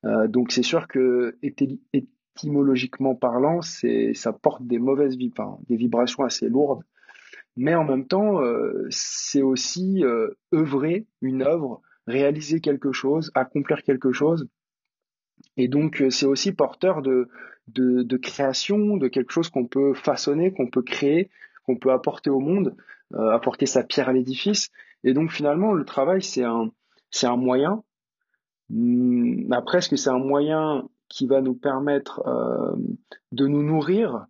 Euh, 0.06 0.28
donc 0.28 0.52
c'est 0.52 0.64
sûr 0.64 0.88
que 0.88 1.38
étymologiquement 1.44 3.16
parlant, 3.16 3.62
c'est 3.62 4.14
ça 4.14 4.34
porte 4.34 4.66
des 4.66 4.80
mauvaises 4.80 5.18
enfin, 5.32 5.58
des 5.68 5.76
vibrations 5.76 6.24
assez 6.24 6.48
lourdes 6.48 6.84
mais 7.60 7.76
en 7.76 7.84
même 7.84 8.08
temps, 8.08 8.42
euh, 8.42 8.88
c'est 8.90 9.42
aussi 9.42 10.02
euh, 10.06 10.30
œuvrer 10.54 11.08
une 11.22 11.42
œuvre, 11.42 11.82
réaliser 12.08 12.62
quelque 12.62 12.94
chose, 12.94 13.32
accomplir 13.36 13.84
quelque 13.84 14.14
chose. 14.14 14.48
Et 15.58 15.68
donc, 15.68 16.02
euh, 16.02 16.10
c'est 16.10 16.26
aussi 16.26 16.54
porteur 16.54 17.02
de, 17.02 17.28
de, 17.68 18.18
création, 18.18 18.96
de 18.96 19.10
quelque 19.10 19.32
chose 19.32 19.50
qu'on 19.50 19.68
peut 19.68 19.94
façonner, 19.94 20.54
qu'on 20.54 20.70
peut 20.70 20.82
créer, 20.82 21.30
qu'on 21.66 21.76
peut 21.76 21.92
apporter 21.92 22.30
au 22.30 22.40
monde, 22.40 22.78
apporter 23.14 23.66
sa 23.66 23.84
pierre 23.84 24.08
à 24.08 24.14
l'édifice. 24.14 24.70
Et 25.04 25.14
donc, 25.14 25.30
finalement, 25.30 25.74
le 25.74 25.84
travail, 25.84 26.22
c'est 26.22 26.46
un, 26.46 26.72
c'est 27.12 27.28
un 27.28 27.36
moyen. 27.36 27.84
Hum, 28.72 29.52
après, 29.52 29.80
est-ce 29.80 29.90
que 29.90 29.96
c'est 29.96 30.10
un 30.10 30.20
moyen 30.20 30.88
qui 31.08 31.26
va 31.26 31.42
nous 31.42 31.56
permettre 31.56 32.24
de 33.32 33.48
nous 33.48 33.64
nourrir? 33.64 34.28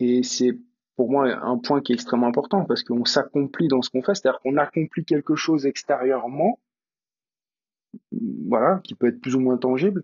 Et 0.00 0.22
c'est 0.22 0.58
pour 0.96 1.10
moi 1.10 1.28
un 1.42 1.58
point 1.58 1.80
qui 1.80 1.92
est 1.92 1.94
extrêmement 1.94 2.26
important 2.26 2.64
parce 2.64 2.82
qu'on 2.82 3.04
s'accomplit 3.04 3.68
dans 3.68 3.82
ce 3.82 3.90
qu'on 3.90 4.02
fait, 4.02 4.14
c'est-à-dire 4.14 4.40
qu'on 4.40 4.56
accomplit 4.56 5.04
quelque 5.04 5.36
chose 5.36 5.66
extérieurement, 5.66 6.58
voilà, 8.12 8.80
qui 8.82 8.94
peut 8.94 9.08
être 9.08 9.20
plus 9.20 9.36
ou 9.36 9.40
moins 9.40 9.58
tangible, 9.58 10.02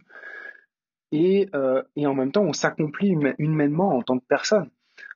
et, 1.10 1.48
euh, 1.54 1.82
en 1.96 2.14
même 2.14 2.32
temps 2.32 2.42
on 2.44 2.52
s'accomplit 2.52 3.16
humainement 3.38 3.96
en 3.96 4.02
tant 4.02 4.18
que 4.18 4.24
personne. 4.26 4.70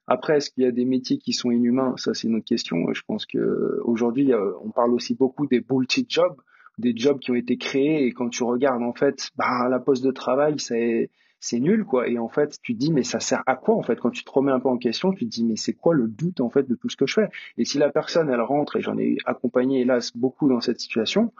Après, 0.06 0.38
est-ce 0.38 0.50
qu'il 0.50 0.64
y 0.64 0.66
a 0.66 0.72
des 0.72 0.86
métiers 0.86 1.18
qui 1.18 1.34
sont 1.34 1.50
inhumains? 1.50 1.94
Ça, 1.98 2.14
c'est 2.14 2.28
une 2.28 2.42
question. 2.42 2.92
Je 2.94 3.02
pense 3.06 3.26
que 3.26 3.80
aujourd'hui, 3.84 4.32
on 4.64 4.70
parle 4.70 4.94
aussi 4.94 5.14
beaucoup 5.14 5.46
des 5.46 5.60
bullshit 5.60 6.10
jobs. 6.10 6.40
Des 6.78 6.92
jobs 6.96 7.18
qui 7.18 7.30
ont 7.30 7.34
été 7.34 7.56
créés 7.56 8.06
et 8.06 8.12
quand 8.12 8.28
tu 8.28 8.42
regardes 8.44 8.82
en 8.82 8.92
fait, 8.92 9.30
bah, 9.36 9.68
la 9.68 9.78
poste 9.78 10.04
de 10.04 10.10
travail, 10.10 10.58
c'est 10.58 11.10
c'est 11.40 11.60
nul 11.60 11.84
quoi. 11.84 12.08
Et 12.08 12.18
en 12.18 12.28
fait, 12.28 12.58
tu 12.62 12.74
te 12.74 12.78
dis 12.78 12.92
mais 12.92 13.02
ça 13.04 13.20
sert 13.20 13.42
à 13.46 13.56
quoi 13.56 13.76
en 13.76 13.82
fait? 13.82 14.00
Quand 14.00 14.10
tu 14.10 14.24
te 14.24 14.30
remets 14.30 14.52
un 14.52 14.60
peu 14.60 14.68
en 14.68 14.78
question, 14.78 15.12
tu 15.12 15.24
te 15.24 15.30
dis 15.30 15.44
mais 15.44 15.56
c'est 15.56 15.74
quoi 15.74 15.94
le 15.94 16.08
doute 16.08 16.40
en 16.40 16.50
fait 16.50 16.68
de 16.68 16.74
tout 16.74 16.88
ce 16.88 16.96
que 16.96 17.06
je 17.06 17.14
fais? 17.14 17.28
Et 17.56 17.64
si 17.64 17.78
la 17.78 17.90
personne 17.90 18.28
elle 18.30 18.40
rentre 18.40 18.76
et 18.76 18.80
j'en 18.80 18.98
ai 18.98 19.16
accompagné 19.24 19.80
hélas 19.82 20.16
beaucoup 20.16 20.48
dans 20.48 20.60
cette 20.60 20.80
situation 20.80 21.32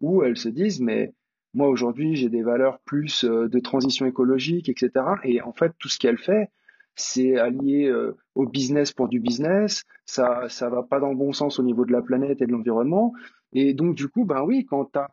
où 0.00 0.22
elles 0.22 0.36
se 0.36 0.48
disent 0.48 0.80
mais 0.80 1.14
moi 1.54 1.68
aujourd'hui 1.68 2.16
j'ai 2.16 2.28
des 2.28 2.42
valeurs 2.42 2.78
plus 2.80 3.24
euh, 3.24 3.48
de 3.48 3.58
transition 3.58 4.06
écologique 4.06 4.68
etc. 4.68 4.90
Et 5.24 5.42
en 5.42 5.52
fait 5.52 5.72
tout 5.78 5.88
ce 5.88 5.98
qu'elle 5.98 6.18
fait 6.18 6.48
c'est 6.94 7.36
allié 7.36 7.86
euh, 7.86 8.16
au 8.34 8.46
business 8.46 8.92
pour 8.92 9.08
du 9.08 9.20
business, 9.20 9.84
ça 10.04 10.48
ça 10.48 10.68
va 10.68 10.82
pas 10.82 11.00
dans 11.00 11.10
le 11.10 11.16
bon 11.16 11.32
sens 11.32 11.58
au 11.58 11.62
niveau 11.62 11.84
de 11.84 11.92
la 11.92 12.02
planète 12.02 12.42
et 12.42 12.46
de 12.46 12.52
l'environnement. 12.52 13.12
Et 13.52 13.74
donc 13.74 13.94
du 13.94 14.08
coup 14.08 14.24
ben 14.24 14.42
oui 14.42 14.66
quand 14.66 14.86
tu 14.92 14.98
as 14.98 15.10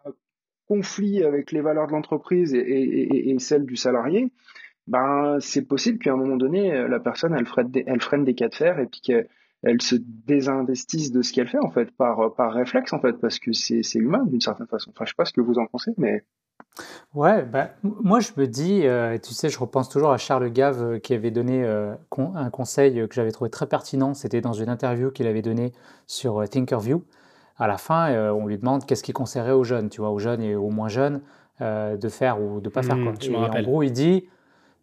conflit 0.67 1.23
avec 1.23 1.51
les 1.51 1.61
valeurs 1.61 1.87
de 1.87 1.93
l'entreprise 1.93 2.53
et, 2.53 3.35
celles 3.39 3.65
du 3.65 3.75
salarié, 3.75 4.31
ben 4.87 5.37
c'est 5.39 5.65
possible 5.65 5.99
qu'à 5.99 6.13
un 6.13 6.17
moment 6.17 6.37
donné, 6.37 6.87
la 6.87 6.99
personne 6.99 7.33
elle 7.33 7.47
freine 7.47 7.69
des, 7.71 7.83
elle 7.87 8.01
freine 8.01 8.23
des 8.23 8.35
cas 8.35 8.49
de 8.49 8.55
fer 8.55 8.79
et 8.79 8.85
puis 8.85 9.01
qu'elle 9.01 9.81
se 9.81 9.95
désinvestisse 9.97 11.11
de 11.11 11.21
ce 11.21 11.33
qu'elle 11.33 11.47
fait 11.47 11.59
en 11.59 11.71
fait 11.71 11.91
par 11.91 12.35
par 12.35 12.53
réflexe 12.53 12.93
en 12.93 12.99
fait 12.99 13.13
parce 13.13 13.39
que 13.39 13.51
c'est 13.53 13.95
humain 13.95 14.25
d'une 14.25 14.41
certaine 14.41 14.67
façon. 14.67 14.91
Enfin 14.91 15.05
je 15.05 15.11
sais 15.11 15.15
pas 15.17 15.25
ce 15.25 15.33
que 15.33 15.41
vous 15.41 15.57
en 15.59 15.65
pensez 15.65 15.91
mais 15.97 16.23
Ouais, 17.13 17.43
ben, 17.43 17.69
moi 17.83 18.19
je 18.19 18.31
me 18.37 18.47
dis, 18.47 18.85
euh, 18.85 19.17
tu 19.17 19.33
sais, 19.33 19.49
je 19.49 19.59
repense 19.59 19.89
toujours 19.89 20.11
à 20.11 20.17
Charles 20.17 20.49
Gave 20.51 20.83
euh, 20.83 20.99
qui 20.99 21.13
avait 21.13 21.31
donné 21.31 21.63
euh, 21.63 21.95
un 22.17 22.49
conseil 22.49 23.07
que 23.07 23.15
j'avais 23.15 23.31
trouvé 23.31 23.49
très 23.49 23.65
pertinent. 23.67 24.13
C'était 24.13 24.41
dans 24.41 24.53
une 24.53 24.69
interview 24.69 25.11
qu'il 25.11 25.27
avait 25.27 25.41
donnée 25.41 25.71
sur 26.05 26.47
Thinkerview 26.47 27.03
à 27.59 27.67
la 27.67 27.77
fin, 27.77 28.09
euh, 28.11 28.31
on 28.31 28.47
lui 28.47 28.57
demande 28.57 28.85
qu'est-ce 28.85 29.03
qui 29.03 29.11
conseillerait 29.11 29.51
aux 29.51 29.65
jeunes, 29.65 29.89
tu 29.89 29.99
vois, 29.99 30.11
aux 30.11 30.19
jeunes 30.19 30.41
et 30.41 30.55
aux 30.55 30.69
moins 30.69 30.87
jeunes, 30.87 31.21
euh, 31.59 31.97
de 31.97 32.07
faire 32.09 32.41
ou 32.41 32.61
de 32.61 32.69
pas 32.69 32.81
faire. 32.81 32.95
Mmh, 32.95 33.15
quoi. 33.31 33.49
en 33.53 33.61
gros, 33.61 33.83
il 33.83 33.91
dit, 33.91 34.29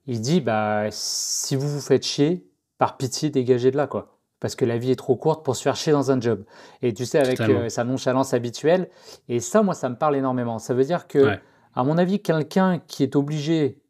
il 0.07 0.21
dit, 0.21 0.43
bah, 0.43 0.85
si 0.91 1.57
vous 1.57 1.69
vous 1.69 1.81
faites 1.81 2.05
chier, 2.05 2.47
par 2.77 2.99
pitié, 2.99 3.31
dégagez 3.31 3.71
de 3.71 3.79
là, 3.79 3.87
quoi. 3.87 4.19
Parce 4.41 4.55
que 4.55 4.67
la 4.67 4.77
vie 4.77 4.91
est 4.91 4.97
trop 4.97 5.17
courte 5.17 5.43
pour 5.43 5.57
se 5.57 5.63
faire 5.63 5.75
chier 5.75 5.93
dans 5.93 6.11
un 6.11 6.21
job. 6.21 6.45
Et 6.83 6.93
tu 6.93 7.07
sais, 7.07 7.19
avec 7.19 7.41
euh, 7.41 7.71
sa 7.71 7.85
nonchalance 7.85 8.35
habituelle. 8.35 8.91
Et 9.31 9.41
ça, 9.41 9.63
moi, 9.63 9.73
ça 9.73 9.89
me 9.89 9.97
parle 9.97 10.15
énormément. 10.15 10.59
Ça 10.59 10.75
veut 10.75 10.85
dire 10.85 11.07
que, 11.09 11.39
à 11.77 11.85
mon 11.85 11.99
avis, 11.99 12.21
quelqu'un 12.21 12.81
qui 12.81 13.03
est 13.03 13.15
obligé 13.15 13.81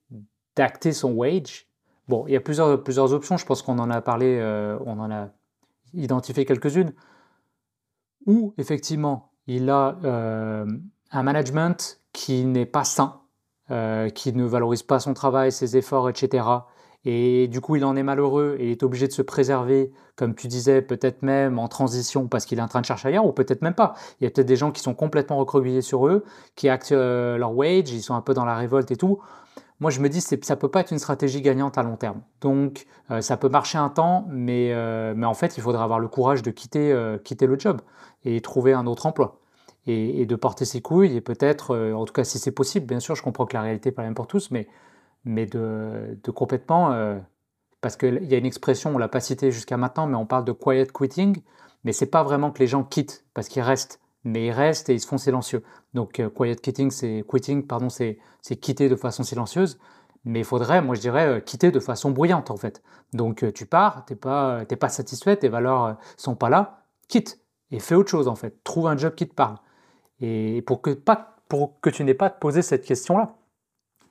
d'acter 0.57 0.92
son 0.92 1.12
wage, 1.12 1.68
bon, 2.09 2.27
il 2.27 2.35
y 2.35 2.37
a 2.37 2.40
plusieurs, 2.40 2.83
plusieurs 2.83 3.12
options. 3.12 3.37
Je 3.37 3.46
pense 3.46 3.62
qu'on 3.62 3.79
en 3.79 3.90
a 3.90 4.01
parlé, 4.03 4.40
on 4.85 4.99
en 4.99 5.11
a 5.11 5.29
identifié 5.94 6.44
quelques-unes 6.44 6.92
où 8.27 8.55
effectivement 8.59 9.33
il 9.46 9.70
a 9.70 9.99
euh, 10.05 10.66
un 11.12 11.22
management 11.22 12.01
qui 12.12 12.44
n'est 12.44 12.66
pas 12.66 12.85
sain, 12.85 13.20
euh, 13.70 14.09
qui 14.11 14.33
ne 14.33 14.44
valorise 14.44 14.83
pas 14.83 14.99
son 14.99 15.14
travail, 15.14 15.53
ses 15.53 15.77
efforts, 15.77 16.11
etc. 16.11 16.44
Et 17.09 17.47
du 17.47 17.61
coup, 17.61 17.77
il 17.77 17.85
en 17.85 17.95
est 17.95 18.03
malheureux 18.03 18.57
et 18.59 18.73
est 18.73 18.83
obligé 18.83 19.07
de 19.07 19.12
se 19.12 19.23
préserver, 19.23 19.92
comme 20.16 20.35
tu 20.35 20.49
disais, 20.49 20.83
peut-être 20.83 21.23
même 21.23 21.57
en 21.61 21.69
transition 21.69 22.27
parce 22.27 22.45
qu'il 22.45 22.59
est 22.59 22.62
en 22.62 22.66
train 22.66 22.81
de 22.81 22.85
chercher 22.85 23.09
ailleurs, 23.09 23.25
ou 23.25 23.33
peut-être 23.33 23.62
même 23.62 23.75
pas. 23.75 23.95
Il 24.21 24.25
y 24.25 24.27
a 24.27 24.31
peut-être 24.31 24.49
des 24.49 24.57
gens 24.57 24.73
qui 24.73 24.83
sont 24.83 24.92
complètement 24.92 25.37
recroquevillés 25.37 25.83
sur 25.83 26.09
eux, 26.09 26.25
qui 26.57 26.69
actent 26.69 26.90
euh, 26.90 27.38
leur 27.38 27.57
wage, 27.57 27.90
ils 27.92 28.03
sont 28.03 28.14
un 28.14 28.23
peu 28.23 28.35
dans 28.35 28.45
la 28.45 28.57
révolte 28.57 28.90
et 28.90 28.97
tout 28.97 29.21
moi 29.79 29.90
je 29.90 30.01
me 30.01 30.09
dis 30.09 30.25
que 30.25 30.47
ça 30.47 30.57
peut 30.57 30.71
pas 30.71 30.81
être 30.81 30.90
une 30.90 30.99
stratégie 30.99 31.42
gagnante 31.42 31.77
à 31.77 31.83
long 31.83 31.97
terme. 31.97 32.23
Donc 32.40 32.87
euh, 33.11 33.21
ça 33.21 33.37
peut 33.37 33.51
marcher 33.51 33.77
un 33.77 33.90
temps, 33.90 34.27
mais, 34.31 34.73
euh, 34.73 35.14
en 35.23 35.35
fait 35.35 35.59
il 35.59 35.62
faudra 35.62 35.85
avoir 35.85 36.01
le 36.01 36.09
courage 36.09 36.42
de 36.42 36.51
quitter, 36.51 36.97
quitter 37.25 37.47
le 37.47 37.59
job 37.59 37.83
et 38.25 38.40
trouver 38.40 38.73
un 38.73 38.87
autre 38.87 39.05
emploi. 39.05 39.38
Et, 39.87 40.25
de 40.25 40.35
porter 40.35 40.64
ses 40.64 40.81
couilles 40.81 41.14
et 41.14 41.21
peut-être, 41.21 41.77
en 41.92 42.07
tout 42.07 42.14
cas 42.14 42.25
si 42.25 42.38
c'est 42.38 42.53
possible, 42.53 42.87
bien 42.87 43.01
sûr 43.01 43.14
je 43.16 43.23
comprends 43.23 43.45
que 43.45 43.55
la 43.55 43.61
réalité 43.61 43.90
n'est 43.90 43.95
pas 43.95 44.01
la 44.01 44.09
même 44.09 44.14
pour 44.14 44.27
tous, 44.27 44.51
mais, 44.51 44.66
mais 45.27 45.45
de, 45.45 46.19
complètement, 46.35 47.21
parce 47.83 47.97
qu'il 47.97 48.25
y 48.25 48.35
a 48.35 48.39
une 48.39 48.47
expression, 48.47 48.91
on 48.91 48.95
ne 48.95 49.01
l'a 49.01 49.09
pas 49.09 49.21
citée 49.21 49.53
jusqu'à 49.53 49.77
maintenant, 49.77 50.07
mais 50.07 50.17
on 50.17 50.25
parle 50.25 50.47
de 50.47 50.53
quiet 50.53 50.87
quitting, 50.87 51.43
mais 51.85 51.93
c'est 51.93 52.07
pas 52.07 52.23
vraiment 52.23 52.51
que 52.51 52.61
les 52.61 52.67
gens 52.67 52.85
quittent, 52.85 53.27
parce 53.35 53.49
qu'ils 53.49 53.62
restent 53.62 54.01
mais 54.27 54.47
ils 54.47 54.51
restent 54.51 54.89
et 54.91 54.95
ils 54.95 55.01
se 55.01 55.07
font 55.07 55.19
silencieux. 55.19 55.62
Donc 55.95 56.21
euh, 56.21 56.29
quiet 56.29 56.57
quitting, 56.57 56.91
c'est 56.91 57.25
quitting, 57.29 57.67
pardon, 57.67 57.89
c'est 57.89 58.19
quitter 58.61 58.89
de 58.89 58.97
façon 58.97 59.23
silencieuse. 59.23 59.79
Mais 60.25 60.41
il 60.41 60.45
faudrait, 60.45 60.83
moi 60.83 60.97
je 60.97 61.01
dirais, 61.01 61.27
euh, 61.27 61.41
quitter 61.41 61.71
de 61.71 61.79
façon 61.79 62.11
bruyante 62.11 62.51
en 62.51 62.57
fait. 62.57 62.83
Donc 63.12 63.45
euh, 63.45 63.53
tu 63.53 63.65
pars, 63.67 64.05
t'es 64.05 64.17
pas, 64.17 64.65
pas 64.65 64.89
satisfait, 64.89 65.37
tes 65.37 65.49
valeurs 65.49 65.97
sont 66.17 66.35
pas 66.35 66.51
là, 66.51 66.83
quitte 67.09 67.41
et 67.71 67.79
fais 67.79 67.95
autre 67.95 68.11
chose 68.11 68.27
en 68.29 68.35
fait. 68.35 68.62
Trouve 68.65 68.89
un 68.89 68.97
job 68.97 69.15
qui 69.15 69.29
te 69.29 69.35
parle. 69.35 69.57
Et 70.21 70.62
pour 70.62 70.83
que, 70.83 70.91
pas, 70.91 71.37
pour 71.49 71.81
que 71.81 71.91
tu 71.91 72.03
n'aies 72.03 72.15
pas 72.15 72.27
à 72.27 72.31
te 72.31 72.41
poser 72.41 72.62
cette 72.62 72.85
question-là. 72.85 73.37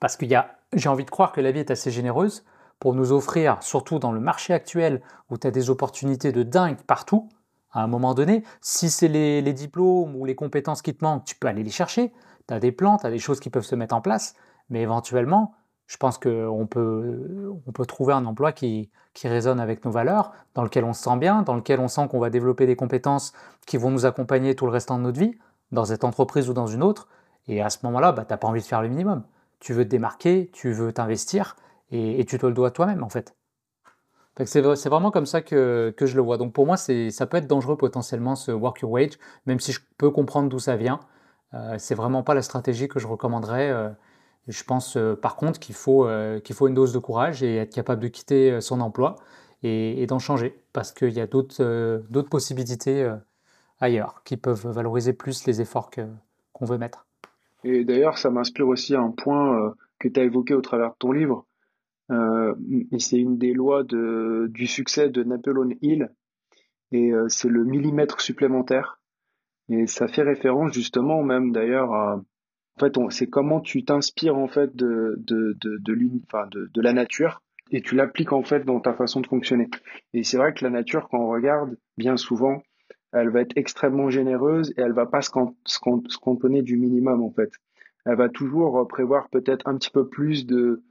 Parce 0.00 0.16
qu'il 0.16 0.28
y 0.28 0.34
a, 0.34 0.55
j'ai 0.78 0.88
envie 0.88 1.04
de 1.04 1.10
croire 1.10 1.32
que 1.32 1.40
la 1.40 1.52
vie 1.52 1.60
est 1.60 1.70
assez 1.70 1.90
généreuse 1.90 2.44
pour 2.78 2.94
nous 2.94 3.12
offrir, 3.12 3.62
surtout 3.62 3.98
dans 3.98 4.12
le 4.12 4.20
marché 4.20 4.52
actuel 4.52 5.02
où 5.30 5.38
tu 5.38 5.46
as 5.46 5.50
des 5.50 5.70
opportunités 5.70 6.32
de 6.32 6.42
dingue 6.42 6.76
partout, 6.86 7.28
à 7.72 7.82
un 7.82 7.86
moment 7.86 8.14
donné. 8.14 8.44
Si 8.60 8.90
c'est 8.90 9.08
les, 9.08 9.52
diplômes 9.52 10.14
ou 10.16 10.24
les 10.24 10.34
compétences 10.34 10.82
qui 10.82 10.94
te 10.94 11.04
manquent, 11.04 11.24
tu 11.24 11.36
peux 11.36 11.48
aller 11.48 11.62
les 11.62 11.70
chercher. 11.70 12.12
Tu 12.48 12.54
as 12.54 12.60
des 12.60 12.72
plans, 12.72 12.98
tu 12.98 13.06
as 13.06 13.10
des 13.10 13.18
choses 13.18 13.40
qui 13.40 13.50
peuvent 13.50 13.64
se 13.64 13.74
mettre 13.74 13.94
en 13.94 14.00
place. 14.00 14.34
Mais 14.70 14.82
éventuellement, 14.82 15.54
je 15.86 15.96
pense 15.96 16.18
qu'on 16.18 16.66
peut, 16.68 17.52
on 17.66 17.72
peut 17.72 17.86
trouver 17.86 18.12
un 18.12 18.26
emploi 18.26 18.52
qui, 18.52 18.90
qui 19.16 19.28
résonne 19.28 19.60
avec 19.60 19.84
nos 19.84 19.90
valeurs, 19.90 20.32
dans 20.54 20.62
lequel 20.62 20.84
on 20.84 20.92
se 20.92 21.02
sent 21.02 21.16
bien, 21.16 21.42
dans 21.42 21.54
lequel 21.54 21.80
on 21.80 21.88
sent 21.88 22.08
qu'on 22.08 22.18
va 22.18 22.28
développer 22.28 22.66
des 22.66 22.76
compétences 22.76 23.32
qui 23.66 23.78
vont 23.78 23.90
nous 23.90 24.04
accompagner 24.04 24.54
tout 24.54 24.66
le 24.66 24.72
restant 24.72 24.98
de 24.98 25.04
notre 25.04 25.18
vie, 25.18 25.38
dans 25.72 25.86
cette 25.86 26.04
entreprise 26.04 26.50
ou 26.50 26.52
dans 26.52 26.66
une 26.66 26.82
autre. 26.82 27.08
Et 27.48 27.62
à 27.62 27.70
ce 27.70 27.78
moment-là, 27.84 28.12
bah, 28.12 28.24
tu 28.26 28.32
n'as 28.32 28.36
pas 28.36 28.48
envie 28.48 28.60
de 28.60 28.66
faire 28.66 28.82
le 28.82 28.88
minimum. 28.88 29.24
Tu 29.66 29.72
veux 29.72 29.84
te 29.84 29.88
démarquer, 29.88 30.48
tu 30.52 30.70
veux 30.70 30.92
t'investir, 30.92 31.56
et, 31.90 32.24
tu 32.24 32.38
te 32.38 32.46
le 32.46 32.52
dois 32.52 32.70
toi-même, 32.70 33.02
en 33.02 33.08
fait. 33.08 33.34
C'est 34.44 34.60
vraiment 34.60 35.10
comme 35.10 35.26
ça 35.26 35.42
que, 35.42 35.92
je 35.98 36.14
le 36.14 36.22
vois. 36.22 36.38
Donc 36.38 36.52
pour 36.52 36.66
moi, 36.66 36.76
ça 36.76 37.26
peut 37.26 37.36
être 37.36 37.48
dangereux 37.48 37.76
potentiellement 37.76 38.36
ce 38.36 38.52
work 38.52 38.82
your 38.82 38.92
wage, 38.92 39.18
même 39.44 39.58
si 39.58 39.72
je 39.72 39.80
peux 39.98 40.12
comprendre 40.12 40.48
d'où 40.48 40.60
ça 40.60 40.76
vient. 40.76 41.00
Euh, 41.52 41.74
c'est 41.78 41.96
vraiment 41.96 42.22
pas 42.22 42.34
la 42.34 42.42
stratégie 42.42 42.86
que 42.86 43.00
je 43.00 43.08
recommanderais. 43.08 43.68
Euh, 43.68 43.90
je 44.46 44.62
pense 44.62 44.96
euh, 44.96 45.16
par 45.16 45.34
contre 45.34 45.58
qu'il 45.58 45.74
faut, 45.74 46.06
euh, 46.06 46.38
qu'il 46.38 46.54
faut 46.54 46.68
une 46.68 46.74
dose 46.74 46.92
de 46.92 47.00
courage 47.00 47.42
et 47.42 47.56
être 47.56 47.74
capable 47.74 48.00
de 48.00 48.06
quitter 48.06 48.60
son 48.60 48.80
emploi 48.80 49.16
et, 49.64 50.06
d'en 50.06 50.20
changer 50.20 50.62
parce 50.74 50.92
qu'il 50.92 51.12
y 51.12 51.20
a 51.20 51.26
d'autres 51.26 52.28
possibilités 52.30 53.12
ailleurs 53.80 54.22
qui 54.22 54.36
peuvent 54.36 54.68
valoriser 54.68 55.12
plus 55.12 55.44
les 55.44 55.60
efforts 55.60 55.90
qu'on 56.52 56.66
veut 56.66 56.78
mettre. 56.78 57.05
Et 57.68 57.84
d'ailleurs, 57.84 58.18
ça 58.18 58.30
m'inspire 58.30 58.68
aussi 58.68 58.94
un 58.94 59.10
point 59.10 59.74
que 59.98 60.08
tu 60.08 60.20
as 60.20 60.24
évoqué 60.24 60.54
au 60.54 60.60
travers 60.60 60.90
de 60.90 60.96
ton 60.98 61.12
livre 61.12 61.46
euh, 62.10 62.54
et 62.92 62.98
c'est 62.98 63.18
une 63.18 63.38
des 63.38 63.52
lois 63.52 63.82
du 63.84 64.66
succès 64.66 65.08
de 65.08 65.24
Napoleon 65.24 65.70
Hill. 65.82 66.10
Et 66.92 67.12
euh, 67.12 67.28
c'est 67.28 67.48
le 67.48 67.64
millimètre 67.64 68.20
supplémentaire. 68.20 69.00
Et 69.68 69.86
ça 69.86 70.06
fait 70.06 70.22
référence 70.22 70.72
justement 70.72 71.22
même 71.24 71.50
d'ailleurs 71.50 71.92
à, 71.92 72.14
en 72.76 72.80
fait, 72.80 72.94
c'est 73.10 73.26
comment 73.26 73.60
tu 73.60 73.84
t'inspires 73.84 74.36
en 74.36 74.46
fait 74.46 74.76
de 74.76 75.16
de, 75.18 75.56
de 75.60 76.80
la 76.80 76.92
nature 76.92 77.42
et 77.72 77.82
tu 77.82 77.96
l'appliques 77.96 78.32
en 78.32 78.44
fait 78.44 78.64
dans 78.64 78.78
ta 78.78 78.94
façon 78.94 79.20
de 79.20 79.26
fonctionner. 79.26 79.68
Et 80.12 80.22
c'est 80.22 80.36
vrai 80.36 80.54
que 80.54 80.62
la 80.62 80.70
nature, 80.70 81.08
quand 81.08 81.18
on 81.18 81.28
regarde, 81.28 81.76
bien 81.98 82.16
souvent, 82.16 82.62
elle 83.20 83.30
va 83.30 83.40
être 83.40 83.56
extrêmement 83.56 84.10
généreuse 84.10 84.72
et 84.76 84.80
elle 84.80 84.92
va 84.92 85.06
pas 85.06 85.22
se, 85.22 85.30
cantonner 86.20 86.62
du 86.62 86.76
minimum 86.76 87.22
en 87.22 87.30
fait. 87.30 87.50
Elle 88.04 88.16
va 88.16 88.28
toujours 88.28 88.86
prévoir 88.88 89.28
peut-être 89.30 89.66
un 89.66 89.76
petit 89.76 89.90
peu 89.90 90.08
plus 90.08 90.46
de 90.46 90.82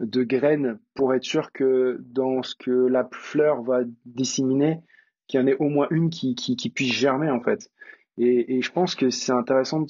graines 0.00 0.78
pour 0.94 1.14
être 1.14 1.24
sûr 1.24 1.52
que 1.52 1.98
dans 2.00 2.42
ce 2.42 2.54
que 2.54 2.70
la 2.70 3.08
fleur 3.12 3.62
va 3.62 3.80
disséminer, 4.04 4.80
qu'il 5.26 5.40
y 5.40 5.42
en 5.42 5.46
ait 5.46 5.56
au 5.58 5.68
moins 5.68 5.88
une 5.90 6.10
qui, 6.10 6.72
puisse 6.74 6.92
germer 6.92 7.30
en 7.30 7.40
fait. 7.40 7.70
Et, 8.18 8.56
et 8.56 8.62
je 8.62 8.70
pense 8.70 8.94
que 8.94 9.10
c'est 9.10 9.32
intéressant 9.32 9.86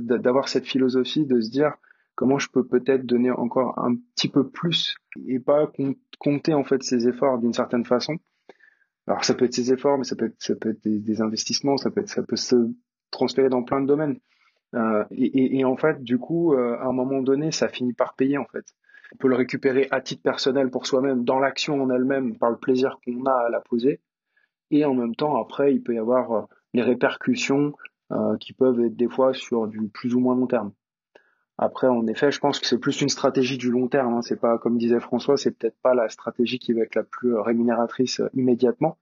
d'avoir 0.00 0.48
cette 0.48 0.66
philosophie 0.66 1.26
de 1.26 1.40
se 1.40 1.50
dire 1.50 1.74
comment 2.16 2.38
je 2.38 2.48
peux 2.48 2.66
peut-être 2.66 3.06
donner 3.06 3.30
encore 3.30 3.78
un 3.78 3.94
petit 4.14 4.28
peu 4.28 4.48
plus 4.48 4.96
et 5.26 5.38
pas 5.38 5.70
compter 6.18 6.54
en 6.54 6.64
fait 6.64 6.82
ses 6.82 7.06
efforts 7.06 7.38
d'une 7.38 7.52
certaine 7.52 7.84
façon. 7.84 8.16
Alors 9.06 9.24
ça 9.24 9.34
peut 9.34 9.44
être 9.44 9.54
ses 9.54 9.72
efforts, 9.72 9.98
mais 9.98 10.04
ça 10.04 10.16
peut 10.16 10.26
être, 10.26 10.36
ça 10.38 10.54
peut 10.56 10.70
être 10.70 10.82
des, 10.84 11.20
investissements, 11.20 11.76
ça 11.76 11.90
peut 11.90 12.00
être, 12.00 12.08
ça 12.08 12.22
peut 12.22 12.36
se 12.36 12.56
transférer 13.10 13.48
dans 13.48 13.62
plein 13.62 13.80
de 13.80 13.86
domaines. 13.86 14.18
Euh, 14.74 15.04
et, 15.12 15.58
et, 15.58 15.64
en 15.64 15.76
fait, 15.76 16.02
du 16.02 16.18
coup, 16.18 16.52
euh, 16.52 16.76
à 16.78 16.86
un 16.86 16.92
moment 16.92 17.22
donné, 17.22 17.52
ça 17.52 17.68
finit 17.68 17.92
par 17.92 18.14
payer 18.14 18.36
en 18.36 18.46
fait. 18.46 18.64
On 19.14 19.16
peut 19.16 19.28
le 19.28 19.36
récupérer 19.36 19.86
à 19.92 20.00
titre 20.00 20.22
personnel 20.22 20.70
pour 20.70 20.86
soi-même, 20.86 21.24
dans 21.24 21.38
l'action 21.38 21.80
en 21.80 21.90
elle-même, 21.90 22.36
par 22.36 22.50
le 22.50 22.56
plaisir 22.56 22.98
qu'on 23.04 23.24
a 23.26 23.46
à 23.46 23.48
la 23.48 23.60
poser. 23.60 24.00
Et 24.70 24.84
en 24.84 24.94
même 24.94 25.14
temps, 25.14 25.40
après, 25.40 25.72
il 25.72 25.82
peut 25.82 25.94
y 25.94 25.98
avoir 25.98 26.32
euh, 26.32 26.42
les 26.74 26.82
répercussions 26.82 27.72
euh, 28.12 28.36
qui 28.38 28.52
peuvent 28.52 28.80
être 28.80 28.96
des 28.96 29.08
fois 29.08 29.32
sur 29.34 29.68
du 29.68 29.88
plus 29.88 30.14
ou 30.14 30.20
moins 30.20 30.34
long 30.34 30.46
terme. 30.46 30.72
Après, 31.58 31.86
en 31.86 32.06
effet, 32.06 32.30
je 32.30 32.38
pense 32.38 32.60
que 32.60 32.66
c'est 32.66 32.78
plus 32.78 33.00
une 33.00 33.08
stratégie 33.08 33.56
du 33.56 33.70
long 33.70 33.88
terme. 33.88 34.14
Hein. 34.14 34.22
C'est 34.22 34.38
pas, 34.38 34.58
comme 34.58 34.76
disait 34.76 35.00
François, 35.00 35.36
c'est 35.36 35.52
peut-être 35.52 35.78
pas 35.82 35.94
la 35.94 36.08
stratégie 36.08 36.58
qui 36.58 36.72
va 36.72 36.82
être 36.82 36.94
la 36.94 37.04
plus 37.04 37.34
rémunératrice 37.34 38.20
euh, 38.20 38.28
immédiatement. 38.34 38.98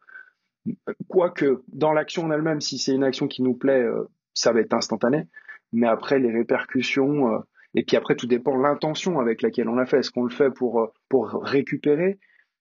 Quoique, 1.09 1.63
dans 1.69 1.93
l'action 1.93 2.25
en 2.25 2.31
elle-même, 2.31 2.61
si 2.61 2.79
c'est 2.79 2.95
une 2.95 3.05
action 3.05 3.29
qui 3.29 3.43
nous 3.43 3.55
plaît, 3.55 3.85
ça 4.33 4.51
va 4.53 4.61
être 4.61 4.73
instantané. 4.73 5.29
mais 5.73 5.87
après 5.87 6.19
les 6.19 6.33
répercussions, 6.33 7.43
et 7.75 7.85
puis 7.85 7.99
après 7.99 8.17
tout 8.17 8.27
dépend 8.27 8.57
de 8.57 8.63
l'intention 8.63 9.21
avec 9.21 9.43
laquelle 9.43 9.69
on 9.69 9.75
l'a 9.75 9.85
fait. 9.85 9.99
Est-ce 9.99 10.11
qu'on 10.11 10.25
le 10.25 10.31
fait 10.31 10.51
pour, 10.51 10.93
pour 11.11 11.27
récupérer 11.43 12.19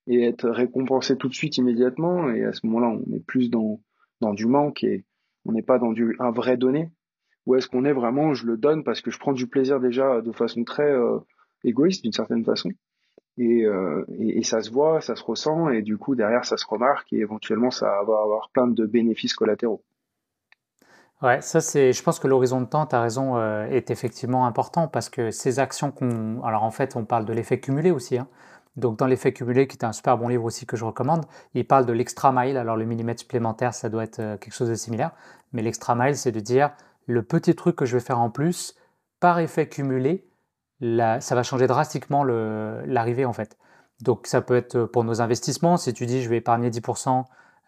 et 0.07 0.25
être 0.25 0.49
récompensé 0.49 1.15
tout 1.15 1.29
de 1.29 1.33
suite 1.33 1.57
immédiatement, 1.57 2.29
et 2.29 2.43
à 2.43 2.51
ce 2.51 2.65
moment-là, 2.65 2.87
on 2.89 3.15
est 3.15 3.25
plus 3.25 3.49
dans, 3.49 3.79
dans 4.19 4.33
du 4.33 4.47
manque 4.47 4.83
et 4.83 5.05
on 5.45 5.51
n'est 5.53 5.61
pas 5.61 5.79
dans 5.79 5.91
du, 5.91 6.15
un 6.19 6.31
vrai 6.31 6.57
donné 6.57 6.89
Ou 7.45 7.55
est-ce 7.55 7.67
qu'on 7.67 7.85
est 7.85 7.93
vraiment, 7.93 8.33
je 8.33 8.45
le 8.45 8.57
donne 8.57 8.83
parce 8.83 9.01
que 9.01 9.11
je 9.11 9.19
prends 9.19 9.33
du 9.33 9.47
plaisir 9.47 9.79
déjà 9.79 10.21
de 10.21 10.31
façon 10.31 10.63
très 10.63 10.91
euh, 10.91 11.19
égoïste 11.63 12.03
d'une 12.03 12.13
certaine 12.13 12.43
façon 12.43 12.71
euh, 13.39 14.05
et, 14.19 14.43
ça 14.43 14.61
se 14.61 14.71
voit, 14.71 15.01
ça 15.01 15.15
se 15.15 15.23
ressent 15.23 15.69
et 15.69 15.81
du 15.81 15.97
coup 15.97 16.15
derrière 16.15 16.45
ça 16.45 16.55
se 16.55 16.65
remarque 16.67 17.11
et 17.13 17.17
éventuellement 17.17 17.71
ça 17.71 17.87
va 18.05 18.21
avoir 18.21 18.49
plein 18.53 18.67
de 18.67 18.85
bénéfices 18.85 19.33
collatéraux. 19.33 19.83
Ouais, 21.21 21.41
ça 21.41 21.61
c'est, 21.61 21.93
je 21.93 22.03
pense 22.03 22.19
que 22.19 22.27
l'horizon 22.27 22.61
de 22.61 22.65
temps, 22.65 22.85
tu 22.85 22.95
as 22.95 23.01
raison, 23.01 23.37
euh, 23.37 23.65
est 23.65 23.89
effectivement 23.89 24.45
important 24.45 24.87
parce 24.87 25.09
que 25.09 25.31
ces 25.31 25.59
actions 25.59 25.89
qu'on, 25.89 26.43
alors 26.43 26.63
en 26.63 26.71
fait 26.71 26.95
on 26.95 27.05
parle 27.05 27.25
de 27.25 27.33
l'effet 27.33 27.59
cumulé 27.59 27.91
aussi, 27.91 28.17
hein. 28.17 28.27
Donc 28.75 28.97
dans 28.97 29.05
l'effet 29.05 29.33
cumulé, 29.33 29.67
qui 29.67 29.77
est 29.77 29.85
un 29.85 29.93
super 29.93 30.17
bon 30.17 30.27
livre 30.27 30.45
aussi 30.45 30.65
que 30.65 30.75
je 30.75 30.83
recommande, 30.83 31.25
il 31.53 31.63
parle 31.67 31.85
de 31.85 31.93
l'extra 31.93 32.31
mile. 32.31 32.57
Alors 32.57 32.75
le 32.75 32.85
millimètre 32.85 33.19
supplémentaire, 33.19 33.71
ça 33.71 33.87
doit 33.87 34.03
être 34.03 34.15
quelque 34.39 34.51
chose 34.51 34.67
de 34.67 34.73
similaire. 34.73 35.11
Mais 35.51 35.61
l'extra 35.61 35.93
mile, 35.93 36.17
c'est 36.17 36.31
de 36.31 36.39
dire 36.39 36.71
le 37.05 37.23
petit 37.23 37.55
truc 37.55 37.75
que 37.75 37.85
je 37.85 37.97
vais 37.97 38.03
faire 38.03 38.19
en 38.19 38.29
plus, 38.29 38.75
par 39.19 39.39
effet 39.39 39.67
cumulé, 39.67 40.27
ça 40.81 41.35
va 41.35 41.43
changer 41.43 41.67
drastiquement 41.67 42.23
l'arrivée 42.23 43.25
en 43.25 43.33
fait. 43.33 43.57
Donc 44.01 44.27
ça 44.27 44.41
peut 44.41 44.55
être 44.55 44.83
pour 44.85 45.03
nos 45.03 45.21
investissements, 45.21 45.77
si 45.77 45.93
tu 45.93 46.05
dis 46.05 46.21
je 46.21 46.29
vais 46.29 46.37
épargner 46.37 46.69
10% 46.69 47.23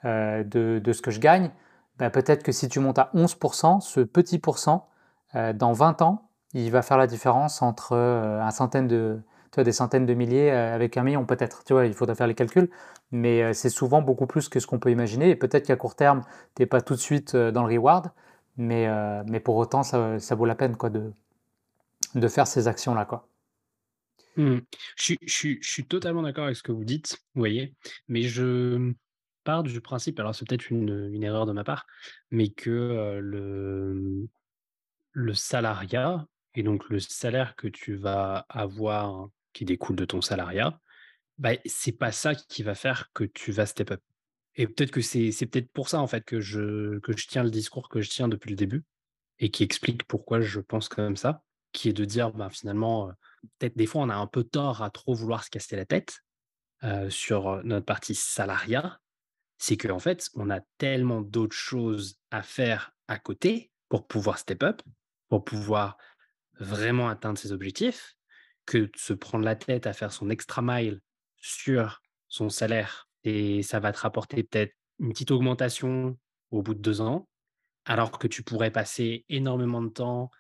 euh, 0.06 0.44
de, 0.44 0.92
ce 0.92 1.02
que 1.02 1.12
je 1.12 1.20
gagne, 1.20 1.52
ben, 1.98 2.10
peut-être 2.10 2.44
que 2.44 2.52
si 2.52 2.68
tu 2.68 2.80
montes 2.80 3.00
à 3.00 3.10
11%, 3.14 3.80
ce 3.80 4.02
petit 4.02 4.40
pourcent, 4.40 4.90
euh, 5.36 5.54
dans 5.54 5.72
20 5.72 6.02
ans, 6.02 6.30
il 6.54 6.72
va 6.72 6.82
faire 6.82 6.98
la 6.98 7.08
différence 7.08 7.62
entre 7.62 7.96
un 7.96 8.52
centaine 8.52 8.88
de, 8.88 9.22
des 9.64 9.72
centaines 9.72 10.06
de 10.06 10.14
milliers 10.14 10.52
euh, 10.52 10.76
avec 10.76 10.98
un 10.98 11.04
million 11.04 11.26
peut-être. 11.26 11.64
Tu 11.64 11.74
vois, 11.74 11.86
il 11.86 11.94
faudrait 11.94 12.16
faire 12.16 12.28
les 12.28 12.36
calculs, 12.36 12.70
mais 13.12 13.42
euh, 13.42 13.54
c'est 13.54 13.70
souvent 13.70 14.02
beaucoup 14.02 14.28
plus 14.28 14.50
que 14.50 14.60
ce 14.60 14.68
qu'on 14.68 14.80
peut 14.80 14.92
imaginer. 14.92 15.30
Et 15.30 15.36
peut-être 15.36 15.66
qu'à 15.66 15.76
court 15.76 15.96
terme, 15.96 16.22
tu 16.56 16.62
n'es 16.62 16.66
pas 16.66 16.82
tout 16.82 16.96
de 16.96 17.00
suite 17.00 17.36
euh, 17.36 17.52
dans 17.52 17.66
le 17.66 17.74
reward, 17.74 18.12
mais, 18.58 18.88
mais 19.26 19.40
pour 19.40 19.56
autant, 19.58 19.84
ça, 19.84 20.18
vaut 20.36 20.46
la 20.46 20.56
peine 20.56 20.78
quoi, 20.78 20.90
de, 20.90 22.28
faire 22.28 22.48
ces 22.48 22.68
actions-là. 22.68 23.06
Quoi. 23.06 23.28
Mmh. 24.38 24.58
Je, 24.98 25.14
je, 25.22 25.56
je, 25.62 25.70
suis 25.70 25.86
totalement 25.86 26.22
d'accord 26.22 26.46
avec 26.46 26.58
ce 26.58 26.64
que 26.64 26.72
vous 26.72 26.84
dites, 26.84 27.24
voyez, 27.36 27.74
mais 28.08 28.24
je 28.24 28.94
pars 29.44 29.64
du 29.64 29.80
principe, 29.80 30.20
alors 30.20 30.36
c'est 30.36 30.48
peut-être 30.48 30.70
une, 30.70 31.10
une, 31.14 31.24
erreur 31.24 31.46
de 31.46 31.54
ma 31.54 31.64
part, 31.64 31.86
mais 32.32 32.50
que 32.50 33.20
le, 33.22 34.28
le 35.12 35.34
salariat, 35.34 36.28
et 36.56 36.64
donc 36.64 36.90
le 36.90 37.00
salaire 37.00 37.56
que 37.56 37.68
tu 37.68 37.96
vas 37.96 38.46
avoir 38.50 39.30
qui 39.54 39.66
découle 39.66 39.96
de 39.96 40.06
ton 40.06 40.22
salariat, 40.22 40.80
bah, 41.38 41.52
c'est 41.66 41.92
pas 41.92 42.12
ça 42.12 42.36
qui 42.36 42.64
va 42.64 42.76
faire 42.76 43.12
que 43.14 43.24
tu 43.24 43.52
vas 43.52 43.66
step 43.66 43.92
up. 43.92 44.02
Et 44.56 44.68
peut-être 44.68 44.92
que 44.92 45.02
c'est, 45.02 45.32
peut-être 45.46 45.72
pour 45.72 45.90
ça 45.90 46.00
en 46.00 46.08
fait 46.08 46.24
que 46.24 46.40
je, 46.40 47.00
que 47.00 47.16
je 47.16 47.28
tiens 47.28 47.44
le 47.44 47.50
discours 47.50 47.90
que 47.90 48.02
je 48.02 48.10
tiens 48.10 48.28
depuis 48.28 48.50
le 48.50 48.56
début 48.56 48.84
et 49.40 49.52
qui 49.52 49.64
explique 49.64 50.06
pourquoi 50.06 50.40
je 50.40 50.60
pense 50.60 50.88
comme 50.88 51.18
ça, 51.18 51.44
qui 51.74 51.90
est 51.90 51.94
de 51.94 52.06
dire 52.06 52.32
bah, 52.32 52.50
finalement, 52.50 53.12
peut-être 53.60 53.76
des 53.76 53.86
fois 53.86 54.04
on 54.04 54.10
a 54.10 54.16
un 54.16 54.28
peu 54.28 54.44
tort 54.44 54.82
à 54.82 54.90
trop 54.90 55.14
vouloir 55.14 55.44
se 55.44 55.50
casser 55.50 55.76
la 55.76 55.86
tête 55.86 56.20
sur 57.10 57.64
notre 57.64 57.86
partie 57.86 58.14
salariat, 58.14 59.00
c'est 59.58 59.76
qu'en 59.76 59.96
en 59.96 60.00
fait 60.00 60.30
on 60.36 60.50
a 60.50 60.62
tellement 60.78 61.22
d'autres 61.22 61.56
choses 61.56 62.18
à 62.32 62.44
faire 62.44 62.92
à 63.08 63.18
côté 63.18 63.72
pour 63.90 64.08
pouvoir 64.08 64.38
step 64.38 64.64
up, 64.64 64.82
pour 65.30 65.44
pouvoir 65.44 65.98
vraiment 66.60 67.10
atteindre 67.10 67.38
ses 67.38 67.52
objectifs, 67.52 68.16
que 68.66 68.78
de 68.78 68.92
se 68.96 69.14
prendre 69.14 69.46
la 69.46 69.56
tête 69.56 69.88
à 69.88 69.94
faire 69.94 70.12
son 70.12 70.30
extra 70.30 70.62
mile 70.62 71.02
sur 71.38 72.02
son 72.28 72.50
salaire 72.50 73.08
et 73.26 73.64
ça 73.64 73.80
va 73.80 73.92
te 73.92 74.00
rapporter 74.00 74.44
peut-être 74.44 74.74
une 75.00 75.10
petite 75.10 75.32
augmentation 75.32 76.18
au 76.52 76.62
bout 76.62 76.76
de 76.76 76.80
deux 76.80 77.02
ans, 77.02 77.28
alors 77.84 78.18
que 78.18 78.28
tu 78.28 78.44
pourrais 78.44 78.72
passer 78.72 79.26
énormément 79.28 79.82
de 79.82 79.90
temps 79.90 80.32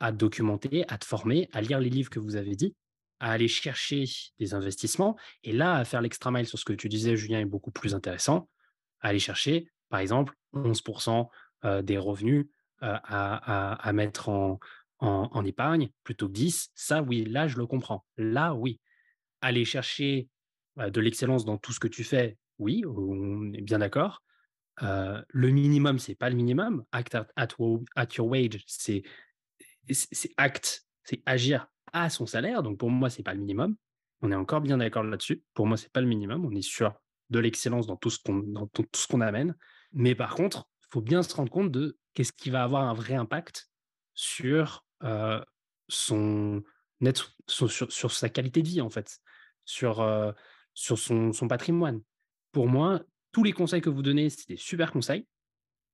à 0.00 0.12
documenter, 0.12 0.84
à 0.88 0.98
te 0.98 1.04
former, 1.04 1.48
à 1.52 1.62
lire 1.62 1.78
les 1.78 1.88
livres 1.88 2.10
que 2.10 2.18
vous 2.18 2.36
avez 2.36 2.56
dit, 2.56 2.74
à 3.20 3.30
aller 3.30 3.48
chercher 3.48 4.04
des 4.40 4.52
investissements. 4.52 5.16
Et 5.44 5.52
là, 5.52 5.76
à 5.76 5.84
faire 5.84 6.02
l'extra 6.02 6.32
mile 6.32 6.46
sur 6.46 6.58
ce 6.58 6.64
que 6.64 6.72
tu 6.72 6.88
disais, 6.88 7.16
Julien, 7.16 7.38
est 7.38 7.46
beaucoup 7.46 7.70
plus 7.70 7.94
intéressant. 7.94 8.48
À 9.00 9.08
aller 9.08 9.20
chercher, 9.20 9.70
par 9.88 10.00
exemple, 10.00 10.34
11% 10.54 11.28
des 11.82 11.96
revenus 11.96 12.48
à, 12.80 13.76
à, 13.76 13.92
mettre 13.92 14.28
en, 14.28 14.58
en, 14.98 15.44
épargne 15.44 15.90
plutôt 16.02 16.26
que 16.26 16.32
10, 16.32 16.70
ça 16.74 17.00
oui, 17.02 17.24
là 17.24 17.46
je 17.46 17.56
le 17.58 17.66
comprends. 17.66 18.04
Là 18.16 18.54
oui. 18.54 18.80
Aller 19.40 19.64
chercher 19.64 20.28
de 20.76 21.00
l'excellence 21.00 21.44
dans 21.44 21.58
tout 21.58 21.72
ce 21.72 21.80
que 21.80 21.88
tu 21.88 22.04
fais, 22.04 22.36
oui, 22.58 22.84
on 22.86 23.52
est 23.52 23.60
bien 23.60 23.78
d'accord. 23.78 24.22
le 24.80 25.48
minimum, 25.48 25.98
c'est 25.98 26.14
pas 26.14 26.30
le 26.30 26.36
minimum. 26.36 26.84
Act 26.92 27.16
at, 27.36 27.48
your 28.16 28.26
wage, 28.26 28.62
c'est 28.66 29.02
act, 30.36 30.86
c'est 31.04 31.22
agir 31.26 31.66
à 31.92 32.10
son 32.10 32.26
salaire. 32.26 32.62
Donc 32.62 32.78
pour 32.78 32.90
moi, 32.90 33.10
c'est 33.10 33.22
pas 33.22 33.34
le 33.34 33.40
minimum. 33.40 33.76
On 34.22 34.30
est 34.30 34.36
encore 34.36 34.60
bien 34.60 34.78
d'accord 34.78 35.02
là-dessus. 35.02 35.42
Pour 35.54 35.66
moi, 35.66 35.76
c'est 35.76 35.92
pas 35.92 36.00
le 36.00 36.06
minimum. 36.06 36.44
On 36.44 36.54
est 36.54 36.62
sûr 36.62 36.94
de 37.30 37.38
l'excellence 37.38 37.86
dans 37.86 37.96
tout 37.96 38.10
ce 38.10 38.18
qu'on 38.22 38.68
tout 38.72 38.86
ce 38.94 39.06
qu'on 39.06 39.20
amène. 39.20 39.56
Mais 39.92 40.14
par 40.14 40.34
contre, 40.34 40.68
il 40.82 40.86
faut 40.90 41.00
bien 41.00 41.22
se 41.22 41.34
rendre 41.34 41.50
compte 41.50 41.72
de 41.72 41.98
qu'est-ce 42.14 42.32
qui 42.32 42.50
va 42.50 42.62
avoir 42.62 42.84
un 42.84 42.94
vrai 42.94 43.14
impact 43.14 43.68
sur 44.14 44.84
son, 45.88 46.62
net, 47.00 47.22
sur, 47.46 48.12
sa 48.12 48.28
qualité 48.28 48.62
de 48.62 48.68
vie, 48.68 48.80
en 48.80 48.90
fait, 48.90 49.18
sur, 49.64 50.00
sur 50.74 50.98
son, 50.98 51.32
son, 51.32 51.48
patrimoine. 51.48 52.00
Pour 52.52 52.66
moi, 52.66 53.00
tous 53.32 53.42
les 53.42 53.52
conseils 53.52 53.80
que 53.80 53.90
vous 53.90 54.02
donnez, 54.02 54.30
c'est 54.30 54.48
des 54.48 54.56
super 54.56 54.92
conseils, 54.92 55.26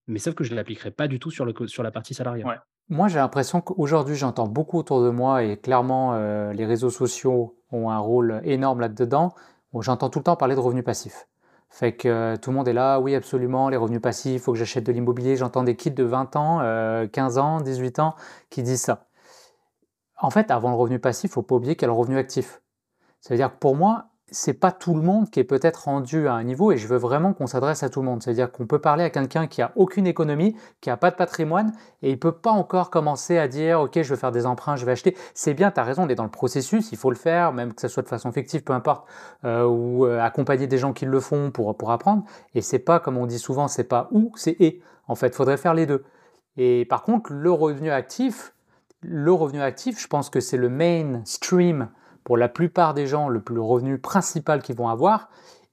mais 0.07 0.19
sauf 0.19 0.35
que 0.35 0.45
je 0.45 0.51
ne 0.51 0.57
l'appliquerai 0.57 0.91
pas 0.91 1.09
du 1.09 1.19
tout 1.19 1.31
sur, 1.31 1.45
le, 1.45 1.55
sur 1.67 1.83
la 1.83 1.91
partie 1.91 2.15
salariale. 2.15 2.63
Moi, 2.89 3.09
j'ai 3.09 3.19
l'impression 3.19 3.61
qu'aujourd'hui, 3.61 4.17
j'entends 4.17 4.49
beaucoup 4.49 4.79
autour 4.79 5.03
de 5.03 5.11
moi, 5.11 5.45
et 5.45 5.59
clairement, 5.59 6.17
les 6.53 6.65
réseaux 6.65 6.91
sociaux 6.91 7.59
ont 7.71 7.91
un 7.91 7.99
rôle 7.99 8.41
énorme 8.45 8.81
là-dedans. 8.81 9.35
J'entends 9.81 10.09
tout 10.09 10.21
le 10.21 10.25
temps 10.25 10.37
parler 10.37 10.55
de 10.55 10.61
revenus 10.61 10.85
passifs. 10.85 11.29
Fait 11.71 11.95
que 11.95 12.37
tout 12.37 12.51
le 12.51 12.57
monde 12.57 12.67
est 12.67 12.73
là, 12.73 12.99
oui, 12.99 13.15
absolument, 13.15 13.69
les 13.69 13.77
revenus 13.77 14.01
passifs, 14.01 14.33
il 14.33 14.39
faut 14.41 14.53
que 14.53 14.59
j'achète 14.59 14.85
de 14.85 14.93
l'immobilier. 14.93 15.37
J'entends 15.37 15.65
des 15.65 15.77
kits 15.77 15.91
de 15.91 16.03
20 16.03 16.37
ans, 16.37 17.09
15 17.13 17.39
ans, 17.39 17.61
18 17.61 17.99
ans 17.99 18.15
qui 18.49 18.63
disent 18.63 18.81
ça. 18.81 19.09
En 20.17 20.31
fait, 20.31 20.51
avant 20.51 20.71
le 20.71 20.77
revenu 20.77 20.99
passif, 20.99 21.25
il 21.25 21.33
ne 21.33 21.35
faut 21.35 21.43
pas 21.43 21.55
oublier 21.55 21.77
qu'il 21.77 21.83
y 21.83 21.91
a 21.91 21.93
le 21.93 21.99
revenu 21.99 22.19
actif. 22.19 22.61
Ça 23.21 23.35
veut 23.35 23.39
dire 23.39 23.53
que 23.53 23.59
pour 23.59 23.77
moi, 23.77 24.07
c'est 24.31 24.55
pas 24.55 24.73
tout 24.73 24.95
le 24.95 25.01
monde 25.01 25.31
qui 25.31 25.41
est 25.41 25.45
peut-être 25.45 25.85
rendu 25.85 26.29
à 26.29 26.35
un 26.35 26.45
niveau 26.45 26.73
et 26.73 26.77
je 26.77 26.87
veux 26.87 26.97
vraiment 26.97 27.33
qu'on 27.33 27.47
s'adresse 27.47 27.83
à 27.83 27.89
tout 27.89 28.01
le 28.01 28.07
monde. 28.07 28.23
C'est-à-dire 28.23 28.53
qu'on 28.53 28.67
peut 28.67 28.81
parler 28.81 29.05
à 29.05 29.11
quelqu'un 29.11 29.47
qui 29.47 29.63
a 29.63 29.73
aucune 29.77 30.07
économie, 30.07 30.57
qui 30.81 30.91
a 30.91 30.97
pas 30.97 31.11
de 31.11 31.17
patrimoine 31.17 31.73
et 32.03 32.11
il 32.11 32.19
peut 32.19 32.33
pas 32.33 32.51
encore 32.51 32.91
commencer 32.91 33.39
à 33.39 33.49
dire 33.49 33.81
OK, 33.81 34.01
je 34.01 34.15
vais 34.15 34.21
faire 34.21 34.33
des 34.33 34.47
emprunts, 34.47 34.77
je 34.77 34.85
vais 34.85 34.93
acheter. 34.93 35.17
C'est 35.35 35.55
bien, 35.55 35.71
tu 35.71 35.81
as 35.81 35.85
raison, 35.85 36.05
on 36.05 36.09
est 36.09 36.15
dans 36.15 36.25
le 36.25 36.31
processus, 36.31 36.93
il 36.93 36.99
faut 36.99 37.11
le 37.11 37.17
faire, 37.17 37.53
même 37.53 37.73
que 37.73 37.81
ce 37.81 37.89
soit 37.89 38.03
de 38.03 38.09
façon 38.09 38.33
fictive, 38.33 38.63
peu 38.63 38.73
importe, 38.73 39.07
euh, 39.45 39.65
ou 39.65 40.07
euh, 40.07 40.21
accompagner 40.21 40.67
des 40.67 40.79
gens 40.79 40.93
qui 40.93 41.07
le 41.07 41.21
font 41.21 41.51
pour, 41.51 41.77
pour 41.77 41.91
apprendre. 41.91 42.25
Et 42.55 42.61
c'est 42.61 42.79
pas, 42.79 43.01
comme 43.01 43.17
on 43.17 43.27
dit 43.27 43.39
souvent, 43.39 43.69
c'est 43.69 43.85
pas 43.85 44.09
ou, 44.11 44.33
c'est 44.37 44.57
et. 44.61 44.83
En 45.11 45.15
fait, 45.15 45.35
faudrait 45.35 45.57
faire 45.57 45.73
les 45.73 45.87
deux. 45.87 46.05
Et 46.59 46.85
par 46.85 47.03
contre, 47.03 47.33
le 47.33 47.51
revenu 47.51 47.91
actif, 47.91 48.53
le 49.01 49.33
revenu 49.33 49.63
actif, 49.63 49.99
je 49.99 50.07
pense 50.07 50.29
que 50.29 50.41
c'est 50.41 50.59
le 50.59 50.69
mainstream 50.69 51.89
pour 52.29 52.37
la 52.37 52.51
plupart 52.51 52.93
des 52.93 53.07
gens 53.07 53.31
le, 53.31 53.43
revenu 53.59 53.97
principal 53.97 54.61
qu'ils 54.61 54.77
vont 54.77 54.91
avoir. 54.91 55.31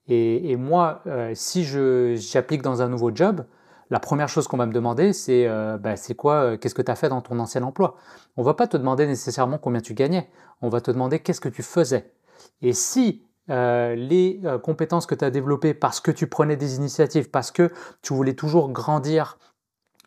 Et, 0.08 0.56
moi, 0.56 1.01
euh, 1.06 1.34
si 1.36 1.66
j'applique 1.66 2.62
dans 2.62 2.82
un 2.82 2.88
nouveau 2.88 3.14
job, 3.14 3.43
la 3.89 3.99
première 3.99 4.30
chose 4.30 4.47
qu'on 4.47 4.56
va 4.56 4.66
me 4.66 4.72
demander, 4.72 5.12
c'est 5.12 5.47
euh, 5.49 5.78
bah, 5.78 5.95
quoi, 6.18 6.36
euh, 6.36 6.58
qu'est-ce 6.58 6.74
que 6.74 6.82
tu 6.82 6.89
as 6.89 6.95
fait 6.95 7.10
dans 7.10 7.20
ton 7.20 7.39
ancien 7.39 7.62
emploi? 7.64 7.97
On 8.38 8.41
va 8.41 8.53
pas 8.53 8.68
te 8.68 8.78
demander 8.78 9.06
nécessairement 9.06 9.58
combien 9.58 9.82
tu 9.82 9.93
gagnais, 9.95 10.30
on 10.62 10.70
va 10.70 10.80
te 10.80 10.91
demander 10.91 11.20
qu'est-ce 11.20 11.41
que 11.41 11.49
tu 11.49 11.62
faisais. 11.62 12.14
Et 12.62 12.72
si 12.72 13.26
les 13.49 14.39
compétences 14.64 15.06
que 15.06 15.14
tu 15.14 15.26
as 15.26 15.32
développées 15.32 15.74
parce 15.74 15.99
que 15.99 16.10
tu 16.10 16.28
prenais 16.28 16.56
des 16.56 16.78
initiatives, 16.78 17.30
parce 17.30 17.51
que 17.51 17.70
tu 18.01 18.14
voulais 18.14 18.34
toujours 18.34 18.70
grandir 18.70 19.38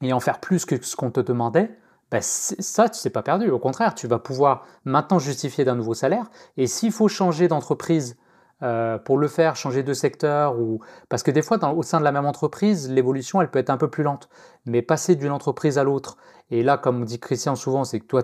et 0.00 0.14
en 0.14 0.20
faire 0.20 0.40
plus 0.40 0.64
que 0.64 0.82
ce 0.82 0.96
qu'on 0.96 1.10
te 1.10 1.20
demandait, 1.20 1.76
ben 2.10 2.20
ça, 2.22 2.88
tu 2.88 2.98
sais 2.98 3.10
pas 3.10 3.22
perdu. 3.22 3.50
Au 3.50 3.58
contraire, 3.58 3.94
tu 3.94 4.06
vas 4.06 4.18
pouvoir 4.18 4.64
maintenant 4.84 5.18
justifier 5.18 5.64
d'un 5.64 5.74
nouveau 5.74 5.94
salaire. 5.94 6.30
Et 6.56 6.66
s'il 6.66 6.92
faut 6.92 7.08
changer 7.08 7.48
d'entreprise 7.48 8.16
euh, 8.62 8.98
pour 8.98 9.18
le 9.18 9.28
faire, 9.28 9.56
changer 9.56 9.82
de 9.82 9.92
secteur, 9.92 10.58
ou 10.58 10.80
parce 11.08 11.22
que 11.22 11.30
des 11.30 11.42
fois, 11.42 11.58
au 11.74 11.82
sein 11.82 12.00
de 12.00 12.04
la 12.04 12.12
même 12.12 12.26
entreprise, 12.26 12.90
l'évolution, 12.90 13.40
elle 13.40 13.50
peut 13.50 13.58
être 13.58 13.70
un 13.70 13.76
peu 13.76 13.88
plus 13.88 14.02
lente. 14.02 14.28
Mais 14.64 14.82
passer 14.82 15.16
d'une 15.16 15.32
entreprise 15.32 15.78
à 15.78 15.84
l'autre, 15.84 16.16
et 16.50 16.62
là, 16.62 16.78
comme 16.78 17.04
dit 17.04 17.20
Christian 17.20 17.56
souvent, 17.56 17.84
c'est 17.84 18.00
que 18.00 18.06
toi, 18.06 18.22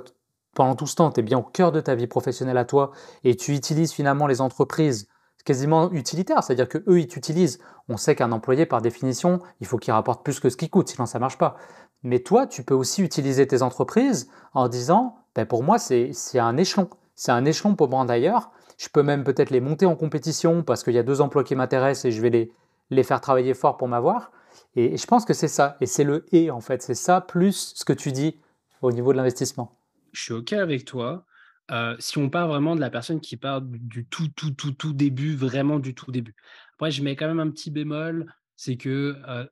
pendant 0.54 0.74
tout 0.74 0.86
ce 0.86 0.96
temps, 0.96 1.10
tu 1.10 1.20
es 1.20 1.22
bien 1.22 1.38
au 1.38 1.42
cœur 1.42 1.70
de 1.70 1.80
ta 1.80 1.94
vie 1.94 2.06
professionnelle 2.06 2.58
à 2.58 2.64
toi, 2.64 2.90
et 3.22 3.36
tu 3.36 3.52
utilises 3.52 3.92
finalement 3.92 4.26
les 4.26 4.40
entreprises 4.40 5.08
quasiment 5.44 5.92
utilitaires, 5.92 6.42
c'est-à-dire 6.42 6.68
que 6.68 6.78
eux 6.88 7.00
ils 7.00 7.06
t'utilisent. 7.06 7.60
On 7.88 7.96
sait 7.96 8.14
qu'un 8.16 8.32
employé, 8.32 8.66
par 8.66 8.80
définition, 8.80 9.40
il 9.60 9.66
faut 9.66 9.76
qu'il 9.76 9.92
rapporte 9.92 10.24
plus 10.24 10.40
que 10.40 10.48
ce 10.48 10.56
qu'il 10.56 10.70
coûte, 10.70 10.88
sinon 10.88 11.06
ça 11.06 11.18
marche 11.18 11.38
pas. 11.38 11.56
Mais 12.04 12.20
toi, 12.20 12.46
tu 12.46 12.62
peux 12.62 12.74
aussi 12.74 13.02
utiliser 13.02 13.46
tes 13.46 13.62
entreprises 13.62 14.30
en 14.52 14.68
disant, 14.68 15.16
ben 15.34 15.46
pour 15.46 15.64
moi, 15.64 15.78
c'est 15.78 16.12
un 16.38 16.56
échelon. 16.56 16.88
C'est 17.16 17.32
un 17.32 17.44
échelon 17.44 17.74
pour 17.74 17.88
moi 17.88 18.04
d'ailleurs. 18.04 18.50
Je 18.76 18.88
peux 18.88 19.02
même 19.02 19.24
peut-être 19.24 19.50
les 19.50 19.60
monter 19.60 19.86
en 19.86 19.96
compétition 19.96 20.62
parce 20.62 20.84
qu'il 20.84 20.94
y 20.94 20.98
a 20.98 21.02
deux 21.02 21.20
emplois 21.20 21.44
qui 21.44 21.54
m'intéressent 21.54 22.04
et 22.06 22.10
je 22.10 22.20
vais 22.20 22.30
les, 22.30 22.52
les 22.90 23.02
faire 23.02 23.20
travailler 23.20 23.54
fort 23.54 23.76
pour 23.76 23.88
m'avoir. 23.88 24.32
Et, 24.76 24.96
je 24.96 25.06
pense 25.06 25.24
que 25.24 25.32
c'est 25.32 25.48
ça. 25.48 25.76
Et 25.80 25.86
c'est 25.86 26.04
le 26.04 26.26
et 26.32 26.50
en 26.50 26.60
fait. 26.60 26.82
C'est 26.82 26.94
ça 26.94 27.20
plus 27.20 27.72
ce 27.74 27.84
que 27.84 27.92
tu 27.92 28.12
dis 28.12 28.38
au 28.82 28.92
niveau 28.92 29.12
de 29.12 29.16
l'investissement. 29.16 29.78
Je 30.12 30.22
suis 30.22 30.34
OK 30.34 30.52
avec 30.52 30.84
toi. 30.84 31.24
Euh, 31.70 31.96
si 31.98 32.18
on 32.18 32.28
part 32.28 32.48
vraiment 32.48 32.76
de 32.76 32.80
la 32.80 32.90
personne 32.90 33.20
qui 33.20 33.38
part 33.38 33.62
du 33.62 34.04
tout, 34.04 34.28
tout, 34.36 34.50
tout, 34.50 34.72
tout 34.72 34.92
début, 34.92 35.34
vraiment 35.34 35.78
du 35.78 35.94
tout 35.94 36.12
début. 36.12 36.34
Après, 36.74 36.90
je 36.90 37.02
mets 37.02 37.16
quand 37.16 37.26
même 37.26 37.40
un 37.40 37.50
petit 37.50 37.70
bémol, 37.70 38.30
c'est 38.56 38.76
que 38.76 39.16
euh, 39.26 39.46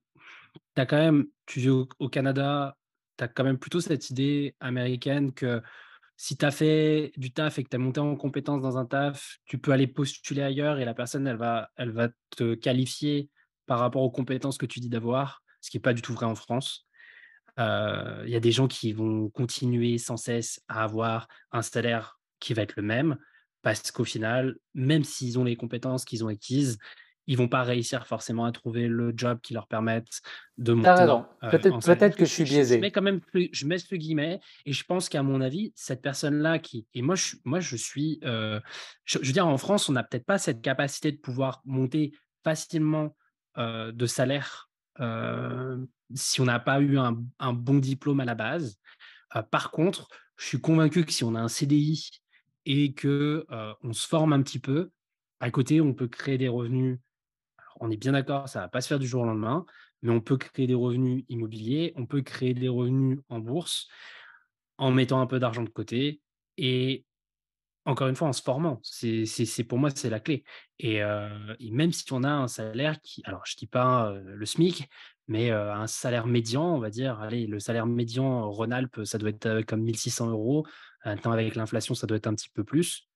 as 0.76 0.86
quand 0.86 0.96
même, 0.96 1.26
tu 1.46 1.60
vis 1.60 1.70
au, 1.70 2.08
Canada, 2.08 2.76
tu 3.18 3.24
as 3.24 3.28
quand 3.28 3.44
même 3.44 3.58
plutôt 3.58 3.80
cette 3.80 4.10
idée 4.10 4.56
américaine 4.60 5.32
que 5.32 5.62
si 6.16 6.36
tu 6.36 6.44
as 6.44 6.50
fait 6.50 7.12
du 7.16 7.32
taf 7.32 7.58
et 7.58 7.64
que 7.64 7.68
tu 7.68 7.76
as 7.76 7.78
monté 7.78 8.00
en 8.00 8.16
compétence 8.16 8.62
dans 8.62 8.78
un 8.78 8.86
taf, 8.86 9.38
tu 9.44 9.58
peux 9.58 9.72
aller 9.72 9.86
postuler 9.86 10.42
ailleurs 10.42 10.78
et 10.78 10.84
la 10.84 10.94
personne, 10.94 11.26
elle 11.26 11.36
va, 11.36 11.70
elle 11.76 11.90
va 11.90 12.08
te 12.36 12.54
qualifier 12.54 13.28
par 13.66 13.78
rapport 13.78 14.02
aux 14.02 14.10
compétences 14.10 14.58
que 14.58 14.66
tu 14.66 14.80
dis 14.80 14.88
d'avoir, 14.88 15.42
ce 15.60 15.70
qui 15.70 15.76
n'est 15.76 15.82
pas 15.82 15.94
du 15.94 16.02
tout 16.02 16.14
vrai 16.14 16.26
en 16.26 16.34
France. 16.34 16.86
Il 17.58 18.28
y 18.28 18.36
a 18.36 18.40
des 18.40 18.52
gens 18.52 18.68
qui 18.68 18.92
vont 18.92 19.28
continuer 19.30 19.98
sans 19.98 20.16
cesse 20.16 20.60
à 20.68 20.84
avoir 20.84 21.28
un 21.50 21.62
salaire 21.62 22.18
qui 22.40 22.54
va 22.54 22.62
être 22.62 22.76
le 22.76 22.82
même, 22.82 23.16
parce 23.62 23.90
qu'au 23.92 24.04
final, 24.04 24.56
même 24.74 25.04
s'ils 25.04 25.38
ont 25.38 25.44
les 25.44 25.56
compétences 25.56 26.04
qu'ils 26.04 26.24
ont 26.24 26.28
acquises, 26.28 26.78
ils 27.26 27.36
vont 27.36 27.48
pas 27.48 27.62
réussir 27.62 28.06
forcément 28.06 28.44
à 28.44 28.52
trouver 28.52 28.88
le 28.88 29.12
job 29.16 29.38
qui 29.42 29.54
leur 29.54 29.66
permette 29.66 30.20
de 30.58 30.72
monter. 30.72 30.90
raison. 30.90 31.26
Peut-être 31.50 31.80
peut 31.80 32.18
que 32.18 32.24
je 32.24 32.30
suis 32.30 32.44
biaisé. 32.44 32.76
Je, 32.76 32.80
mets 32.80 32.90
quand 32.90 33.02
même, 33.02 33.20
je 33.34 33.66
mets 33.66 33.78
ce 33.78 33.94
guillemet 33.94 34.40
et 34.66 34.72
je 34.72 34.84
pense 34.84 35.08
qu'à 35.08 35.22
mon 35.22 35.40
avis, 35.40 35.72
cette 35.76 36.02
personne-là 36.02 36.58
qui 36.58 36.86
et 36.94 37.02
moi 37.02 37.14
je, 37.14 37.36
moi 37.44 37.60
je 37.60 37.76
suis, 37.76 38.20
je, 38.22 39.18
veux 39.18 39.32
dire 39.32 39.46
en 39.46 39.58
France, 39.58 39.88
on 39.88 39.92
n'a 39.92 40.02
peut-être 40.02 40.26
pas 40.26 40.38
cette 40.38 40.62
capacité 40.62 41.12
de 41.12 41.18
pouvoir 41.18 41.62
monter 41.64 42.12
facilement 42.42 43.16
de 43.56 44.06
salaire 44.06 44.70
si 46.14 46.40
on 46.40 46.44
n'a 46.44 46.60
pas 46.60 46.80
eu 46.80 46.98
un, 46.98 47.52
bon 47.52 47.78
diplôme 47.78 48.20
à 48.20 48.24
la 48.24 48.34
base. 48.34 48.78
par 49.50 49.70
contre, 49.70 50.08
je 50.36 50.46
suis 50.46 50.60
convaincu 50.60 51.04
que 51.04 51.12
si 51.12 51.24
on 51.24 51.34
a 51.34 51.40
un 51.40 51.48
CDI 51.48 52.10
et 52.66 52.94
que 52.94 53.46
on 53.82 53.92
se 53.92 54.06
forme 54.06 54.32
un 54.32 54.42
petit 54.42 54.58
peu, 54.58 54.90
à 55.42 55.50
côté, 55.50 55.80
on 55.80 55.92
peut 55.92 56.06
créer 56.06 56.38
des 56.38 56.48
revenus. 56.48 56.98
On 57.82 57.90
est 57.90 57.96
bien 57.96 58.12
d'accord, 58.12 58.48
ça 58.48 58.60
ne 58.60 58.64
va 58.64 58.68
pas 58.68 58.80
se 58.80 58.88
faire 58.88 58.98
du 59.00 59.06
jour 59.06 59.22
au 59.22 59.26
lendemain, 59.26 59.66
mais 60.02 60.10
on 60.10 60.20
peut 60.20 60.36
créer 60.36 60.66
des 60.66 60.74
revenus 60.74 61.24
immobiliers, 61.28 61.92
on 61.96 62.06
peut 62.06 62.22
créer 62.22 62.54
des 62.54 62.68
revenus 62.68 63.18
en 63.28 63.40
bourse 63.40 63.88
en 64.78 64.92
mettant 64.92 65.20
un 65.20 65.26
peu 65.26 65.38
d'argent 65.38 65.62
de 65.62 65.68
côté 65.68 66.20
et 66.56 67.04
encore 67.84 68.06
une 68.06 68.14
fois, 68.14 68.28
en 68.28 68.32
se 68.32 68.42
formant, 68.42 68.80
c'est 68.84 69.64
pour 69.64 69.76
moi, 69.76 69.90
c'est 69.90 70.08
la 70.08 70.20
clé. 70.20 70.44
Et, 70.78 71.00
même 71.72 71.92
si 71.92 72.04
on 72.12 72.22
a 72.22 72.30
un 72.30 72.46
salaire 72.46 73.00
qui, 73.02 73.22
alors 73.24 73.44
je 73.44 73.56
dis 73.56 73.66
pas 73.66 74.14
le 74.24 74.46
SMIC, 74.46 74.88
mais 75.26 75.50
un 75.50 75.88
salaire 75.88 76.28
médian, 76.28 76.76
on 76.76 76.78
va 76.78 76.90
dire, 76.90 77.18
allez, 77.18 77.48
le 77.48 77.58
salaire 77.58 77.86
médian 77.86 78.48
Rhône-Alpes, 78.48 79.00
ça 79.04 79.18
doit 79.18 79.30
être 79.30 79.62
comme 79.62 79.82
1600 79.82 80.30
euros. 80.30 80.64
Maintenant, 81.04 81.32
avec 81.32 81.56
l'inflation, 81.56 81.96
ça 81.96 82.06
doit 82.06 82.18
être 82.18 82.28
un 82.28 82.34
petit 82.36 82.50
peu 82.50 82.62
plus 82.62 83.08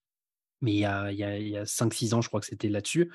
mais 0.61 0.73
il 0.73 0.79
y 0.79 0.85
a, 0.85 1.13
il 1.13 1.19
y 1.19 1.25
a, 1.25 1.39
il 1.39 1.49
y 1.49 1.57
a 1.57 1.65
5-6 1.65 2.15
ans, 2.15 2.21
je 2.21 2.29
crois 2.29 2.41
que 2.41 2.47
c'était 2.47 2.69
là-dessus, 2.69 3.11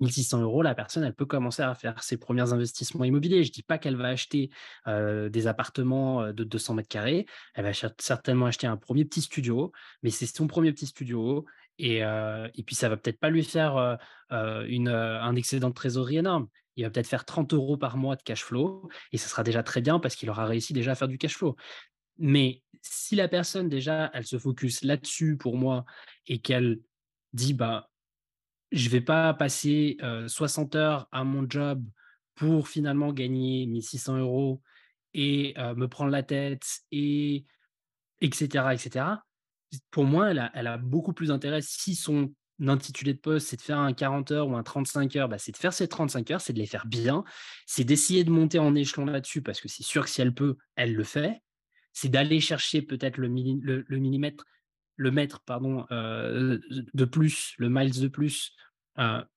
1600 0.00 0.38
bah, 0.38 0.44
euros, 0.44 0.62
la 0.62 0.74
personne, 0.74 1.04
elle 1.04 1.14
peut 1.14 1.26
commencer 1.26 1.62
à 1.62 1.74
faire 1.74 2.02
ses 2.02 2.16
premiers 2.16 2.52
investissements 2.52 3.04
immobiliers. 3.04 3.44
Je 3.44 3.50
ne 3.50 3.54
dis 3.54 3.62
pas 3.62 3.78
qu'elle 3.78 3.96
va 3.96 4.08
acheter 4.08 4.50
des 4.86 5.46
appartements 5.46 6.32
de 6.32 6.44
200 6.44 6.74
mètres 6.74 6.88
carrés, 6.88 7.26
elle 7.54 7.64
va 7.64 7.72
certainement 7.98 8.46
acheter 8.46 8.66
un 8.66 8.76
premier 8.76 9.04
petit 9.04 9.20
studio, 9.20 9.72
mais 10.02 10.10
c'est 10.10 10.26
son 10.26 10.46
premier 10.46 10.72
petit 10.72 10.86
studio. 10.86 11.44
Et, 11.78 11.98
et 11.98 12.62
puis, 12.64 12.74
ça 12.74 12.88
va 12.88 12.96
peut-être 12.96 13.20
pas 13.20 13.30
lui 13.30 13.44
faire 13.44 13.98
un 14.30 15.36
excédent 15.36 15.68
de 15.68 15.74
trésorerie 15.74 16.18
énorme. 16.18 16.48
Il 16.76 16.84
va 16.84 16.90
peut-être 16.90 17.06
faire 17.06 17.24
30 17.24 17.54
euros 17.54 17.76
par 17.76 17.96
mois 17.96 18.16
de 18.16 18.22
cash 18.22 18.42
flow 18.42 18.88
et 19.12 19.18
ça 19.18 19.28
sera 19.28 19.42
déjà 19.42 19.62
très 19.62 19.80
bien 19.80 20.00
parce 20.00 20.16
qu'il 20.16 20.28
aura 20.30 20.44
réussi 20.44 20.72
déjà 20.72 20.92
à 20.92 20.94
faire 20.94 21.08
du 21.08 21.18
cash 21.18 21.36
flow. 21.36 21.56
Mais 22.18 22.62
si 22.82 23.16
la 23.16 23.28
personne, 23.28 23.68
déjà, 23.68 24.10
elle 24.14 24.26
se 24.26 24.38
focus 24.38 24.82
là-dessus 24.82 25.36
pour 25.36 25.56
moi 25.56 25.84
et 26.26 26.40
qu'elle 26.40 26.80
dit, 27.32 27.54
bah, 27.54 27.90
je 28.72 28.88
vais 28.90 29.00
pas 29.00 29.34
passer 29.34 29.98
60 30.26 30.74
heures 30.74 31.08
à 31.12 31.24
mon 31.24 31.48
job 31.48 31.84
pour 32.34 32.68
finalement 32.68 33.12
gagner 33.12 33.66
1600 33.66 34.18
euros 34.18 34.60
et 35.14 35.54
me 35.76 35.86
prendre 35.86 36.10
la 36.10 36.22
tête, 36.22 36.80
et 36.90 37.46
etc., 38.20 38.72
etc. 38.72 39.06
Pour 39.90 40.04
moi, 40.04 40.30
elle 40.30 40.66
a, 40.66 40.78
beaucoup 40.78 41.12
plus 41.12 41.28
d'intérêt 41.28 41.60
si 41.62 41.94
son 41.94 42.32
intitulé 42.60 43.14
de 43.14 43.18
poste, 43.18 43.48
c'est 43.48 43.56
de 43.56 43.62
faire 43.62 43.78
un 43.78 43.92
40 43.92 44.30
heures 44.30 44.48
ou 44.48 44.56
un 44.56 44.62
35 44.62 45.16
heures, 45.16 45.28
bah, 45.28 45.38
c'est 45.38 45.52
de 45.52 45.56
faire 45.56 45.72
ces 45.72 45.88
35 45.88 46.30
heures, 46.30 46.40
c'est 46.40 46.52
de 46.52 46.58
les 46.58 46.66
faire 46.66 46.86
bien, 46.86 47.24
c'est 47.66 47.84
d'essayer 47.84 48.22
de 48.22 48.30
monter 48.30 48.58
en 48.58 48.74
échelon 48.74 49.06
là-dessus 49.06 49.42
parce 49.42 49.60
que 49.60 49.68
c'est 49.68 49.82
sûr 49.82 50.04
que 50.04 50.10
si 50.10 50.20
elle 50.20 50.34
peut, 50.34 50.56
elle 50.76 50.94
le 50.94 51.04
fait 51.04 51.42
c'est 51.94 52.10
d'aller 52.10 52.40
chercher 52.40 52.82
peut-être 52.82 53.16
le, 53.16 53.28
le, 53.28 53.98
millimètre, 53.98 54.44
le 54.96 55.10
mètre 55.10 55.40
pardon, 55.46 55.86
de 55.90 57.04
plus, 57.04 57.54
le 57.56 57.70
miles 57.70 57.98
de 57.98 58.08
plus, 58.08 58.52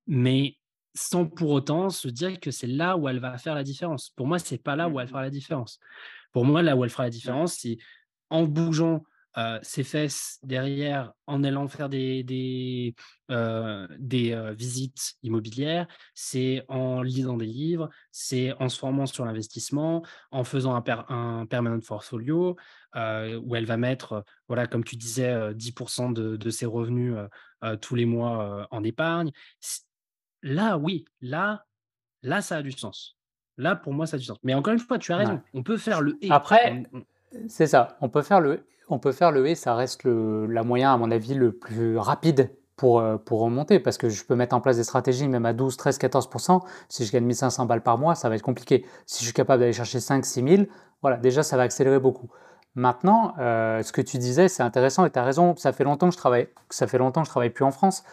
mais 0.07 0.57
sans 0.95 1.27
pour 1.27 1.51
autant 1.51 1.89
se 1.89 2.07
dire 2.07 2.39
que 2.39 2.51
c'est 2.51 2.67
là 2.67 2.97
où 2.97 3.07
elle 3.07 3.19
va 3.19 3.37
faire 3.37 3.55
la 3.55 3.63
différence. 3.63 4.09
Pour 4.09 4.27
moi, 4.27 4.39
c'est 4.39 4.57
pas 4.57 4.75
là 4.75 4.89
où 4.89 4.99
elle 4.99 5.05
mmh 5.05 5.09
fera 5.09 5.21
la 5.21 5.29
différence. 5.29 5.79
Pour 6.33 6.43
moi, 6.43 6.61
là 6.63 6.75
où 6.75 6.83
elle 6.83 6.89
fera 6.89 7.03
la 7.03 7.09
différence, 7.11 7.57
c'est 7.59 7.77
en 8.29 8.43
bougeant 8.43 9.03
ses 9.61 9.83
fesses 9.83 10.39
derrière 10.43 11.13
en 11.27 11.43
allant 11.43 11.67
faire 11.67 11.89
des, 11.89 12.23
des, 12.23 12.95
des 13.99 14.53
visites 14.57 15.15
immobilières, 15.23 15.87
c'est 16.15 16.65
en 16.67 17.01
lisant 17.01 17.37
des 17.37 17.45
livres, 17.45 17.89
c'est 18.11 18.53
en 18.59 18.69
se 18.69 18.79
formant 18.79 19.05
sur 19.05 19.25
l'investissement, 19.25 20.03
en 20.31 20.43
faisant 20.43 20.75
un, 20.75 20.83
un 21.09 21.45
permanent 21.45 21.79
portfolio, 21.79 22.55
où 22.95 23.55
elle 23.55 23.65
va 23.65 23.77
mettre, 23.77 24.23
voilà, 24.47 24.65
comme 24.65 24.83
tu 24.83 24.95
disais, 24.95 25.53
10% 25.53 26.13
de, 26.13 26.35
de, 26.35 26.49
ses 26.49 26.65
revenus 26.65 27.15
tous 27.81 27.95
les 27.95 28.05
mois 28.05 28.67
en 28.71 28.83
épargne. 28.83 29.31
Là, 30.43 30.77
oui, 30.77 31.05
là, 31.21 31.65
là, 32.23 32.41
ça 32.41 32.57
a 32.57 32.61
du 32.61 32.71
sens. 32.71 33.17
Là, 33.57 33.75
pour 33.75 33.93
moi, 33.93 34.05
ça 34.05 34.15
a 34.15 34.19
du 34.19 34.25
sens. 34.25 34.37
Mais 34.43 34.53
encore 34.53 34.73
une 34.73 34.79
fois, 34.79 34.99
tu 34.99 35.11
as 35.11 35.17
raison. 35.17 35.41
On 35.53 35.63
peut 35.63 35.77
faire 35.77 36.01
le 36.01 36.17
et. 36.21 36.31
Après, 36.31 36.83
c'est 37.47 37.67
ça. 37.67 37.97
On 38.01 38.09
peut 38.09 38.21
faire 38.21 38.41
le 38.41 38.63
on 38.89 38.99
peut 38.99 39.11
faire 39.11 39.31
le 39.31 39.47
et, 39.47 39.55
ça 39.55 39.75
reste 39.75 40.03
le, 40.03 40.45
la 40.45 40.63
moyen, 40.63 40.93
à 40.93 40.97
mon 40.97 41.11
avis, 41.11 41.33
le 41.33 41.51
plus 41.51 41.97
rapide 41.97 42.51
pour, 42.75 42.99
euh, 42.99 43.17
pour 43.17 43.41
remonter, 43.41 43.79
parce 43.79 43.97
que 43.97 44.09
je 44.09 44.23
peux 44.23 44.35
mettre 44.35 44.55
en 44.55 44.61
place 44.61 44.77
des 44.77 44.83
stratégies 44.83 45.27
même 45.27 45.45
à 45.45 45.53
12, 45.53 45.75
13, 45.77 45.97
14%. 45.97 46.61
Si 46.89 47.05
je 47.05 47.11
gagne 47.11 47.25
1500 47.25 47.65
balles 47.65 47.81
par 47.81 47.97
mois, 47.97 48.15
ça 48.15 48.29
va 48.29 48.35
être 48.35 48.41
compliqué. 48.41 48.85
Si 49.05 49.19
je 49.19 49.25
suis 49.25 49.33
capable 49.33 49.61
d'aller 49.61 49.73
chercher 49.73 49.99
5, 49.99 50.25
6 50.25 50.43
000, 50.57 50.63
voilà, 51.01 51.17
déjà, 51.17 51.43
ça 51.43 51.57
va 51.57 51.63
accélérer 51.63 51.99
beaucoup. 51.99 52.29
Maintenant, 52.75 53.33
euh, 53.39 53.81
ce 53.81 53.91
que 53.91 54.01
tu 54.01 54.19
disais, 54.19 54.47
c'est 54.47 54.63
intéressant 54.63 55.05
et 55.05 55.09
tu 55.09 55.19
as 55.19 55.23
raison. 55.23 55.55
Ça 55.57 55.73
fait 55.73 55.83
longtemps 55.83 56.07
que 56.07 56.13
je 56.13 56.19
travaille, 56.19 56.47
ça 56.69 56.87
fait 56.87 56.99
longtemps 56.99 57.21
que 57.21 57.27
je 57.27 57.31
travaille 57.31 57.49
plus 57.49 57.65
en 57.65 57.71
France, 57.71 58.03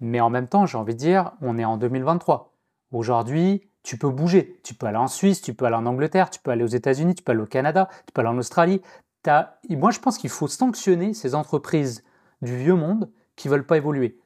mais 0.00 0.20
en 0.20 0.30
même 0.30 0.48
temps, 0.48 0.66
j'ai 0.66 0.78
envie 0.78 0.94
de 0.94 0.98
dire, 0.98 1.32
on 1.42 1.58
est 1.58 1.64
en 1.64 1.76
2023. 1.76 2.52
Aujourd'hui, 2.90 3.68
tu 3.84 3.96
peux 3.96 4.08
bouger. 4.08 4.60
Tu 4.64 4.74
peux 4.74 4.86
aller 4.86 4.98
en 4.98 5.06
Suisse, 5.06 5.40
tu 5.40 5.54
peux 5.54 5.66
aller 5.66 5.76
en 5.76 5.86
Angleterre, 5.86 6.30
tu 6.30 6.40
peux 6.40 6.50
aller 6.50 6.64
aux 6.64 6.66
États-Unis, 6.66 7.14
tu 7.14 7.22
peux 7.22 7.30
aller 7.30 7.42
au 7.42 7.46
Canada, 7.46 7.88
tu 8.06 8.12
peux 8.12 8.20
aller 8.20 8.30
en 8.30 8.38
Australie 8.38 8.82
moi, 9.70 9.90
je 9.90 10.00
pense 10.00 10.18
qu'il 10.18 10.30
faut 10.30 10.48
sanctionner 10.48 11.14
ces 11.14 11.34
entreprises 11.34 12.04
du 12.42 12.56
vieux 12.56 12.74
monde 12.74 13.10
qui 13.36 13.48
veulent 13.48 13.66
pas 13.66 13.76
évoluer. 13.76 14.18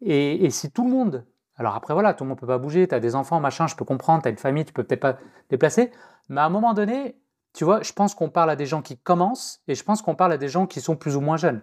Et, 0.00 0.50
si 0.50 0.70
tout 0.70 0.84
le 0.84 0.90
monde, 0.90 1.24
alors 1.56 1.74
après 1.74 1.94
voilà, 1.94 2.14
tout 2.14 2.24
le 2.24 2.28
monde 2.28 2.38
peut 2.38 2.46
pas 2.46 2.58
bouger, 2.58 2.86
tu 2.86 2.94
as 2.94 3.00
des 3.00 3.14
enfants, 3.14 3.40
machin, 3.40 3.66
je 3.66 3.76
peux 3.76 3.84
comprendre, 3.84 4.22
tu 4.22 4.28
as 4.28 4.30
une 4.30 4.36
famille, 4.36 4.64
tu 4.64 4.72
peux 4.72 4.84
peut-être 4.84 5.00
pas 5.00 5.14
te 5.14 5.22
déplacer, 5.50 5.90
mais 6.28 6.40
à 6.40 6.44
un 6.44 6.50
moment 6.50 6.74
donné, 6.74 7.16
tu 7.54 7.64
vois, 7.64 7.82
je 7.82 7.92
pense 7.92 8.14
qu'on 8.14 8.28
parle 8.28 8.50
à 8.50 8.56
des 8.56 8.66
gens 8.66 8.82
qui 8.82 8.98
commencent 8.98 9.62
et 9.68 9.74
je 9.74 9.82
pense 9.82 10.02
qu'on 10.02 10.14
parle 10.14 10.32
à 10.32 10.38
des 10.38 10.48
gens 10.48 10.66
qui 10.66 10.80
sont 10.80 10.96
plus 10.96 11.16
ou 11.16 11.20
moins 11.20 11.38
jeunes. 11.38 11.62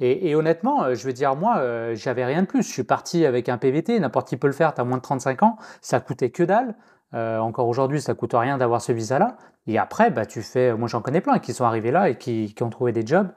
Et, 0.00 0.36
honnêtement, 0.36 0.84
euh, 0.84 0.94
je 0.94 1.04
veux 1.04 1.12
dire, 1.12 1.34
moi, 1.34 1.58
euh, 1.58 1.94
j'avais 1.96 2.24
rien 2.24 2.42
de 2.42 2.46
plus. 2.46 2.62
Je 2.62 2.68
suis 2.70 2.84
parti 2.84 3.26
avec 3.26 3.48
un 3.48 3.58
PVT, 3.58 3.98
n'importe 3.98 4.28
qui 4.28 4.36
peut 4.36 4.46
le 4.46 4.52
faire, 4.52 4.72
tu 4.72 4.80
as 4.80 4.84
moins 4.84 4.98
de 4.98 5.02
35 5.02 5.42
ans, 5.42 5.56
ça 5.80 5.98
coûtait 5.98 6.30
que 6.30 6.44
dalle. 6.44 6.76
Euh, 7.14 7.38
encore 7.38 7.66
aujourd'hui, 7.66 8.00
ça 8.00 8.14
coûte 8.14 8.32
rien 8.34 8.58
d'avoir 8.58 8.80
ce 8.80 8.92
visa-là. 8.92 9.36
Et 9.66 9.76
après, 9.78 10.10
bah, 10.10 10.24
tu 10.24 10.42
fais, 10.42 10.72
moi 10.74 10.88
j'en 10.88 11.00
connais 11.00 11.20
plein 11.20 11.38
qui 11.38 11.52
sont 11.52 11.64
arrivés 11.64 11.90
là 11.90 12.08
et 12.10 12.16
qui, 12.16 12.54
ont 12.60 12.70
trouvé 12.70 12.92
des 12.92 13.04
jobs. 13.04 13.28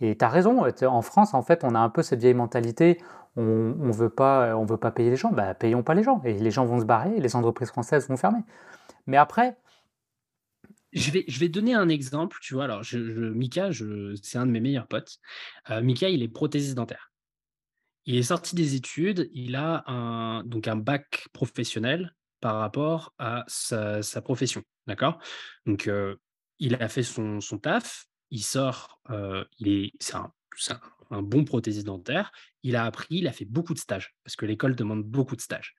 Et 0.00 0.16
tu 0.16 0.24
as 0.24 0.28
raison, 0.28 0.64
en 0.64 1.02
France, 1.02 1.34
en 1.34 1.42
fait, 1.42 1.62
on 1.62 1.74
a 1.74 1.78
un 1.78 1.88
peu 1.88 2.02
cette 2.02 2.20
vieille 2.20 2.34
mentalité, 2.34 3.00
on 3.36 3.42
ne 3.42 3.92
veut, 3.92 4.08
pas, 4.08 4.56
on 4.56 4.64
veut 4.64 4.76
pas 4.76 4.90
payer 4.90 5.10
les 5.10 5.16
gens, 5.16 5.30
bah, 5.30 5.54
payons 5.54 5.82
pas 5.82 5.94
les 5.94 6.02
gens. 6.02 6.20
Et 6.24 6.32
les 6.32 6.50
gens 6.50 6.64
vont 6.64 6.80
se 6.80 6.84
barrer, 6.84 7.20
les 7.20 7.36
entreprises 7.36 7.68
françaises 7.68 8.08
vont 8.08 8.16
fermer. 8.16 8.40
Mais 9.06 9.16
après... 9.16 9.56
Je 10.92 11.10
vais, 11.10 11.48
donner 11.48 11.74
un 11.74 11.88
exemple, 11.88 12.38
tu 12.40 12.54
vois, 12.54 12.64
alors 12.64 12.82
Mika, 12.94 13.70
c'est 14.22 14.38
un 14.38 14.46
de 14.46 14.50
mes 14.50 14.60
meilleurs 14.60 14.86
potes. 14.86 15.18
Euh, 15.70 15.82
Mika, 15.82 16.08
il 16.08 16.22
est 16.22 16.28
prothésiste 16.28 16.76
dentaire. 16.76 17.12
Il 18.06 18.16
est 18.16 18.22
sorti 18.22 18.54
des 18.54 18.74
études, 18.74 19.28
il 19.34 19.54
a 19.54 19.84
un, 19.86 20.42
donc 20.44 20.66
un 20.66 20.76
bac 20.76 21.28
professionnel 21.34 22.14
par 22.40 22.56
rapport 22.56 23.12
à 23.18 23.44
sa, 23.48 24.00
profession. 24.22 24.62
D'accord? 24.86 25.18
Donc, 25.66 25.90
il 26.58 26.74
a 26.74 26.88
fait 26.88 27.02
son, 27.02 27.40
taf, 27.60 28.06
il 28.30 28.42
sort, 28.42 29.00
euh, 29.10 29.44
il 29.58 29.68
est, 29.68 29.92
c'est 30.00 30.14
un- 30.14 30.32
un 31.10 31.22
bon 31.22 31.44
prothésiste 31.44 31.86
dentaire, 31.86 32.32
il 32.62 32.76
a 32.76 32.84
appris, 32.84 33.16
il 33.16 33.28
a 33.28 33.32
fait 33.32 33.44
beaucoup 33.44 33.74
de 33.74 33.78
stages, 33.78 34.14
parce 34.24 34.36
que 34.36 34.46
l'école 34.46 34.74
demande 34.74 35.04
beaucoup 35.04 35.36
de 35.36 35.40
stages. 35.40 35.74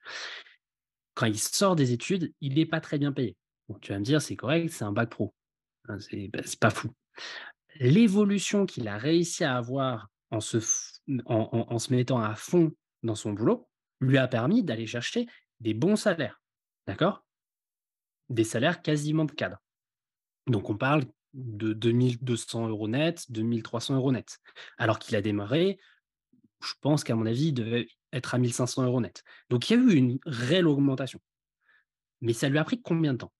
Quand 1.14 1.26
il 1.26 1.38
sort 1.38 1.76
des 1.76 1.92
études, 1.92 2.32
il 2.40 2.54
n'est 2.54 2.66
pas 2.66 2.80
très 2.80 2.98
bien 2.98 3.12
payé. 3.12 3.36
Tu 3.80 3.92
vas 3.92 3.98
me 3.98 4.04
dire, 4.04 4.20
c'est 4.20 4.36
correct, 4.36 4.70
c'est 4.70 4.84
un 4.84 4.92
bac 4.92 5.10
pro. 5.10 5.34
Hein, 5.88 5.98
bah, 6.32 6.40
c'est 6.44 6.60
pas 6.60 6.70
fou. 6.70 6.90
L'évolution 7.76 8.66
qu'il 8.66 8.88
a 8.88 8.98
réussi 8.98 9.44
à 9.44 9.56
avoir 9.56 10.08
en 10.30 10.40
se, 10.40 10.58
en 11.26 11.78
se 11.78 11.92
mettant 11.92 12.20
à 12.20 12.34
fond 12.34 12.72
dans 13.02 13.14
son 13.14 13.32
boulot 13.32 13.68
lui 14.00 14.18
a 14.18 14.28
permis 14.28 14.62
d'aller 14.62 14.86
chercher 14.86 15.26
des 15.60 15.74
bons 15.74 15.96
salaires. 15.96 16.40
D'accord? 16.86 17.24
Des 18.28 18.44
salaires 18.44 18.82
quasiment 18.82 19.24
de 19.24 19.32
cadre. 19.32 19.58
Donc 20.46 20.70
on 20.70 20.76
parle 20.76 21.04
de 21.34 21.72
2200 21.72 22.68
euros 22.68 22.88
net, 22.88 23.30
2300 23.30 23.96
euros 23.96 24.12
net. 24.12 24.38
Alors 24.78 24.98
qu'il 24.98 25.16
a 25.16 25.22
démarré, 25.22 25.78
je 26.62 26.72
pense 26.80 27.04
qu'à 27.04 27.14
mon 27.14 27.26
avis, 27.26 27.48
il 27.48 27.52
devait 27.52 27.88
être 28.12 28.34
à 28.34 28.38
1500 28.38 28.84
euros 28.84 29.00
net. 29.00 29.22
Donc 29.48 29.70
il 29.70 29.76
y 29.76 29.76
a 29.76 29.82
eu 29.82 29.94
une 29.94 30.18
réelle 30.26 30.66
augmentation. 30.66 31.20
Mais 32.20 32.32
ça 32.32 32.48
lui 32.48 32.58
a 32.58 32.64
pris 32.64 32.80
combien 32.80 33.12
de 33.12 33.18
temps? 33.18 33.32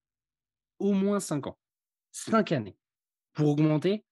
Au 0.81 0.93
moins 0.93 1.19
5 1.19 1.47
ans. 1.47 1.59
5 2.11 2.51
années. 2.51 2.77
Pour 3.33 3.49
augmenter, 3.49 4.05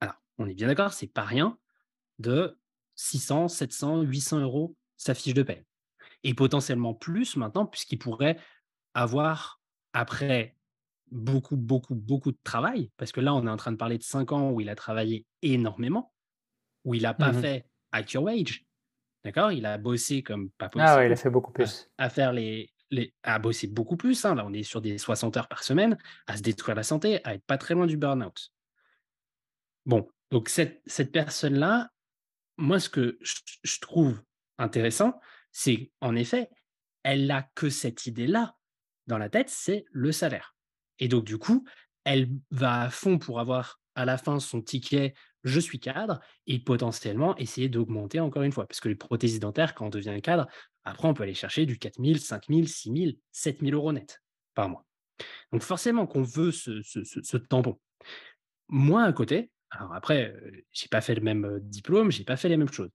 alors 0.00 0.16
on 0.38 0.46
est 0.46 0.54
bien 0.54 0.68
d'accord, 0.68 0.92
c'est 0.92 1.06
pas 1.08 1.24
rien, 1.24 1.58
de 2.18 2.58
600, 2.96 3.48
700, 3.48 4.02
800 4.02 4.40
euros 4.40 4.76
sa 4.96 5.14
fiche 5.14 5.34
de 5.34 5.42
paie. 5.42 5.64
Et 6.24 6.34
potentiellement 6.34 6.94
plus 6.94 7.36
maintenant, 7.36 7.66
puisqu'il 7.66 7.98
pourrait 7.98 8.38
avoir, 8.94 9.60
après 9.92 10.56
beaucoup, 11.10 11.56
beaucoup, 11.56 11.94
beaucoup 11.94 12.32
de 12.32 12.38
travail, 12.44 12.90
parce 12.96 13.12
que 13.12 13.20
là, 13.20 13.34
on 13.34 13.46
est 13.46 13.50
en 13.50 13.56
train 13.56 13.72
de 13.72 13.76
parler 13.76 13.98
de 13.98 14.02
5 14.04 14.32
ans 14.32 14.50
où 14.50 14.60
il 14.60 14.68
a 14.68 14.74
travaillé 14.76 15.26
énormément, 15.42 16.14
où 16.84 16.94
il 16.94 17.02
n'a 17.02 17.14
pas 17.14 17.32
Mhm. 17.32 17.40
fait 17.40 17.70
at 17.92 18.04
your 18.14 18.24
wage, 18.24 18.66
d'accord? 19.24 19.52
Il 19.52 19.66
a 19.66 19.78
bossé 19.78 20.22
comme 20.22 20.50
pas 20.52 20.68
Ah 20.76 20.96
ouais, 20.96 21.06
il 21.08 21.12
a 21.12 21.16
possible, 21.16 21.16
fait 21.16 21.30
beaucoup 21.30 21.52
à, 21.60 21.64
plus. 21.64 21.90
à 21.98 22.10
faire 22.10 22.32
les, 22.32 22.72
à 23.22 23.38
bosser 23.38 23.66
beaucoup 23.66 23.96
plus. 23.96 24.24
hein. 24.24 24.34
Là, 24.34 24.44
on 24.46 24.52
est 24.52 24.62
sur 24.62 24.80
des 24.80 24.98
60 24.98 25.36
heures 25.36 25.48
par 25.48 25.62
semaine, 25.62 25.98
à 26.26 26.36
se 26.36 26.42
détruire 26.42 26.76
la 26.76 26.82
santé, 26.82 27.20
à 27.24 27.34
être 27.34 27.44
pas 27.44 27.58
très 27.58 27.74
loin 27.74 27.86
du 27.86 27.96
burn-out. 27.96 28.52
Bon, 29.86 30.08
donc 30.30 30.48
cette, 30.48 30.82
cette 30.86 31.12
personne-là, 31.12 31.90
moi, 32.56 32.80
ce 32.80 32.88
que 32.88 33.18
je, 33.20 33.34
je 33.62 33.78
trouve 33.80 34.20
intéressant, 34.58 35.20
c'est 35.52 35.90
en 36.00 36.16
effet, 36.16 36.50
elle 37.02 37.26
n'a 37.26 37.48
que 37.54 37.70
cette 37.70 38.06
idée-là 38.06 38.56
dans 39.06 39.18
la 39.18 39.28
tête, 39.30 39.48
c'est 39.48 39.84
le 39.90 40.12
salaire. 40.12 40.54
Et 40.98 41.08
donc, 41.08 41.24
du 41.24 41.38
coup, 41.38 41.66
elle 42.04 42.28
va 42.50 42.82
à 42.82 42.90
fond 42.90 43.18
pour 43.18 43.40
avoir 43.40 43.80
à 43.94 44.04
la 44.04 44.18
fin 44.18 44.38
son 44.40 44.60
ticket 44.62 45.14
je 45.44 45.60
suis 45.60 45.78
cadre 45.78 46.20
et 46.46 46.58
potentiellement 46.58 47.36
essayer 47.36 47.68
d'augmenter 47.68 48.20
encore 48.20 48.42
une 48.42 48.52
fois. 48.52 48.66
Parce 48.66 48.80
que 48.80 48.88
les 48.88 48.94
prothèses 48.94 49.38
dentaires, 49.40 49.74
quand 49.74 49.86
on 49.86 49.90
devient 49.90 50.20
cadre, 50.22 50.46
après, 50.84 51.06
on 51.06 51.14
peut 51.14 51.22
aller 51.22 51.34
chercher 51.34 51.66
du 51.66 51.78
4 51.78 52.02
000, 52.02 52.18
5 52.18 52.46
000, 52.48 52.66
6 52.66 52.92
000, 52.96 53.12
7 53.30 53.60
000 53.60 53.72
euros 53.72 53.92
net 53.92 54.22
par 54.54 54.68
mois. 54.68 54.86
Donc, 55.52 55.62
forcément 55.62 56.06
qu'on 56.06 56.22
veut 56.22 56.50
ce, 56.50 56.82
ce, 56.82 57.36
tampon. 57.36 57.78
Moi, 58.68 59.02
à 59.02 59.12
côté, 59.12 59.50
alors 59.70 59.92
après, 59.94 60.32
euh, 60.32 60.64
j'ai 60.72 60.88
pas 60.88 61.00
fait 61.00 61.14
le 61.14 61.20
même 61.20 61.44
euh, 61.44 61.58
diplôme, 61.60 62.10
j'ai 62.10 62.24
pas 62.24 62.36
fait 62.36 62.48
les 62.48 62.56
mêmes 62.56 62.72
choses. 62.72 62.90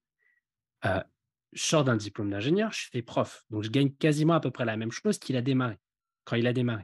Euh, 0.85 1.03
je 1.51 1.61
sors 1.61 1.83
d'un 1.83 1.95
diplôme 1.95 2.31
d'ingénieur, 2.31 2.71
je 2.71 2.87
fais 2.91 3.01
prof. 3.01 3.43
Donc, 3.49 3.63
je 3.63 3.69
gagne 3.69 3.91
quasiment 3.91 4.33
à 4.33 4.39
peu 4.39 4.49
près 4.49 4.65
la 4.65 4.77
même 4.77 4.91
chose 4.91 5.19
qu'il 5.19 5.35
a 5.35 5.41
démarré, 5.41 5.77
quand 6.25 6.35
il 6.35 6.47
a 6.47 6.53
démarré. 6.53 6.83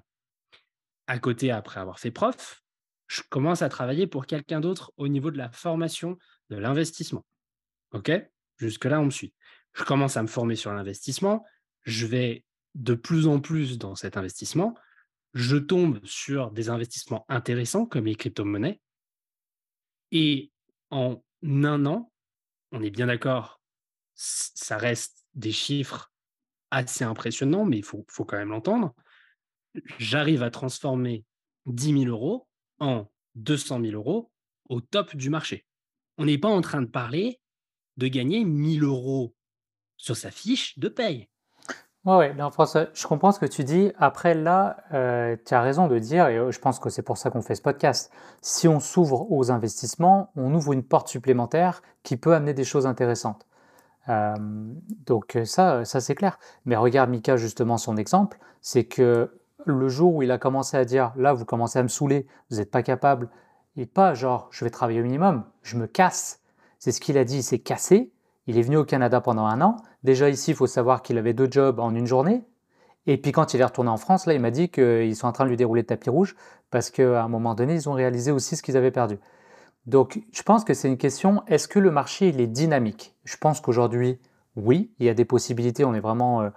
À 1.07 1.18
côté, 1.18 1.49
après 1.49 1.80
avoir 1.80 1.99
fait 1.99 2.12
prof, 2.12 2.62
je 3.10 3.24
commence 3.28 3.64
à 3.64 3.70
travailler 3.70 4.05
pour 4.05 4.28
quelqu'un 4.28 4.62
d'autre 4.62 4.93
au 4.95 5.07
niveau 5.07 5.32
de 5.32 5.38
la 5.38 5.51
formation, 5.51 6.18
de 6.51 6.57
l'investissement. 6.57 7.26
OK? 7.91 8.12
Jusque-là, 8.57 9.01
on 9.01 9.05
me 9.05 9.10
suit. 9.10 9.34
Je 9.74 9.84
commence 9.84 10.16
à 10.16 10.22
me 10.22 10.28
former 10.28 10.55
sur 10.55 10.72
l'investissement. 10.72 11.43
Je 11.82 12.05
vais 12.05 12.45
de 12.76 12.93
plus 12.93 13.28
en 13.28 13.39
plus 13.39 13.80
dans 13.80 13.95
cet 13.95 14.16
investissement. 14.16 14.76
Je 15.34 15.57
tombe 15.57 15.99
sur 16.05 16.51
des 16.51 16.70
investissements 16.70 17.26
intéressants 17.30 17.88
comme 17.88 18.05
les 18.05 18.16
crypto-monnaies. 18.16 18.80
Et 20.12 20.51
en 20.91 21.24
un 21.43 21.86
an, 21.88 22.12
on 22.72 22.84
est 22.84 22.91
bien 22.91 23.07
d'accord, 23.07 23.60
ça 24.14 24.78
reste 24.78 25.26
des 25.34 25.51
chiffres 25.51 26.12
assez 26.70 27.03
impressionnants, 27.03 27.66
mais 27.66 27.78
il 27.78 27.84
faut, 27.84 28.05
faut 28.07 28.26
quand 28.26 28.38
même 28.38 28.49
l'entendre. 28.49 28.93
J'arrive 29.97 30.43
à 30.43 30.51
transformer 30.51 31.26
10 31.66 32.03
000 32.03 32.05
euros 32.05 32.49
en 32.80 33.08
200 33.36 33.82
000 33.82 33.94
euros 33.94 34.32
au 34.70 34.82
top 34.82 35.16
du 35.16 35.30
marché. 35.30 35.66
On 36.18 36.26
n'est 36.26 36.38
pas 36.38 36.50
en 36.50 36.62
train 36.62 36.82
de 36.82 36.88
parler 36.88 37.40
de 37.98 38.08
gagner 38.08 38.44
1000 38.44 38.84
euros 38.84 39.36
sur 39.98 40.16
sa 40.16 40.32
fiche 40.32 40.78
de 40.80 40.88
paye. 40.88 41.28
Ouais, 42.06 42.16
ouais, 42.16 42.34
je 42.94 43.08
comprends 43.08 43.32
ce 43.34 43.40
que 43.40 43.46
tu 43.46 43.66
dis. 43.66 43.92
Après, 43.98 44.34
là, 44.34 44.78
euh, 44.94 45.36
tu 45.46 45.54
as 45.54 45.62
raison 45.62 45.88
de 45.88 46.00
dire, 46.00 46.28
et 46.28 46.38
euh, 46.38 46.52
je 46.52 46.60
pense 46.60 46.80
que 46.80 46.90
c'est 46.90 47.02
pour 47.02 47.18
ça 47.18 47.30
qu'on 47.30 47.42
fait 47.42 47.56
ce 47.56 47.62
podcast, 47.62 48.10
si 48.42 48.70
on 48.70 48.80
s'ouvre 48.80 49.30
aux 49.32 49.52
investissements, 49.52 50.32
on 50.38 50.54
ouvre 50.54 50.72
une 50.72 50.84
porte 50.84 51.10
supplémentaire 51.10 51.82
qui 52.04 52.16
peut 52.16 52.34
amener 52.34 52.54
des 52.54 52.64
choses 52.64 52.88
intéressantes. 52.88 53.46
Euh, 54.08 54.34
donc 55.06 55.38
ça, 55.44 55.84
ça 55.84 56.00
c'est 56.00 56.16
clair. 56.16 56.40
Mais 56.64 56.78
regarde 56.78 57.10
Mika, 57.10 57.36
justement, 57.36 57.78
son 57.78 57.98
exemple, 57.98 58.40
c'est 58.62 58.86
que 58.86 59.39
le 59.66 59.89
jour 59.89 60.16
où 60.16 60.24
il 60.24 60.32
a 60.32 60.38
commencé 60.38 60.78
à 60.78 60.86
dire, 60.86 61.12
là, 61.16 61.34
vous 61.34 61.45
commencez 61.45 61.80
à 61.80 61.84
me 61.84 61.88
saouler, 61.88 62.28
vous 62.49 62.57
n'êtes 62.57 62.72
pas 62.72 62.84
capable, 62.84 63.30
et 63.76 63.86
pas 63.86 64.14
genre, 64.14 64.49
je 64.51 64.66
vais 64.66 64.72
travailler 64.72 64.99
au 64.99 65.03
minimum, 65.03 65.43
je 65.64 65.78
me 65.78 65.88
casse. 65.88 66.41
C'est 66.80 66.91
ce 66.91 67.01
qu'il 67.01 67.18
a 67.18 67.24
dit, 67.24 67.38
il 67.38 67.43
s'est 67.43 67.60
cassé. 67.60 68.12
Il 68.47 68.57
est 68.57 68.62
venu 68.62 68.78
au 68.78 68.86
Canada 68.86 69.22
pendant 69.22 69.45
un 69.45 69.62
an. 69.62 69.78
Déjà 70.03 70.30
ici, 70.30 70.51
il 70.51 70.57
faut 70.57 70.68
savoir 70.68 71.01
qu'il 71.01 71.18
avait 71.18 71.34
deux 71.34 71.47
jobs 71.51 71.80
en 71.80 71.93
une 71.93 72.07
journée. 72.07 72.43
Et 73.05 73.18
puis 73.18 73.32
quand 73.32 73.53
il 73.53 73.62
est 73.62 73.66
retourné 73.66 73.89
en 73.89 73.97
France, 73.97 74.26
là, 74.26 74.34
il 74.34 74.39
m'a 74.39 74.51
dit 74.51 74.70
qu'ils 74.70 75.16
sont 75.16 75.28
en 75.28 75.32
train 75.32 75.43
de 75.45 75.49
lui 75.49 75.57
dérouler 75.57 75.82
le 75.82 75.88
tapis 75.88 76.10
rouge 76.10 76.36
parce 76.72 76.89
qu'à 76.89 77.24
un 77.24 77.28
moment 77.28 77.53
donné, 77.55 77.74
ils 77.76 77.89
ont 77.89 77.93
réalisé 77.93 78.32
aussi 78.32 78.55
ce 78.55 78.64
qu'ils 78.64 78.78
avaient 78.78 78.91
perdu. 78.91 79.18
Donc, 79.86 80.22
je 80.32 80.43
pense 80.43 80.64
que 80.64 80.74
c'est 80.74 80.88
une 80.88 80.97
question, 80.97 81.43
est-ce 81.47 81.68
que 81.68 81.80
le 81.80 81.91
marché, 81.91 82.30
il 82.30 82.41
est 82.41 82.47
dynamique? 82.47 83.16
Je 83.24 83.38
pense 83.38 83.62
qu'aujourd'hui, 83.62 84.20
oui, 84.55 84.91
il 84.99 85.05
y 85.05 85.10
a 85.10 85.14
des 85.14 85.26
possibilités, 85.26 85.86
on 85.86 85.93
est 85.93 85.99
vraiment, 85.99 86.41
euh, 86.41 86.49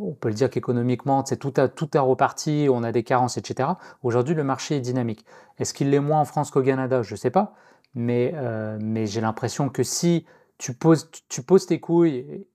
on 0.00 0.12
peut 0.14 0.28
le 0.28 0.34
dire 0.34 0.50
qu'économiquement, 0.50 1.24
c'est 1.24 1.36
tout 1.36 1.52
a, 1.56 1.68
tout 1.68 1.90
a 1.94 2.00
reparti, 2.00 2.68
on 2.70 2.82
a 2.82 2.92
des 2.92 3.02
carences, 3.02 3.36
etc. 3.36 3.70
Aujourd'hui, 4.02 4.34
le 4.34 4.44
marché 4.44 4.76
est 4.76 4.80
dynamique. 4.80 5.24
Est-ce 5.58 5.74
qu'il 5.74 5.90
l'est 5.90 6.00
moins 6.00 6.20
en 6.20 6.24
France 6.24 6.50
qu'au 6.50 6.62
Canada? 6.62 7.02
Je 7.02 7.14
ne 7.14 7.16
sais 7.16 7.30
pas, 7.30 7.54
mais, 7.94 8.32
euh, 8.34 8.78
mais 8.80 9.06
j'ai 9.06 9.20
l'impression 9.20 9.68
que 9.68 9.82
si 9.82 10.26
tu 10.58 10.74
poses, 10.74 11.10
tu 11.28 11.42
poses 11.42 11.66
tes 11.66 11.80
couilles, 11.80 12.46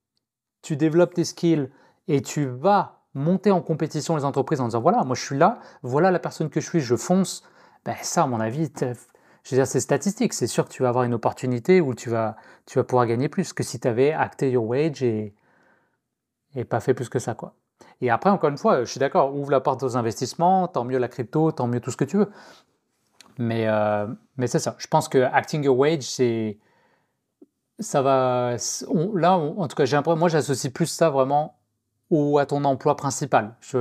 tu 0.61 0.75
développes 0.75 1.13
tes 1.13 1.23
skills 1.23 1.69
et 2.07 2.21
tu 2.21 2.45
vas 2.45 3.03
monter 3.13 3.51
en 3.51 3.61
compétition 3.61 4.15
les 4.15 4.25
entreprises 4.25 4.59
en 4.59 4.65
disant 4.65 4.81
voilà, 4.81 5.03
moi 5.03 5.15
je 5.15 5.23
suis 5.23 5.37
là, 5.37 5.59
voilà 5.83 6.11
la 6.11 6.19
personne 6.19 6.49
que 6.49 6.59
je 6.59 6.67
suis, 6.67 6.79
je 6.79 6.95
fonce, 6.95 7.43
ben 7.85 7.95
ça, 8.01 8.23
à 8.23 8.27
mon 8.27 8.39
avis, 8.39 8.71
je 9.43 9.55
veux 9.55 9.65
c'est 9.65 9.79
statistique. 9.79 10.33
C'est 10.33 10.47
sûr 10.47 10.65
que 10.65 10.71
tu 10.71 10.83
vas 10.83 10.89
avoir 10.89 11.03
une 11.03 11.13
opportunité 11.13 11.81
où 11.81 11.93
tu 11.93 12.09
vas, 12.09 12.35
tu 12.65 12.79
vas 12.79 12.83
pouvoir 12.83 13.05
gagner 13.05 13.29
plus 13.29 13.53
que 13.53 13.63
si 13.63 13.79
tu 13.79 13.87
avais 13.87 14.13
acté 14.13 14.51
your 14.51 14.65
wage 14.65 15.03
et, 15.03 15.33
et 16.55 16.65
pas 16.65 16.79
fait 16.79 16.93
plus 16.93 17.09
que 17.09 17.19
ça, 17.19 17.35
quoi. 17.35 17.55
Et 18.01 18.09
après, 18.09 18.29
encore 18.29 18.49
une 18.49 18.57
fois, 18.57 18.83
je 18.83 18.89
suis 18.91 18.99
d'accord, 18.99 19.35
ouvre 19.35 19.51
la 19.51 19.59
porte 19.61 19.83
aux 19.83 19.97
investissements, 19.97 20.67
tant 20.67 20.83
mieux 20.85 20.97
la 20.99 21.07
crypto, 21.07 21.51
tant 21.51 21.67
mieux 21.67 21.79
tout 21.79 21.91
ce 21.91 21.97
que 21.97 22.05
tu 22.05 22.17
veux. 22.17 22.29
Mais, 23.37 23.67
euh, 23.67 24.07
mais 24.37 24.47
c'est 24.47 24.59
ça. 24.59 24.75
Je 24.77 24.87
pense 24.87 25.09
que 25.09 25.19
acting 25.19 25.63
your 25.63 25.77
wage, 25.77 26.03
c'est. 26.03 26.57
Ça 27.79 28.01
va. 28.01 28.55
là, 29.15 29.37
en 29.37 29.67
tout 29.67 29.75
cas, 29.75 29.85
j'ai 29.85 29.95
l'impression- 29.95 30.17
moi, 30.19 30.29
j'associe 30.29 30.71
plus 30.71 30.85
ça 30.87 31.09
vraiment 31.09 31.57
au, 32.09 32.37
à 32.37 32.45
ton 32.45 32.63
emploi 32.65 32.95
principal. 32.95 33.55
Tu 33.61 33.77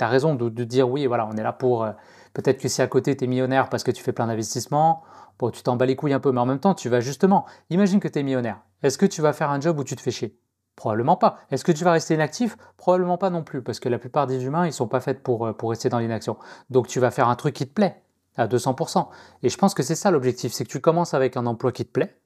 as 0.00 0.08
raison 0.08 0.34
de, 0.34 0.48
de 0.48 0.64
dire 0.64 0.88
oui, 0.90 1.06
voilà, 1.06 1.26
on 1.26 1.32
est 1.36 1.42
là 1.42 1.52
pour. 1.52 1.84
euh, 1.84 1.92
Peut-être 2.34 2.58
que 2.60 2.68
si 2.68 2.80
à 2.82 2.86
côté, 2.86 3.16
tu 3.16 3.24
es 3.24 3.26
millionnaire 3.26 3.68
parce 3.68 3.82
que 3.84 3.90
tu 3.90 4.02
fais 4.02 4.12
plein 4.12 4.26
d'investissements, 4.26 5.02
bon, 5.38 5.50
tu 5.50 5.62
t'en 5.62 5.76
bats 5.76 5.84
les 5.86 5.96
couilles 5.96 6.14
un 6.14 6.20
peu, 6.20 6.32
mais 6.32 6.40
en 6.40 6.46
même 6.46 6.60
temps, 6.60 6.74
tu 6.74 6.88
vas 6.88 7.00
justement. 7.00 7.44
Imagine 7.70 8.00
que 8.00 8.08
tu 8.08 8.20
es 8.20 8.22
millionnaire. 8.22 8.60
Est-ce 8.82 8.96
que 8.98 9.04
tu 9.06 9.20
vas 9.22 9.32
faire 9.34 9.50
un 9.50 9.60
job 9.60 9.78
où 9.78 9.84
tu 9.84 9.96
te 9.96 10.00
fais 10.00 10.10
chier? 10.12 10.38
Probablement 10.76 11.16
pas. 11.16 11.38
Est-ce 11.50 11.64
que 11.64 11.72
tu 11.72 11.84
vas 11.84 11.92
rester 11.92 12.14
inactif? 12.14 12.56
Probablement 12.76 13.18
pas 13.18 13.30
non 13.30 13.42
plus, 13.44 13.62
parce 13.62 13.78
que 13.78 13.88
la 13.88 13.98
plupart 13.98 14.26
des 14.26 14.44
humains, 14.44 14.66
ils 14.66 14.72
sont 14.72 14.88
pas 14.88 15.00
faits 15.00 15.22
pour, 15.22 15.46
euh, 15.46 15.52
pour 15.52 15.70
rester 15.70 15.88
dans 15.88 15.98
l'inaction. 15.98 16.36
Donc 16.70 16.88
tu 16.88 16.98
vas 16.98 17.10
faire 17.10 17.28
un 17.28 17.36
truc 17.36 17.54
qui 17.54 17.66
te 17.66 17.72
plaît, 17.72 18.02
à 18.36 18.46
200%. 18.46 19.08
Et 19.42 19.48
je 19.48 19.58
pense 19.58 19.74
que 19.74 19.82
c'est 19.82 19.94
ça 19.94 20.10
l'objectif, 20.10 20.52
c'est 20.52 20.64
que 20.64 20.70
tu 20.70 20.80
commences 20.80 21.14
avec 21.14 21.36
un 21.36 21.46
emploi 21.46 21.72
qui 21.72 21.84
te 21.84 21.92
plaît. 21.92 22.18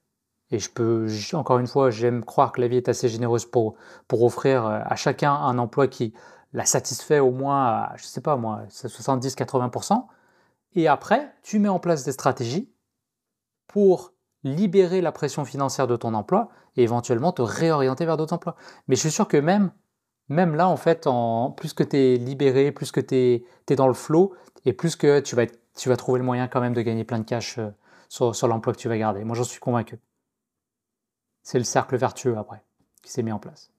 Et 0.53 0.61
je 0.61 0.71
peux, 0.71 1.09
encore 1.33 1.59
une 1.59 1.67
fois, 1.67 1.91
j'aime 1.91 2.25
croire 2.25 2.53
que 2.53 2.61
la 2.61 2.69
vie 2.69 2.77
est 2.77 2.89
assez 2.89 3.09
généreuse 3.09 3.47
pour, 3.47 3.75
pour 4.07 4.23
offrir 4.23 4.65
euh, 4.65 4.81
à 4.85 4.95
chacun 4.95 5.33
un 5.33 5.59
emploi 5.59 5.89
qui 5.89 6.15
la 6.53 6.65
satisfait 6.65 7.19
au 7.19 7.33
moins 7.33 7.67
à, 7.67 7.93
je 7.97 8.05
sais 8.05 8.21
pas 8.21 8.37
moi, 8.37 8.63
70-80%. 8.71 10.07
Et 10.77 10.89
après, 10.89 11.35
tu 11.43 11.59
mets 11.59 11.69
en 11.69 11.81
place 11.81 12.05
des 12.05 12.13
stratégies 12.13 12.71
pour 13.67 14.13
libérer 14.45 15.01
la 15.01 15.13
pression 15.13 15.45
financière 15.45 15.87
de 15.87 15.97
ton 15.97 16.15
emploi 16.15 16.49
et 16.77 16.83
éventuellement 16.83 17.33
te 17.33 17.43
réorienter 17.43 18.07
vers 18.07 18.17
d'autres 18.17 18.35
emplois. 18.35 18.57
Mais 18.89 18.97
je 18.97 19.01
suis 19.01 19.11
sûr 19.11 19.29
que 19.29 19.37
même, 19.37 19.73
même 20.29 20.55
là, 20.55 20.69
en 20.69 20.77
fait, 20.77 21.09
plus 21.57 21.73
que 21.73 21.83
tu 21.83 21.97
es 21.97 22.17
libéré, 22.17 22.73
plus 22.73 22.93
que 22.93 23.01
tu 23.01 23.15
es, 23.15 23.77
dans 23.77 23.89
le 23.89 23.95
flow, 23.95 24.35
et 24.65 24.73
plus 24.73 24.97
que 24.97 25.21
tu 25.21 25.37
vas 25.37 25.47
tu 25.77 25.89
vas 25.89 25.97
trouver 25.97 26.19
le 26.19 26.25
moyen 26.25 26.49
quand 26.49 26.61
même 26.61 26.75
de 26.75 26.83
gagner 26.83 27.05
plein 27.05 27.19
de 27.19 27.25
cash 27.25 27.59
euh, 27.59 27.69
sur, 28.09 28.35
sur 28.35 28.49
l'emploi 28.49 28.73
que 28.73 28.79
tu 28.79 28.89
vas 28.89 28.99
garder. 28.99 29.25
Moi, 29.25 29.37
j'en 29.37 29.45
suis 29.45 29.61
convaincu. 29.61 29.99
C'est 31.43 31.59
le 31.59 31.65
cercle 31.65 31.97
vertueux 31.97 32.37
après 32.37 32.63
qui 33.03 33.13
s'est 33.13 33.23
mis 33.23 33.31
en 33.31 33.39
place. 33.39 33.71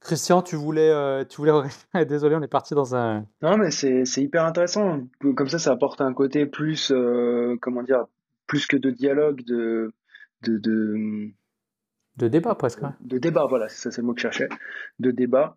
Christian, 0.00 0.42
tu 0.42 0.56
voulais, 0.56 0.90
euh, 0.90 1.24
tu 1.24 1.36
voulais. 1.36 1.52
Désolé, 2.04 2.34
on 2.34 2.42
est 2.42 2.48
parti 2.48 2.74
dans 2.74 2.96
un. 2.96 3.26
Non, 3.42 3.56
mais 3.56 3.70
c'est 3.70 4.04
hyper 4.16 4.44
intéressant. 4.44 5.00
Comme 5.36 5.48
ça, 5.48 5.58
ça 5.58 5.72
apporte 5.72 6.00
un 6.00 6.12
côté 6.12 6.46
plus, 6.46 6.90
euh, 6.90 7.56
comment 7.62 7.82
dire, 7.82 8.04
plus 8.46 8.66
que 8.66 8.76
de 8.76 8.90
dialogue, 8.90 9.42
de, 9.44 9.92
de, 10.42 10.58
de, 10.58 11.30
de 12.16 12.28
débat 12.28 12.54
presque. 12.54 12.80
De 13.00 13.18
débat, 13.18 13.46
voilà, 13.46 13.68
ça 13.68 13.90
c'est 13.90 14.00
le 14.00 14.06
mot 14.06 14.14
que 14.14 14.20
je 14.20 14.22
cherchais, 14.22 14.48
de 14.98 15.10
débat. 15.10 15.56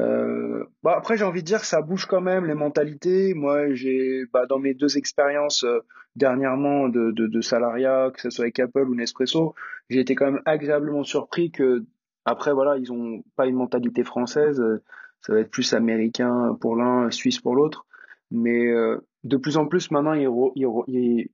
Euh, 0.00 0.64
bah 0.82 0.94
après, 0.96 1.16
j'ai 1.16 1.24
envie 1.24 1.42
de 1.42 1.46
dire 1.46 1.60
que 1.60 1.66
ça 1.66 1.82
bouge 1.82 2.06
quand 2.06 2.20
même 2.20 2.46
les 2.46 2.54
mentalités. 2.54 3.34
Moi, 3.34 3.74
j'ai 3.74 4.24
bah, 4.32 4.46
dans 4.46 4.58
mes 4.58 4.74
deux 4.74 4.96
expériences 4.96 5.64
euh, 5.64 5.80
dernièrement 6.16 6.88
de, 6.88 7.10
de, 7.12 7.26
de, 7.26 7.40
salariat, 7.40 8.10
que 8.14 8.20
ce 8.20 8.30
soit 8.30 8.44
avec 8.44 8.58
Apple 8.60 8.88
ou 8.88 8.94
Nespresso, 8.94 9.54
j'ai 9.88 10.00
été 10.00 10.14
quand 10.14 10.26
même 10.26 10.42
agréablement 10.44 11.04
surpris 11.04 11.50
que 11.50 11.84
après, 12.24 12.52
voilà, 12.52 12.76
ils 12.76 12.92
ont 12.92 13.22
pas 13.36 13.46
une 13.46 13.56
mentalité 13.56 14.04
française. 14.04 14.60
Euh, 14.60 14.82
ça 15.20 15.32
va 15.32 15.40
être 15.40 15.50
plus 15.50 15.72
américain 15.72 16.56
pour 16.60 16.76
l'un, 16.76 17.10
suisse 17.10 17.40
pour 17.40 17.54
l'autre. 17.54 17.86
Mais 18.30 18.66
euh, 18.66 18.98
de 19.24 19.36
plus 19.36 19.56
en 19.56 19.66
plus 19.66 19.90
maintenant, 19.90 20.12
ils, 20.12 20.28
ils, 20.54 20.66
ils, 20.88 21.30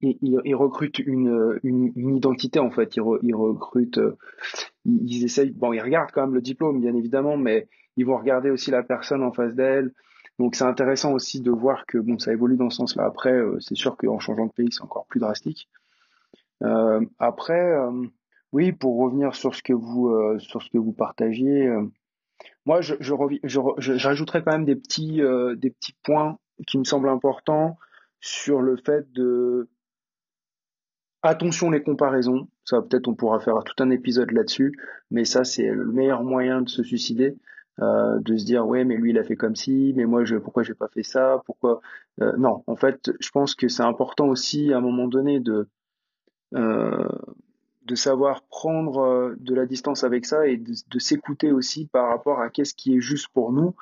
ils, 0.00 0.54
recrutent 0.54 0.98
une, 0.98 1.58
une, 1.62 1.92
une, 1.96 2.16
identité 2.16 2.58
en 2.58 2.70
fait. 2.70 2.96
Ils, 2.96 3.02
ils 3.22 3.34
recrutent, 3.34 3.98
euh, 3.98 4.16
ils, 4.84 5.24
essayent. 5.24 5.50
Bon, 5.50 5.72
ils 5.72 5.80
regardent 5.80 6.10
quand 6.12 6.22
même 6.22 6.34
le 6.34 6.42
diplôme, 6.42 6.80
bien 6.80 6.94
évidemment, 6.94 7.36
mais 7.36 7.68
ils 7.96 8.06
vont 8.06 8.16
regarder 8.16 8.50
aussi 8.50 8.70
la 8.70 8.82
personne 8.82 9.22
en 9.22 9.32
face 9.32 9.54
d'elle. 9.54 9.92
Donc 10.38 10.56
c'est 10.56 10.64
intéressant 10.64 11.12
aussi 11.12 11.40
de 11.40 11.50
voir 11.50 11.86
que 11.86 11.98
bon, 11.98 12.18
ça 12.18 12.32
évolue 12.32 12.56
dans 12.56 12.70
ce 12.70 12.78
sens-là. 12.78 13.04
Après, 13.04 13.32
euh, 13.32 13.58
c'est 13.60 13.76
sûr 13.76 13.96
qu'en 13.96 14.18
changeant 14.18 14.46
de 14.46 14.52
pays, 14.52 14.72
c'est 14.72 14.82
encore 14.82 15.06
plus 15.06 15.20
drastique. 15.20 15.68
Euh, 16.62 17.00
après, 17.18 17.60
euh, 17.60 18.06
oui, 18.52 18.72
pour 18.72 18.98
revenir 18.98 19.34
sur 19.34 19.54
ce 19.54 19.62
que 19.62 19.72
vous 19.72 20.38
sur 20.38 20.62
ce 20.62 20.70
que 20.70 20.78
vous 20.78 20.92
partagiez, 20.92 21.68
moi, 22.66 22.80
je, 22.80 22.94
je, 23.00 23.14
je, 23.44 23.60
je, 23.78 24.06
rajouterais 24.06 24.42
quand 24.42 24.52
même 24.52 24.64
des 24.64 24.76
petits 24.76 25.20
des 25.56 25.70
petits 25.70 25.96
points 26.04 26.38
qui 26.66 26.78
me 26.78 26.84
semblent 26.84 27.08
importants 27.08 27.76
sur 28.20 28.60
le 28.60 28.76
fait 28.76 29.10
de 29.12 29.68
Attention 31.26 31.70
les 31.70 31.82
comparaisons, 31.82 32.48
ça 32.66 32.82
peut-être 32.82 33.08
on 33.08 33.14
pourra 33.14 33.40
faire 33.40 33.64
tout 33.64 33.82
un 33.82 33.88
épisode 33.88 34.30
là-dessus, 34.30 34.78
mais 35.10 35.24
ça 35.24 35.42
c'est 35.42 35.70
le 35.70 35.90
meilleur 35.90 36.22
moyen 36.22 36.60
de 36.60 36.68
se 36.68 36.82
suicider, 36.82 37.38
euh, 37.80 38.20
de 38.20 38.36
se 38.36 38.44
dire 38.44 38.66
ouais 38.66 38.84
mais 38.84 38.98
lui 38.98 39.08
il 39.08 39.18
a 39.18 39.24
fait 39.24 39.34
comme 39.34 39.56
si, 39.56 39.94
mais 39.96 40.04
moi 40.04 40.26
je 40.26 40.36
pourquoi 40.36 40.64
j'ai 40.64 40.74
pas 40.74 40.88
fait 40.88 41.02
ça, 41.02 41.40
pourquoi 41.46 41.80
euh, 42.20 42.36
non. 42.36 42.62
En 42.66 42.76
fait 42.76 43.10
je 43.20 43.30
pense 43.30 43.54
que 43.54 43.68
c'est 43.68 43.82
important 43.82 44.28
aussi 44.28 44.70
à 44.74 44.76
un 44.76 44.80
moment 44.82 45.08
donné 45.08 45.40
de 45.40 45.66
euh, 46.54 47.08
de 47.86 47.94
savoir 47.94 48.42
prendre 48.42 49.34
de 49.40 49.54
la 49.54 49.64
distance 49.64 50.04
avec 50.04 50.26
ça 50.26 50.46
et 50.46 50.58
de, 50.58 50.98
s'écouter 50.98 51.52
aussi 51.52 51.86
par 51.86 52.10
rapport 52.10 52.40
à 52.42 52.50
qu'est-ce 52.50 52.74
qui 52.74 52.96
est 52.96 53.00
juste 53.00 53.28
pour 53.28 53.50
nous, 53.50 53.74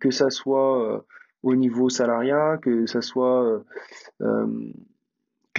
que 0.00 0.10
ça 0.10 0.28
soit 0.30 1.04
au 1.42 1.54
niveau 1.54 1.88
salariat, 1.90 2.58
que 2.58 2.86
ça 2.86 3.02
soit 3.02 3.62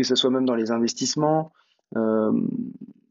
que 0.02 0.08
ce 0.08 0.16
soit 0.16 0.30
même 0.30 0.46
dans 0.46 0.56
les 0.56 0.72
investissements. 0.72 1.52
Euh, 1.96 2.32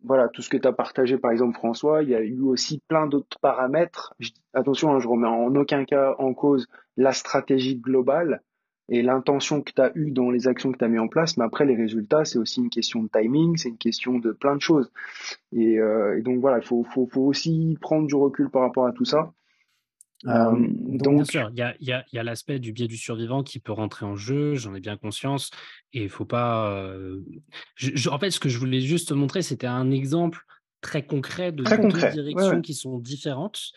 voilà, 0.05 0.28
tout 0.28 0.41
ce 0.41 0.49
que 0.49 0.57
tu 0.57 0.66
as 0.66 0.72
partagé, 0.72 1.18
par 1.18 1.32
exemple, 1.32 1.59
François, 1.59 2.03
il 2.03 2.09
y 2.09 2.14
a 2.14 2.22
eu 2.22 2.41
aussi 2.41 2.80
plein 2.89 3.07
d'autres 3.07 3.39
paramètres. 3.41 4.14
attention, 4.55 4.95
hein, 4.95 5.01
je 5.01 5.09
remets 5.09 5.28
en 5.28 5.55
aucun 5.55 5.84
cas 5.84 6.14
en 6.18 6.32
cause 6.32 6.66
la 6.97 7.12
stratégie 7.12 7.76
globale 7.76 8.41
et 8.89 9.03
l'intention 9.03 9.61
que 9.61 9.70
tu 9.70 9.82
as 9.82 9.93
eue 9.97 10.12
dans 10.12 10.30
les 10.30 10.49
actions 10.49 10.72
que 10.72 10.78
tu 10.78 10.84
as 10.84 10.89
mis 10.89 10.99
en 10.99 11.09
place, 11.09 11.36
mais 11.36 11.45
après, 11.45 11.66
les 11.66 11.76
résultats, 11.76 12.24
c'est 12.24 12.39
aussi 12.39 12.61
une 12.61 12.70
question 12.70 13.03
de 13.03 13.09
timing, 13.09 13.59
c'est 13.59 13.68
une 13.68 13.76
question 13.76 14.18
de 14.18 14.32
plein 14.32 14.57
de 14.57 14.62
choses. 14.62 14.91
Et, 15.53 15.78
euh, 15.78 16.22
donc 16.22 16.41
voilà, 16.41 16.59
il 16.59 16.64
faut, 16.64 16.86
aussi 17.16 17.76
prendre 17.82 18.07
du 18.07 18.14
recul 18.14 18.49
par 18.49 18.62
rapport 18.62 18.86
à 18.86 18.93
tout 18.93 19.05
ça. 19.05 19.32
Euh, 20.27 20.66
donc, 20.71 21.14
bien 21.14 21.25
sûr, 21.25 21.51
il 21.53 21.59
y 21.59 21.62
a, 21.62 21.77
y 21.81 21.93
a, 21.93 22.05
y 22.12 22.19
a 22.19 22.23
l'aspect 22.23 22.59
du 22.59 22.73
biais 22.73 22.89
du 22.89 22.97
survivant 22.97 23.43
qui 23.43 23.61
peut 23.61 23.73
rentrer 23.73 24.05
en 24.05 24.16
jeu, 24.16 24.57
j'en 24.57 24.75
ai 24.75 24.81
bien 24.81 24.97
conscience, 24.97 25.51
et 25.93 26.05
il 26.05 26.09
faut 26.09 26.25
pas. 26.25 26.73
Euh, 26.73 27.23
je, 27.77 28.09
en 28.09 28.19
fait, 28.19 28.31
ce 28.31 28.41
que 28.41 28.49
je 28.49 28.59
voulais 28.59 28.81
juste 28.81 29.12
montrer, 29.12 29.43
c'était 29.43 29.69
un 29.69 29.91
exemple 29.91 30.41
très 30.81 31.07
concret 31.07 31.53
de 31.53 31.62
deux 31.62 32.11
directions 32.11 32.61
qui 32.61 32.75
sont 32.75 32.99
différentes 32.99 33.73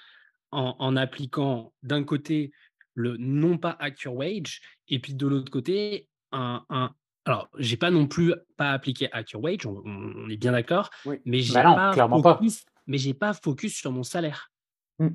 en, 0.52 0.76
en 0.80 0.96
appliquant 0.96 1.74
d'un 1.84 2.04
côté 2.04 2.52
le 2.94 3.18
non 3.18 3.58
pas 3.58 3.76
Acture 3.80 4.16
Wage, 4.16 4.62
et 4.88 5.00
puis 5.00 5.14
de 5.14 5.28
l'autre 5.28 5.52
côté 5.52 6.08
un, 6.32 6.66
un, 6.70 6.92
alors, 7.26 7.50
j'ai 7.60 7.78
pas 7.78 7.92
non 7.92 8.08
plus 8.08 8.34
pas 8.58 8.72
appliqué 8.72 9.12
Acture 9.12 9.42
Wage, 9.42 9.68
on, 9.68 10.28
est 10.30 10.38
bien 10.38 10.54
d'accord, 10.54 10.90
mais 11.26 11.42
j'ai 11.42 11.54
bah 11.54 11.94
pas, 11.96 12.08
focus, 12.22 12.66
mais 12.88 12.98
j'ai 12.98 13.14
pas 13.14 13.34
focus 13.34 13.76
sur 13.76 13.92
mon 13.92 14.04
salaire. 14.04 14.52
Mmh 14.98 15.10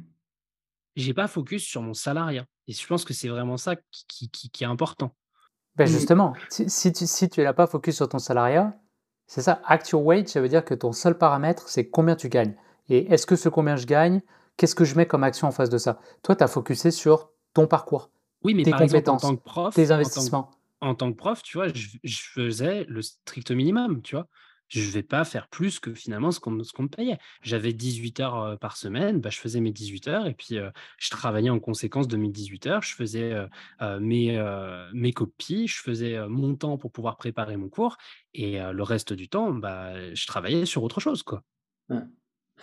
j'ai 0.97 1.15
pas 1.15 1.29
focus 1.29 1.63
sur 1.63 1.83
mon 1.83 1.95
salariat. 1.95 2.47
Et 2.67 2.73
je 2.73 2.87
pense 2.87 3.05
que 3.05 3.15
c'est 3.15 3.29
vraiment 3.29 3.57
ça 3.57 3.77
qui, 4.09 4.29
qui, 4.31 4.65
est 4.65 4.67
important. 4.67 5.15
Ben 5.77 5.87
justement, 5.87 6.33
si, 6.49 6.69
si, 6.71 6.93
tu, 6.93 7.07
si 7.07 7.29
tu 7.29 7.43
n'as 7.43 7.53
pas 7.53 7.67
focus 7.67 7.97
sur 7.97 8.09
ton 8.09 8.19
salariat, 8.19 8.75
c'est 9.27 9.43
ça, 9.43 9.61
actual 9.65 10.03
wage, 10.03 10.29
ça 10.29 10.41
veut 10.41 10.49
dire 10.49 10.65
que 10.65 10.75
ton 10.75 10.93
seul 10.93 11.19
paramètre, 11.19 11.69
c'est 11.69 11.89
combien 11.89 12.17
tu 12.17 12.29
gagnes. 12.29 12.57
Et 12.89 13.13
est-ce 13.13 13.27
que 13.27 13.37
ce 13.37 13.49
combien 13.49 13.77
je 13.77 13.87
gagne, 13.87 14.23
qu'est-ce 14.57 14.75
que 14.75 14.85
je 14.85 14.97
mets 14.97 15.07
comme 15.07 15.23
action 15.23 15.49
en 15.49 15.53
face 15.53 15.69
de 15.69 15.79
ça? 15.79 16.01
Toi, 16.23 16.35
tu 16.35 16.45
as 16.45 16.49
focusé 16.49 16.91
sur 16.91 17.31
ton 17.53 17.67
parcours, 17.67 18.11
oui, 18.43 18.55
mais 18.55 18.63
tes 18.63 18.71
par 18.71 18.81
compétences, 18.81 19.25
exemple, 19.25 19.25
en 19.25 19.37
tant 19.37 19.37
que 19.37 19.45
prof, 19.45 19.75
tes 19.75 19.91
investissements. 19.91 20.51
En 20.81 20.95
tant, 20.95 21.13
que 21.13 21.17
prof, 21.17 21.43
tu 21.43 21.59
vois, 21.59 21.69
je, 21.69 21.89
je, 22.05 22.23
faisais 22.35 22.85
le 22.89 23.03
strict 23.03 23.51
minimum, 23.51 24.03
tu 24.03 24.15
vois 24.15 24.29
je 24.69 24.81
ne 24.81 24.91
vais 24.91 25.03
pas 25.03 25.25
faire 25.25 25.49
plus 25.49 25.79
que 25.79 25.95
finalement 25.95 26.31
ce 26.31 26.41
qu'on 26.41 26.51
me 26.51 26.87
payait. 26.89 27.19
J'avais 27.43 27.73
18 27.73 28.21
heures 28.21 28.59
par 28.59 28.77
semaine, 28.77 29.21
bah, 29.21 29.31
je 29.31 29.39
faisais 29.39 29.61
mes 29.61 29.73
18 29.73 30.09
heures 30.09 30.27
et 30.27 30.35
puis 30.35 30.59
je 30.99 31.11
travaillais 31.11 31.51
en 31.51 31.61
conséquence 31.61 32.09
de 32.09 32.17
mes 32.17 32.29
18 32.29 32.67
heures. 32.67 32.83
Je 32.83 32.95
faisais 32.95 33.35
mes, 34.01 35.13
copies, 35.15 35.67
je 35.69 35.81
faisais 35.81 36.27
mon 36.29 36.55
temps 36.55 36.79
pour 36.79 36.93
pouvoir 36.93 37.17
préparer 37.17 37.57
mon 37.57 37.69
cours 37.69 37.97
et 38.35 38.59
le 38.59 38.83
reste 38.83 39.13
du 39.13 39.29
temps, 39.29 39.53
bah, 39.53 40.15
je 40.15 40.27
travaillais 40.27 40.67
sur 40.67 40.83
autre 40.83 41.01
chose. 41.01 41.23
Quoi. 41.23 41.43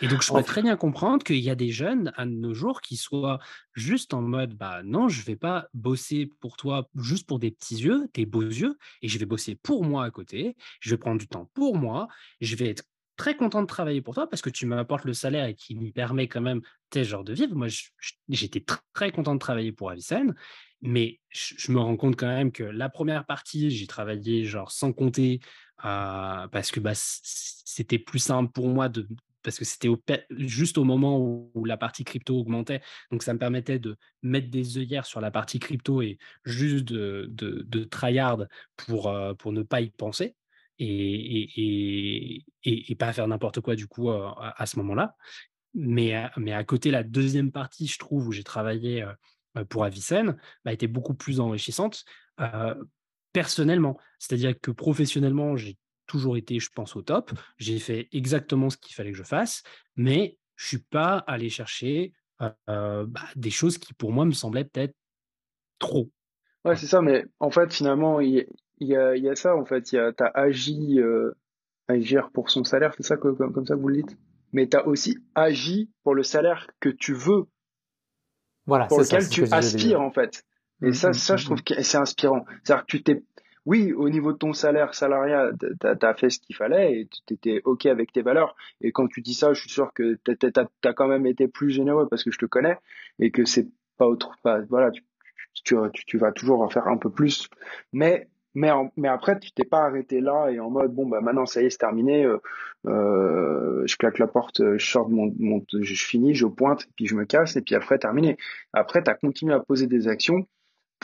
Et 0.02 0.08
donc, 0.08 0.24
je 0.24 0.34
peux 0.34 0.44
très 0.44 0.62
bien 0.62 0.76
comprendre 0.76 1.24
qu'il 1.24 1.40
y 1.40 1.50
a 1.50 1.56
des 1.56 1.72
jeunes 1.72 2.12
à 2.16 2.26
nos 2.26 2.54
jours 2.54 2.82
qui 2.82 2.98
soient 2.98 3.40
juste 3.74 4.14
en 4.14 4.22
mode 4.22 4.56
bah 4.56 4.82
non, 4.84 5.08
je 5.08 5.22
vais 5.24 5.36
pas 5.36 5.68
bosser 5.74 6.30
pour 6.40 6.58
toi 6.58 6.90
juste 6.96 7.28
pour 7.28 7.40
des 7.40 7.52
petits 7.52 7.78
yeux, 7.78 8.10
des 8.14 8.26
beaux 8.26 8.42
yeux, 8.42 8.78
et 9.02 9.08
je 9.08 9.18
vais 9.20 9.26
bosser 9.26 9.56
pour 9.56 9.86
moi 9.86 10.06
à 10.06 10.12
côté, 10.12 10.56
je 10.80 10.90
vais 10.90 10.98
prendre 10.98 11.20
du 11.20 11.28
temps 11.28 11.50
pour 11.54 11.78
moi, 11.78 12.08
je 12.42 12.56
vais 12.56 12.70
être 12.70 12.84
très 13.16 13.36
content 13.36 13.62
de 13.62 13.68
travailler 13.68 14.02
pour 14.02 14.16
toi 14.16 14.28
parce 14.28 14.42
que 14.42 14.50
tu 14.50 14.66
m'apportes 14.66 15.06
le 15.06 15.14
salaire 15.14 15.46
et 15.46 15.56
qui 15.56 15.76
me 15.76 15.92
permet 15.92 16.28
quand 16.28 16.42
même 16.42 16.62
tes 16.90 17.04
genres 17.04 17.24
de 17.24 17.34
vivre. 17.34 17.56
Moi, 17.56 17.68
j'étais 18.30 18.66
très 18.94 19.12
content 19.12 19.36
de 19.36 19.40
travailler 19.40 19.72
pour 19.72 19.92
Avicenne, 19.92 20.34
mais 20.82 21.20
je, 21.30 21.72
me 21.72 21.80
rends 21.80 21.96
compte 21.96 22.16
quand 22.16 22.28
même 22.28 22.52
que 22.52 22.64
la 22.64 22.90
première 22.90 23.26
partie, 23.26 23.70
j'ai 23.70 23.88
travaillé 23.88 24.46
genre 24.46 24.72
sans 24.72 24.92
compter 24.92 25.40
euh, 25.86 26.48
parce 26.48 26.72
que 26.72 26.80
bah, 26.80 26.94
c'était 26.96 28.00
plus 28.00 28.20
simple 28.20 28.52
pour 28.52 28.68
moi 28.68 28.90
de 28.90 29.08
parce 29.44 29.60
que 29.60 29.66
c'était 29.66 29.90
juste 30.32 30.78
au 30.78 30.84
moment 30.84 31.20
où, 31.20 31.66
la 31.66 31.78
partie 31.78 32.04
crypto 32.04 32.40
augmentait. 32.40 32.82
Donc, 33.12 33.24
ça 33.24 33.34
me 33.34 33.40
permettait 33.40 33.80
de 33.80 33.98
mettre 34.22 34.50
des 34.50 34.78
œillères 34.78 35.06
sur 35.06 35.22
la 35.22 35.32
partie 35.32 35.60
crypto 35.60 36.02
et 36.02 36.18
juste 36.46 36.86
de, 36.86 37.28
de, 37.30 37.84
tryhard 37.84 38.46
pour, 38.76 39.08
euh, 39.08 39.34
pour 39.34 39.52
ne 39.52 39.62
pas 39.64 39.82
y 39.82 39.90
penser 39.90 40.36
et, 40.80 40.86
et, 40.86 42.46
et, 42.64 42.96
pas 42.96 43.14
faire 43.14 43.28
n'importe 43.28 43.62
quoi 43.62 43.76
du 43.76 43.88
coup 43.88 44.10
euh, 44.10 44.30
à, 44.38 44.66
ce 44.66 44.78
moment-là. 44.80 45.16
Mais, 45.74 46.30
mais 46.38 46.54
à 46.54 46.64
côté, 46.64 46.92
la 46.92 47.04
deuxième 47.04 47.52
partie, 47.52 47.88
je 47.88 48.00
trouve, 48.00 48.28
où 48.28 48.32
j'ai 48.32 48.44
travaillé 48.44 49.04
euh, 49.58 49.66
pour 49.66 49.84
Avicenne, 49.84 50.38
bah, 50.66 50.74
était 50.74 50.88
beaucoup 50.88 51.14
plus 51.14 51.40
enrichissante 51.40 52.06
personnellement. 53.34 53.98
C'est-à-dire 54.20 54.54
que 54.60 54.72
professionnellement, 54.72 55.58
j'ai 55.58 55.78
toujours 56.14 56.38
été, 56.38 56.60
je 56.60 56.70
pense, 56.70 56.96
au 56.96 57.02
top. 57.02 57.32
J'ai 57.58 57.80
fait 57.80 58.08
exactement 58.12 58.70
ce 58.70 58.78
qu'il 58.78 58.94
fallait 58.94 59.12
que 59.12 59.18
je 59.18 59.24
fasse, 59.24 59.64
mais 59.96 60.38
je 60.56 60.68
suis 60.68 60.78
pas 60.78 61.18
allé 61.18 61.50
chercher 61.50 62.14
bah, 62.40 63.06
des 63.36 63.50
choses 63.50 63.78
qui, 63.78 63.94
pour 63.94 64.12
moi, 64.12 64.26
me 64.26 64.32
semblaient 64.32 64.66
peut-être 64.66 64.96
trop. 65.80 66.12
Ouais, 66.66 66.76
c'est 66.76 66.86
ça, 66.86 67.02
mais 67.02 67.26
en 67.40 67.50
fait, 67.50 67.74
finalement, 67.74 68.20
il 68.20 68.46
y, 68.80 68.96
a, 68.96 69.18
y 69.18 69.28
a, 69.28 69.36
ça, 69.36 69.56
en 69.56 69.66
fait. 69.66 69.82
Tu 69.82 69.98
as 69.98 70.14
agi, 70.34 71.00
euh, 71.00 71.32
agir 71.88 72.30
pour 72.32 72.52
son 72.52 72.64
salaire, 72.64 72.94
c'est 72.96 73.04
ça 73.04 73.18
comme, 73.18 73.36
comme 73.36 73.66
ça 73.66 73.76
que 73.76 73.80
vous 73.80 73.90
le 73.90 74.04
dites? 74.04 74.18
Mais 74.52 74.70
tu 74.70 74.78
as 74.78 74.88
aussi 74.88 75.18
agi 75.36 75.90
pour 76.04 76.14
le 76.14 76.24
salaire 76.24 76.68
que 76.80 76.90
tu 76.90 77.14
veux, 77.14 77.46
voilà, 78.68 78.86
pour 78.86 79.00
lequel 79.00 79.28
tu 79.28 79.46
aspires, 79.52 80.02
en 80.02 80.12
fait. 80.12 80.46
Et 80.82 80.90
mmh, 80.90 80.94
ça, 80.94 81.10
mmh, 81.10 81.14
ça, 81.14 81.38
je 81.38 81.44
mmh, 81.44 81.46
trouve 81.46 81.64
que 81.64 81.82
c'est 81.82 81.98
inspirant. 81.98 82.46
C'est-à-dire 82.64 82.86
que 82.86 82.92
tu 82.92 83.04
t'es 83.04 83.24
oui, 83.66 83.94
au 83.94 84.10
niveau 84.10 84.34
de 84.34 84.38
ton 84.38 84.54
salaire, 84.54 84.94
salariat, 84.94 85.52
t'as 85.80 85.96
as 86.02 86.14
fait 86.16 86.30
ce 86.30 86.40
qu'il 86.40 86.56
fallait 86.56 87.00
et 87.00 87.10
t'étais 87.26 87.62
ok 87.64 87.86
avec 87.86 88.12
tes 88.12 88.22
valeurs. 88.22 88.56
Et 88.82 88.92
quand 88.92 89.08
tu 89.08 89.22
dis 89.22 89.34
ça, 89.34 89.54
je 89.54 89.62
suis 89.62 89.70
sûr 89.70 89.94
que 89.94 90.16
t'as 90.16 90.66
as 90.84 90.94
quand 90.94 91.08
même 91.08 91.26
été 91.26 91.48
plus 91.48 91.70
généreux 91.70 92.08
parce 92.10 92.24
que 92.24 92.32
je 92.32 92.40
te 92.40 92.46
connais 92.46 92.78
et 93.20 93.32
que 93.32 93.46
c'est 93.46 93.70
pas 93.98 94.08
autre, 94.08 94.34
pas, 94.44 94.62
voilà, 94.70 94.92
tu 94.92 95.04
tu, 95.64 95.76
tu, 96.08 96.18
vas 96.18 96.32
toujours 96.32 96.72
faire 96.74 96.88
un 96.88 96.98
peu 96.98 97.10
plus. 97.12 97.48
Mais 97.94 98.28
mais, 98.56 98.70
mais 98.98 99.08
après, 99.08 99.40
tu 99.40 99.52
t'es 99.52 99.64
pas 99.66 99.84
arrêté 99.84 100.22
là 100.22 100.50
et 100.50 100.60
en 100.60 100.70
mode 100.70 100.94
bon 100.94 101.08
bah 101.08 101.22
maintenant 101.22 101.46
ça 101.48 101.62
y 101.62 101.66
est 101.66 101.70
c'est 101.72 101.80
terminé, 101.80 102.24
euh, 102.26 102.38
euh 102.88 103.84
je 103.88 103.96
claque 103.98 104.20
la 104.20 104.28
porte, 104.28 104.62
je 104.78 104.86
sors 104.86 105.10
de 105.10 105.14
mon, 105.14 105.34
mon, 105.40 105.66
je 105.74 105.94
finis, 105.96 106.36
je 106.36 106.46
pointe, 106.46 106.88
puis 106.96 107.08
je 107.08 107.16
me 107.16 107.26
casse 107.26 107.56
et 107.56 107.62
puis 107.62 107.76
après 107.76 107.98
terminé. 107.98 108.38
Après, 108.74 109.02
tu 109.04 109.10
as 109.10 109.16
continué 109.16 109.54
à 109.54 109.60
poser 109.60 109.88
des 109.88 110.08
actions 110.08 110.48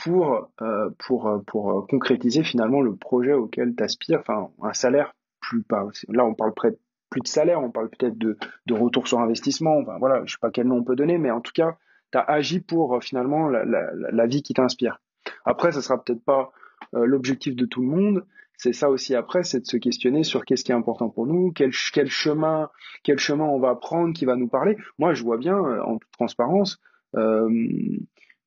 pour 0.02 0.48
euh, 0.62 0.90
pour 0.98 1.42
pour 1.46 1.86
concrétiser 1.88 2.42
finalement 2.42 2.80
le 2.80 2.94
projet 2.96 3.32
auquel 3.32 3.74
tu 3.76 3.82
aspires, 3.82 4.20
enfin 4.20 4.48
un 4.62 4.72
salaire 4.72 5.14
plus 5.40 5.62
pas. 5.62 5.86
Là, 6.08 6.24
on 6.24 6.34
parle 6.34 6.54
près 6.54 6.76
plus 7.10 7.20
de 7.22 7.28
salaire, 7.28 7.60
on 7.60 7.70
parle 7.70 7.90
peut-être 7.90 8.16
de, 8.16 8.36
de 8.66 8.74
retour 8.74 9.08
sur 9.08 9.18
investissement. 9.18 9.78
Enfin 9.78 9.98
voilà, 9.98 10.22
je 10.26 10.32
sais 10.32 10.38
pas 10.40 10.50
quel 10.50 10.66
nom 10.66 10.76
on 10.76 10.84
peut 10.84 10.96
donner, 10.96 11.18
mais 11.18 11.30
en 11.30 11.40
tout 11.40 11.52
cas, 11.52 11.76
tu 12.12 12.18
as 12.18 12.22
agi 12.22 12.60
pour 12.60 13.02
finalement 13.02 13.48
la, 13.48 13.64
la, 13.64 13.90
la 13.94 14.26
vie 14.26 14.42
qui 14.42 14.54
t'inspire. 14.54 15.00
Après, 15.44 15.72
ça 15.72 15.82
sera 15.82 16.02
peut-être 16.02 16.24
pas 16.24 16.52
euh, 16.94 17.04
l'objectif 17.06 17.56
de 17.56 17.66
tout 17.66 17.82
le 17.82 17.88
monde. 17.88 18.24
C'est 18.56 18.72
ça 18.74 18.90
aussi 18.90 19.14
après, 19.14 19.42
c'est 19.42 19.60
de 19.60 19.66
se 19.66 19.78
questionner 19.78 20.22
sur 20.22 20.44
qu'est-ce 20.44 20.64
qui 20.64 20.72
est 20.72 20.74
important 20.74 21.08
pour 21.08 21.26
nous, 21.26 21.50
quel, 21.50 21.70
quel 21.92 22.08
chemin, 22.08 22.68
quel 23.02 23.18
chemin 23.18 23.44
on 23.44 23.58
va 23.58 23.74
prendre 23.74 24.12
qui 24.12 24.26
va 24.26 24.36
nous 24.36 24.48
parler. 24.48 24.76
Moi, 24.98 25.14
je 25.14 25.24
vois 25.24 25.38
bien, 25.38 25.56
euh, 25.56 25.82
en 25.82 25.98
toute 25.98 26.10
transparence, 26.12 26.78
euh, 27.16 27.48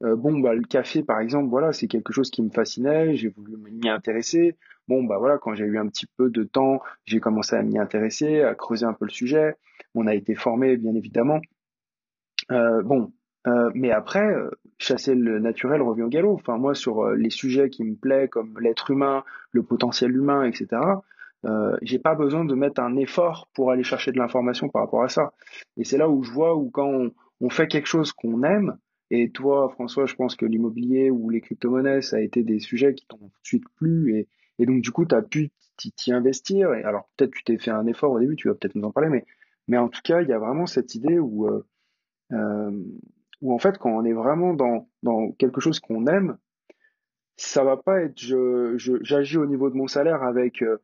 bon, 0.01 0.39
bah, 0.39 0.53
le 0.53 0.63
café, 0.63 1.03
par 1.03 1.19
exemple, 1.19 1.49
voilà, 1.49 1.71
c'est 1.71 1.87
quelque 1.87 2.13
chose 2.13 2.29
qui 2.29 2.41
me 2.41 2.49
fascinait, 2.49 3.15
j'ai 3.15 3.29
voulu 3.29 3.55
m'y 3.57 3.89
intéresser. 3.89 4.57
Bon, 4.87 5.03
bah 5.03 5.17
voilà, 5.17 5.37
quand 5.37 5.55
j'ai 5.55 5.63
eu 5.63 5.77
un 5.77 5.87
petit 5.87 6.07
peu 6.17 6.29
de 6.29 6.43
temps, 6.43 6.81
j'ai 7.05 7.19
commencé 7.21 7.55
à 7.55 7.63
m'y 7.63 7.79
intéresser, 7.79 8.41
à 8.41 8.53
creuser 8.53 8.85
un 8.85 8.93
peu 8.93 9.05
le 9.05 9.11
sujet. 9.11 9.55
On 9.95 10.07
a 10.07 10.13
été 10.13 10.35
formé, 10.35 10.75
bien 10.77 10.93
évidemment. 10.93 11.39
bon, 12.49 13.11
euh, 13.47 13.71
mais 13.73 13.91
après, 13.91 14.25
euh, 14.25 14.49
chasser 14.77 15.15
le 15.15 15.39
naturel 15.39 15.81
revient 15.81 16.03
au 16.03 16.09
galop. 16.09 16.33
Enfin, 16.33 16.57
moi, 16.57 16.75
sur 16.75 17.03
euh, 17.03 17.15
les 17.15 17.29
sujets 17.29 17.69
qui 17.69 17.83
me 17.83 17.95
plaisent, 17.95 18.29
comme 18.29 18.57
l'être 18.59 18.91
humain, 18.91 19.23
le 19.51 19.63
potentiel 19.63 20.15
humain, 20.15 20.45
etc., 20.45 20.67
euh, 21.45 21.75
j'ai 21.81 21.99
pas 21.99 22.15
besoin 22.15 22.45
de 22.45 22.55
mettre 22.55 22.81
un 22.81 22.95
effort 22.95 23.49
pour 23.53 23.71
aller 23.71 23.83
chercher 23.83 24.13
de 24.13 24.17
l'information 24.17 24.69
par 24.69 24.83
rapport 24.83 25.03
à 25.03 25.09
ça. 25.09 25.33
Et 25.75 25.83
c'est 25.83 25.97
là 25.97 26.09
où 26.09 26.23
je 26.23 26.31
vois 26.31 26.55
où 26.55 26.69
quand 26.69 26.87
on, 26.87 27.11
on 27.41 27.49
fait 27.49 27.67
quelque 27.67 27.87
chose 27.87 28.13
qu'on 28.13 28.43
aime, 28.43 28.77
et 29.21 29.29
toi, 29.29 29.69
François, 29.69 30.05
je 30.05 30.15
pense 30.15 30.35
que 30.35 30.45
l'immobilier 30.45 31.11
ou 31.11 31.29
les 31.29 31.41
crypto-monnaies, 31.41 32.01
ça 32.01 32.17
a 32.17 32.19
été 32.19 32.43
des 32.43 32.59
sujets 32.59 32.93
qui 32.93 33.05
t'ont 33.05 33.17
tout 33.17 33.27
de 33.27 33.47
suite 33.47 33.69
plu, 33.75 34.27
et, 34.59 34.65
donc 34.65 34.81
du 34.81 34.91
coup, 34.91 35.05
tu 35.05 35.15
as 35.15 35.21
pu 35.21 35.51
t'y 35.77 36.13
investir. 36.13 36.73
Et 36.73 36.83
alors 36.83 37.09
peut-être 37.17 37.31
tu 37.31 37.43
t'es 37.43 37.57
fait 37.57 37.71
un 37.71 37.85
effort 37.87 38.11
au 38.11 38.19
début, 38.19 38.35
tu 38.35 38.47
vas 38.47 38.53
peut-être 38.53 38.75
nous 38.75 38.85
en 38.85 38.91
parler, 38.91 39.23
mais 39.67 39.77
en 39.77 39.89
tout 39.89 40.01
cas, 40.03 40.21
il 40.21 40.29
y 40.29 40.33
a 40.33 40.39
vraiment 40.39 40.65
cette 40.65 40.95
idée 40.95 41.19
où 41.19 41.47
euh, 42.31 42.71
où 43.41 43.53
en 43.53 43.59
fait, 43.59 43.77
quand 43.77 43.91
on 43.91 44.05
est 44.05 44.13
vraiment 44.13 44.53
dans, 44.53 45.31
quelque 45.37 45.59
chose 45.59 45.79
qu'on 45.79 46.07
aime, 46.07 46.37
ça 47.35 47.63
va 47.63 47.77
pas 47.77 48.01
être 48.01 48.17
j'agis 48.77 49.37
au 49.37 49.45
niveau 49.45 49.69
de 49.69 49.75
mon 49.75 49.87
salaire 49.87 50.23
avec 50.23 50.61
euh, 50.61 50.77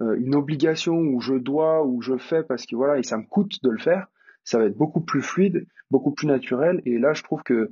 euh, 0.00 0.16
une 0.18 0.34
obligation 0.34 0.94
où 0.94 1.20
je 1.20 1.34
dois 1.34 1.84
ou 1.84 2.00
je 2.00 2.16
fais 2.16 2.42
parce 2.42 2.64
que 2.64 2.74
voilà 2.74 2.98
et 2.98 3.02
ça 3.02 3.18
me 3.18 3.24
coûte 3.24 3.62
de 3.62 3.70
le 3.70 3.78
faire. 3.78 4.06
Ça 4.46 4.58
va 4.58 4.64
être 4.64 4.76
beaucoup 4.78 5.02
plus 5.02 5.20
fluide, 5.20 5.66
beaucoup 5.90 6.12
plus 6.12 6.26
naturel. 6.26 6.80
Et 6.86 6.98
là, 6.98 7.12
je 7.12 7.22
trouve 7.22 7.42
que 7.42 7.70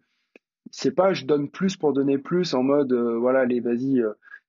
c'est 0.71 0.95
pas 0.95 1.15
je 1.15 1.25
donne 1.25 1.49
plus 1.49 1.79
pour 1.79 1.95
donner 1.95 2.19
plus 2.19 2.53
en 2.53 2.63
mode 2.63 2.93
euh, 2.93 3.17
voilà 3.19 3.41
allez 3.41 3.61
vas-y. 3.61 4.03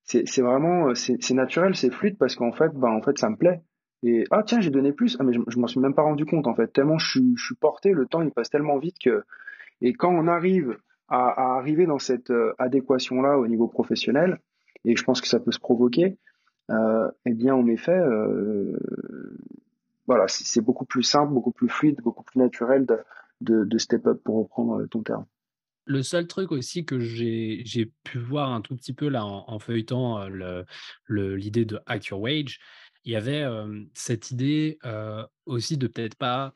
c'est, 0.03 0.27
c'est 0.27 0.41
vraiment 0.41 0.93
c'est, 0.95 1.15
c'est 1.21 1.33
naturel, 1.33 1.75
c'est 1.75 1.91
fluide 1.91 2.17
parce 2.17 2.35
qu'en 2.35 2.51
fait 2.51 2.71
ben 2.73 2.89
en 2.89 3.01
fait 3.01 3.17
ça 3.17 3.29
me 3.29 3.37
plaît. 3.37 3.61
Et 4.03 4.25
ah 4.31 4.43
tiens 4.43 4.59
j'ai 4.59 4.71
donné 4.71 4.91
plus 4.91 5.15
ah 5.19 5.23
mais 5.23 5.33
je, 5.33 5.39
je 5.47 5.59
m'en 5.59 5.67
suis 5.67 5.79
même 5.79 5.93
pas 5.93 6.01
rendu 6.01 6.25
compte 6.25 6.47
en 6.47 6.55
fait 6.55 6.67
tellement 6.67 6.97
je 6.97 7.19
je 7.35 7.45
suis 7.45 7.55
porté 7.55 7.91
le 7.91 8.05
temps 8.05 8.21
il 8.21 8.31
passe 8.31 8.49
tellement 8.49 8.77
vite 8.77 8.97
que 9.03 9.23
et 9.81 9.93
quand 9.93 10.09
on 10.09 10.27
arrive 10.27 10.77
à, 11.07 11.57
arriver 11.57 11.85
dans 11.85 11.99
cette 11.99 12.31
euh, 12.31 12.53
adéquation-là 12.57 13.37
au 13.37 13.47
niveau 13.47 13.67
professionnel, 13.67 14.39
et 14.83 14.95
je 14.95 15.03
pense 15.03 15.21
que 15.21 15.27
ça 15.27 15.39
peut 15.39 15.51
se 15.51 15.59
provoquer, 15.59 16.17
euh, 16.71 17.09
eh 17.25 17.33
bien, 17.33 17.55
en 17.55 17.67
effet, 17.67 17.97
euh, 17.97 18.77
voilà, 20.07 20.27
c'est 20.27 20.61
beaucoup 20.61 20.85
plus 20.85 21.03
simple, 21.03 21.33
beaucoup 21.33 21.51
plus 21.51 21.69
fluide, 21.69 21.99
beaucoup 22.01 22.23
plus 22.23 22.39
naturel 22.39 22.85
de, 23.41 23.77
step 23.77 24.05
up 24.07 24.21
pour 24.23 24.43
reprendre 24.43 24.85
ton 24.87 25.03
terme. 25.03 25.25
Le 25.87 26.01
seul 26.01 26.27
truc 26.27 26.51
aussi 26.51 26.85
que 26.85 26.99
j'ai 26.99 27.91
pu 28.03 28.17
voir 28.17 28.51
un 28.51 28.61
tout 28.61 28.75
petit 28.75 28.93
peu 28.93 29.07
là 29.07 29.25
en, 29.25 29.59
feuilletant 29.59 30.27
l'idée 31.07 31.65
de 31.65 31.79
Hack 31.85 32.07
Your 32.07 32.21
Wage, 32.21 32.59
il 33.03 33.11
y 33.11 33.15
avait 33.15 33.45
cette 33.93 34.31
idée 34.31 34.79
aussi 35.45 35.77
de 35.77 35.87
peut-être 35.87 36.15
pas 36.15 36.53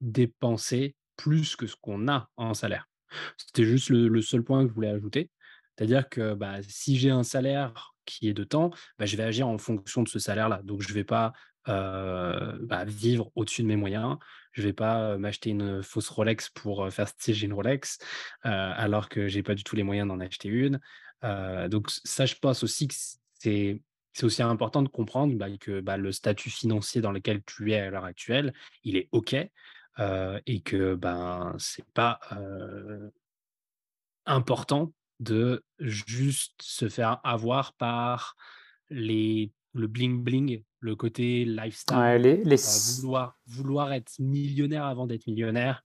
dépenser 0.00 0.96
plus 1.16 1.56
que 1.56 1.66
ce 1.66 1.76
qu'on 1.76 2.08
a 2.08 2.30
en 2.36 2.54
salaire. 2.54 2.88
C'était 3.36 3.64
juste 3.64 3.90
le, 3.90 4.22
seul 4.22 4.42
point 4.42 4.62
que 4.62 4.70
je 4.70 4.74
voulais 4.74 4.88
ajouter. 4.88 5.30
C'est-à-dire 5.76 6.08
que 6.08 6.34
bah, 6.34 6.62
si 6.62 6.98
j'ai 6.98 7.10
un 7.10 7.22
salaire 7.22 7.94
qui 8.04 8.28
est 8.28 8.34
de 8.34 8.44
temps, 8.44 8.70
bah, 8.98 9.06
je 9.06 9.16
vais 9.16 9.22
agir 9.22 9.48
en 9.48 9.58
fonction 9.58 10.02
de 10.02 10.08
ce 10.08 10.18
salaire-là. 10.18 10.62
Donc, 10.64 10.82
je 10.82 10.88
ne 10.88 10.94
vais 10.94 11.04
pas 11.04 11.32
bah, 11.66 12.84
vivre 12.86 13.30
au-dessus 13.34 13.62
de 13.62 13.66
mes 13.66 13.76
moyens. 13.76 14.16
Je 14.52 14.62
ne 14.62 14.66
vais 14.66 14.72
pas 14.72 15.16
m'acheter 15.18 15.50
une 15.50 15.82
fausse 15.82 16.08
Rolex 16.08 16.48
pour 16.50 16.90
faire 16.92 17.08
style 17.08 17.44
une 17.44 17.52
Rolex, 17.52 17.98
alors 18.42 19.08
que 19.08 19.28
je 19.28 19.36
n'ai 19.36 19.42
pas 19.42 19.54
du 19.54 19.64
tout 19.64 19.76
les 19.76 19.82
moyens 19.82 20.08
d'en 20.08 20.20
acheter 20.20 20.48
une. 20.48 20.80
donc, 21.68 21.90
ça, 22.04 22.26
je 22.26 22.34
pense 22.34 22.62
aussi 22.62 22.88
que 22.88 22.94
c'est 23.42 23.80
aussi 24.22 24.42
important 24.42 24.82
de 24.82 24.88
comprendre 24.88 25.34
que 25.58 25.82
le 25.96 26.12
statut 26.12 26.50
financier 26.50 27.00
dans 27.00 27.12
lequel 27.12 27.42
tu 27.44 27.72
es 27.72 27.78
à 27.78 27.90
l'heure 27.90 28.04
actuelle, 28.04 28.52
il 28.82 28.96
est 28.96 29.08
OK 29.12 29.34
et 29.34 30.60
que 30.62 30.94
ben 30.94 31.54
c'est 31.58 31.84
pas 31.92 32.18
important 34.26 34.92
de 35.18 35.64
juste 35.78 36.54
se 36.62 36.88
faire 36.88 37.20
avoir 37.24 37.74
par 37.74 38.36
les 38.88 39.52
le 39.72 39.86
bling 39.86 40.22
bling, 40.22 40.62
le 40.80 40.96
côté 40.96 41.44
lifestyle, 41.44 42.44
vouloir, 43.02 43.38
vouloir 43.46 43.92
être 43.92 44.12
millionnaire 44.18 44.84
avant 44.84 45.06
d'être 45.06 45.26
millionnaire. 45.26 45.84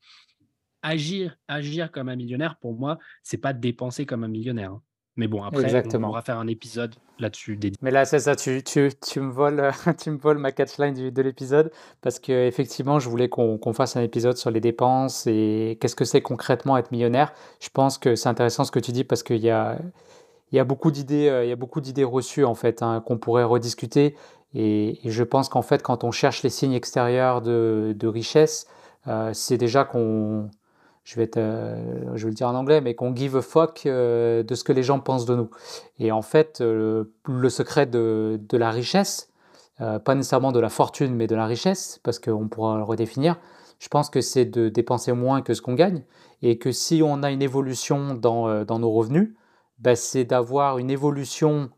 Agir, 0.82 1.36
agir 1.48 1.92
comme 1.92 2.10
un 2.10 2.16
millionnaire, 2.16 2.58
pour 2.58 2.78
moi, 2.78 3.00
c'est 3.24 3.38
pas 3.38 3.54
dépenser 3.54 4.06
comme 4.06 4.24
un 4.24 4.28
millionnaire. 4.28 4.72
Hein. 4.72 4.82
Mais 5.18 5.28
bon, 5.28 5.44
après, 5.44 5.64
Exactement. 5.64 6.08
on 6.08 6.12
pourra 6.12 6.22
faire 6.22 6.40
un 6.40 6.48
épisode 6.48 6.94
là-dessus 7.20 7.58
Mais 7.82 7.92
là, 7.92 8.04
c'est 8.04 8.20
ça, 8.20 8.36
tu, 8.36 8.62
tu, 8.64 8.90
tu, 9.02 9.22
me 9.22 9.32
voles, 9.32 9.72
tu 10.04 10.12
me 10.12 10.18
voles 10.18 10.38
ma 10.38 10.52
catchline 10.52 10.94
de 11.10 11.22
l'épisode 11.22 11.72
parce 12.02 12.20
que 12.20 12.48
effectivement, 12.48 13.00
je 13.00 13.08
voulais 13.10 13.30
qu'on 13.30 13.74
fasse 13.74 13.96
un 13.96 14.02
épisode 14.02 14.36
sur 14.36 14.52
les 14.52 14.60
dépenses 14.60 15.26
et 15.26 15.78
qu'est-ce 15.80 15.96
que 15.96 16.04
c'est 16.04 16.22
concrètement 16.22 16.76
être 16.76 16.92
millionnaire. 16.92 17.34
Je 17.62 17.70
pense 17.70 17.98
que 17.98 18.16
c'est 18.16 18.28
intéressant 18.28 18.66
ce 18.66 18.72
que 18.72 18.80
tu 18.80 18.92
dis 18.92 19.06
parce 19.06 19.24
qu'il 19.24 19.38
y 19.38 19.50
a, 19.50 19.80
il 20.56 20.58
y 20.58 20.62
a 20.62 20.64
beaucoup 20.64 20.90
d'idées, 20.90 21.28
euh, 21.28 21.44
il 21.44 21.50
y 21.50 21.52
a 21.52 21.58
beaucoup 21.58 21.82
d'idées 21.82 22.06
reçues 22.06 22.46
en 22.46 22.56
fait 22.56 22.82
hein, 22.82 23.04
qu'on 23.06 23.18
pourrait 23.18 23.44
rediscuter. 23.44 24.16
Et, 24.54 25.00
je 25.04 25.24
pense 25.24 25.50
qu'en 25.50 25.62
fait, 25.62 25.84
quand 25.84 26.06
on 26.06 26.12
cherche 26.12 26.42
les 26.42 26.50
signes 26.50 26.72
extérieurs 26.72 27.42
de, 27.42 28.08
richesse, 28.08 28.68
euh, 29.08 29.32
c'est 29.34 29.58
déjà 29.58 29.84
qu'on 29.84 30.50
je 31.06 31.18
vais, 31.18 31.30
je 31.36 32.24
vais 32.24 32.30
le 32.30 32.34
dire 32.34 32.48
en 32.48 32.56
anglais, 32.56 32.82
mais 32.82 32.96
qu'on 32.96 33.16
give 33.16 33.38
a 33.38 33.42
fuck 33.42 33.84
euh, 33.86 34.44
de 34.44 34.56
ce 34.56 34.64
que 34.64 34.72
les 34.72 34.82
gens 34.82 35.00
pensent 35.00 35.26
de 35.26 35.36
nous. 35.36 35.50
Et 36.00 36.12
en 36.12 36.24
fait, 36.24 36.62
euh, 36.62 37.06
le 37.28 37.50
secret 37.50 37.86
de, 37.86 38.40
la 38.54 38.72
richesse, 38.72 39.30
euh, 39.82 40.00
pas 40.00 40.16
nécessairement 40.16 40.52
de 40.52 40.60
la 40.60 40.70
fortune, 40.70 41.14
mais 41.14 41.28
de 41.28 41.36
la 41.36 41.46
richesse, 41.46 42.00
parce 42.04 42.18
qu'on 42.18 42.48
pourra 42.48 42.78
le 42.78 42.84
redéfinir, 42.84 43.38
je 43.78 43.88
pense 43.88 44.10
que 44.10 44.22
c'est 44.22 44.46
de 44.46 44.70
dépenser 44.70 45.12
moins 45.12 45.42
que 45.42 45.54
ce 45.54 45.62
qu'on 45.62 45.76
gagne, 45.76 46.02
et 46.42 46.58
que 46.58 46.72
si 46.72 47.02
on 47.04 47.22
a 47.24 47.30
une 47.30 47.42
évolution 47.42 48.16
dans 48.16 48.80
nos 48.80 48.92
revenus, 48.92 49.36
bah, 49.80 49.96
c'est 49.96 50.24
d'avoir 50.24 50.78
une 50.78 50.90
évolution 50.90 51.70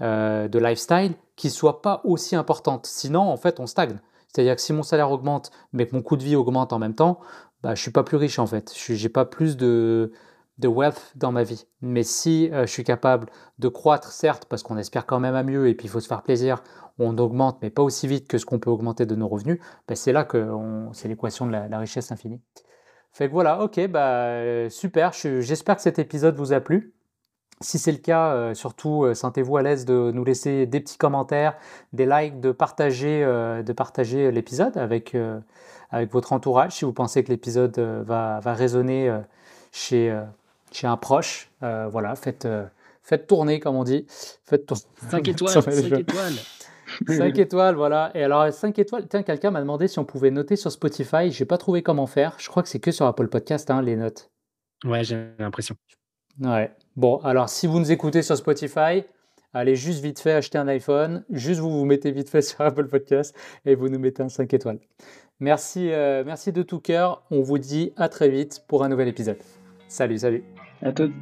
de 0.00 0.58
lifestyle 0.58 1.14
qui 1.36 1.48
soit 1.48 1.80
pas 1.80 2.02
aussi 2.04 2.36
importante. 2.36 2.86
Sinon, 2.86 3.22
en 3.22 3.36
fait, 3.38 3.60
on 3.60 3.66
stagne. 3.66 3.98
C'est-à-dire 4.28 4.56
que 4.56 4.60
si 4.60 4.74
mon 4.74 4.82
salaire 4.82 5.10
augmente, 5.10 5.50
mais 5.72 5.86
que 5.86 5.96
mon 5.96 6.02
coût 6.02 6.18
de 6.18 6.22
vie 6.22 6.36
augmente 6.36 6.74
en 6.74 6.78
même 6.78 6.94
temps, 6.94 7.20
bah, 7.62 7.74
je 7.74 7.80
suis 7.80 7.90
pas 7.90 8.02
plus 8.02 8.16
riche 8.16 8.38
en 8.38 8.46
fait. 8.46 8.72
Je 8.76 8.92
n'ai 8.92 9.08
pas 9.08 9.24
plus 9.24 9.56
de, 9.56 10.12
de 10.58 10.68
wealth 10.68 11.12
dans 11.16 11.32
ma 11.32 11.42
vie. 11.42 11.66
Mais 11.80 12.02
si 12.02 12.50
euh, 12.52 12.66
je 12.66 12.72
suis 12.72 12.84
capable 12.84 13.28
de 13.58 13.68
croître, 13.68 14.12
certes, 14.12 14.46
parce 14.46 14.62
qu'on 14.62 14.76
espère 14.76 15.06
quand 15.06 15.20
même 15.20 15.34
à 15.34 15.42
mieux 15.42 15.68
et 15.68 15.74
puis 15.74 15.86
il 15.86 15.90
faut 15.90 16.00
se 16.00 16.08
faire 16.08 16.22
plaisir, 16.22 16.62
on 16.98 17.16
augmente, 17.18 17.58
mais 17.62 17.70
pas 17.70 17.82
aussi 17.82 18.06
vite 18.06 18.28
que 18.28 18.38
ce 18.38 18.46
qu'on 18.46 18.58
peut 18.58 18.70
augmenter 18.70 19.06
de 19.06 19.14
nos 19.14 19.28
revenus, 19.28 19.58
bah, 19.88 19.96
c'est 19.96 20.12
là 20.12 20.24
que 20.24 20.48
c'est 20.92 21.08
l'équation 21.08 21.46
de 21.46 21.52
la, 21.52 21.78
richesse 21.78 22.12
infinie. 22.12 22.40
Fait 23.12 23.28
que 23.28 23.32
voilà, 23.32 23.62
ok, 23.62 23.86
bah, 23.88 24.68
super. 24.68 25.12
J'espère 25.12 25.76
que 25.76 25.82
cet 25.82 25.98
épisode 25.98 26.36
vous 26.36 26.52
a 26.52 26.60
plu. 26.60 26.94
Si 27.60 27.78
c'est 27.78 27.92
le 27.92 27.98
cas, 27.98 28.32
euh, 28.32 28.54
surtout 28.54 29.04
euh, 29.04 29.14
sentez-vous 29.14 29.56
à 29.56 29.62
l'aise 29.62 29.84
de 29.84 30.10
nous 30.12 30.24
laisser 30.24 30.66
des 30.66 30.80
petits 30.80 30.98
commentaires, 30.98 31.56
des 31.92 32.06
likes, 32.06 32.40
de 32.40 32.52
partager, 32.52 33.20
de 33.24 33.72
partager 33.72 34.30
l'épisode 34.30 34.76
avec 34.76 35.16
avec 35.90 36.12
votre 36.12 36.32
entourage 36.32 36.72
si 36.72 36.84
vous 36.84 36.92
pensez 36.92 37.22
que 37.24 37.28
l'épisode 37.28 37.78
euh, 37.78 38.02
va, 38.04 38.40
va, 38.40 38.54
résonner 38.54 39.08
euh, 39.08 39.18
chez, 39.72 40.10
euh, 40.10 40.22
chez 40.72 40.86
un 40.86 40.96
proche. 40.96 41.50
voilà, 41.60 42.14
faites, 42.16 42.48
faites 43.02 43.26
tourner, 43.26 43.60
comme 43.60 43.76
on 43.76 43.84
dit. 43.84 44.06
Faites 44.44 44.70
5 45.10 45.28
étoiles, 45.28 45.62
5 45.62 45.98
étoiles. 45.98 46.34
5 47.08 47.38
étoiles, 47.38 47.74
voilà. 47.74 48.10
Et 48.14 48.22
alors, 48.22 48.52
5 48.52 48.78
étoiles, 48.78 49.06
tiens, 49.08 49.22
quelqu'un 49.22 49.50
m'a 49.50 49.60
demandé 49.60 49.88
si 49.88 49.98
on 49.98 50.04
pouvait 50.04 50.30
noter 50.30 50.56
sur 50.56 50.70
Spotify. 50.70 51.30
Je 51.30 51.42
n'ai 51.42 51.46
pas 51.46 51.58
trouvé 51.58 51.82
comment 51.82 52.06
faire. 52.06 52.34
Je 52.38 52.48
crois 52.48 52.62
que 52.62 52.68
c'est 52.68 52.80
que 52.80 52.90
sur 52.90 53.06
Apple 53.06 53.28
Podcast, 53.28 53.70
hein, 53.70 53.82
les 53.82 53.96
notes. 53.96 54.30
Ouais, 54.84 55.04
j'ai 55.04 55.28
l'impression. 55.38 55.76
Ouais. 56.40 56.70
Bon, 56.96 57.18
alors 57.18 57.48
si 57.48 57.66
vous 57.66 57.78
nous 57.78 57.92
écoutez 57.92 58.22
sur 58.22 58.36
Spotify, 58.36 59.04
allez 59.52 59.76
juste 59.76 60.02
vite 60.02 60.20
fait 60.20 60.32
acheter 60.32 60.58
un 60.58 60.68
iPhone, 60.68 61.24
juste 61.30 61.60
vous 61.60 61.70
vous 61.70 61.84
mettez 61.84 62.10
vite 62.10 62.28
fait 62.28 62.42
sur 62.42 62.60
Apple 62.60 62.88
Podcast 62.88 63.36
et 63.64 63.74
vous 63.74 63.88
nous 63.88 63.98
mettez 63.98 64.22
un 64.22 64.28
5 64.28 64.52
étoiles. 64.54 64.78
Merci, 65.40 65.90
euh, 65.92 66.24
merci 66.24 66.52
de 66.52 66.62
tout 66.62 66.80
cœur. 66.80 67.22
On 67.30 67.42
vous 67.42 67.58
dit 67.58 67.92
à 67.96 68.08
très 68.08 68.28
vite 68.28 68.64
pour 68.66 68.84
un 68.84 68.88
nouvel 68.88 69.08
épisode. 69.08 69.38
Salut, 69.88 70.18
salut. 70.18 70.44
À 70.82 70.92
toutes. 70.92 71.12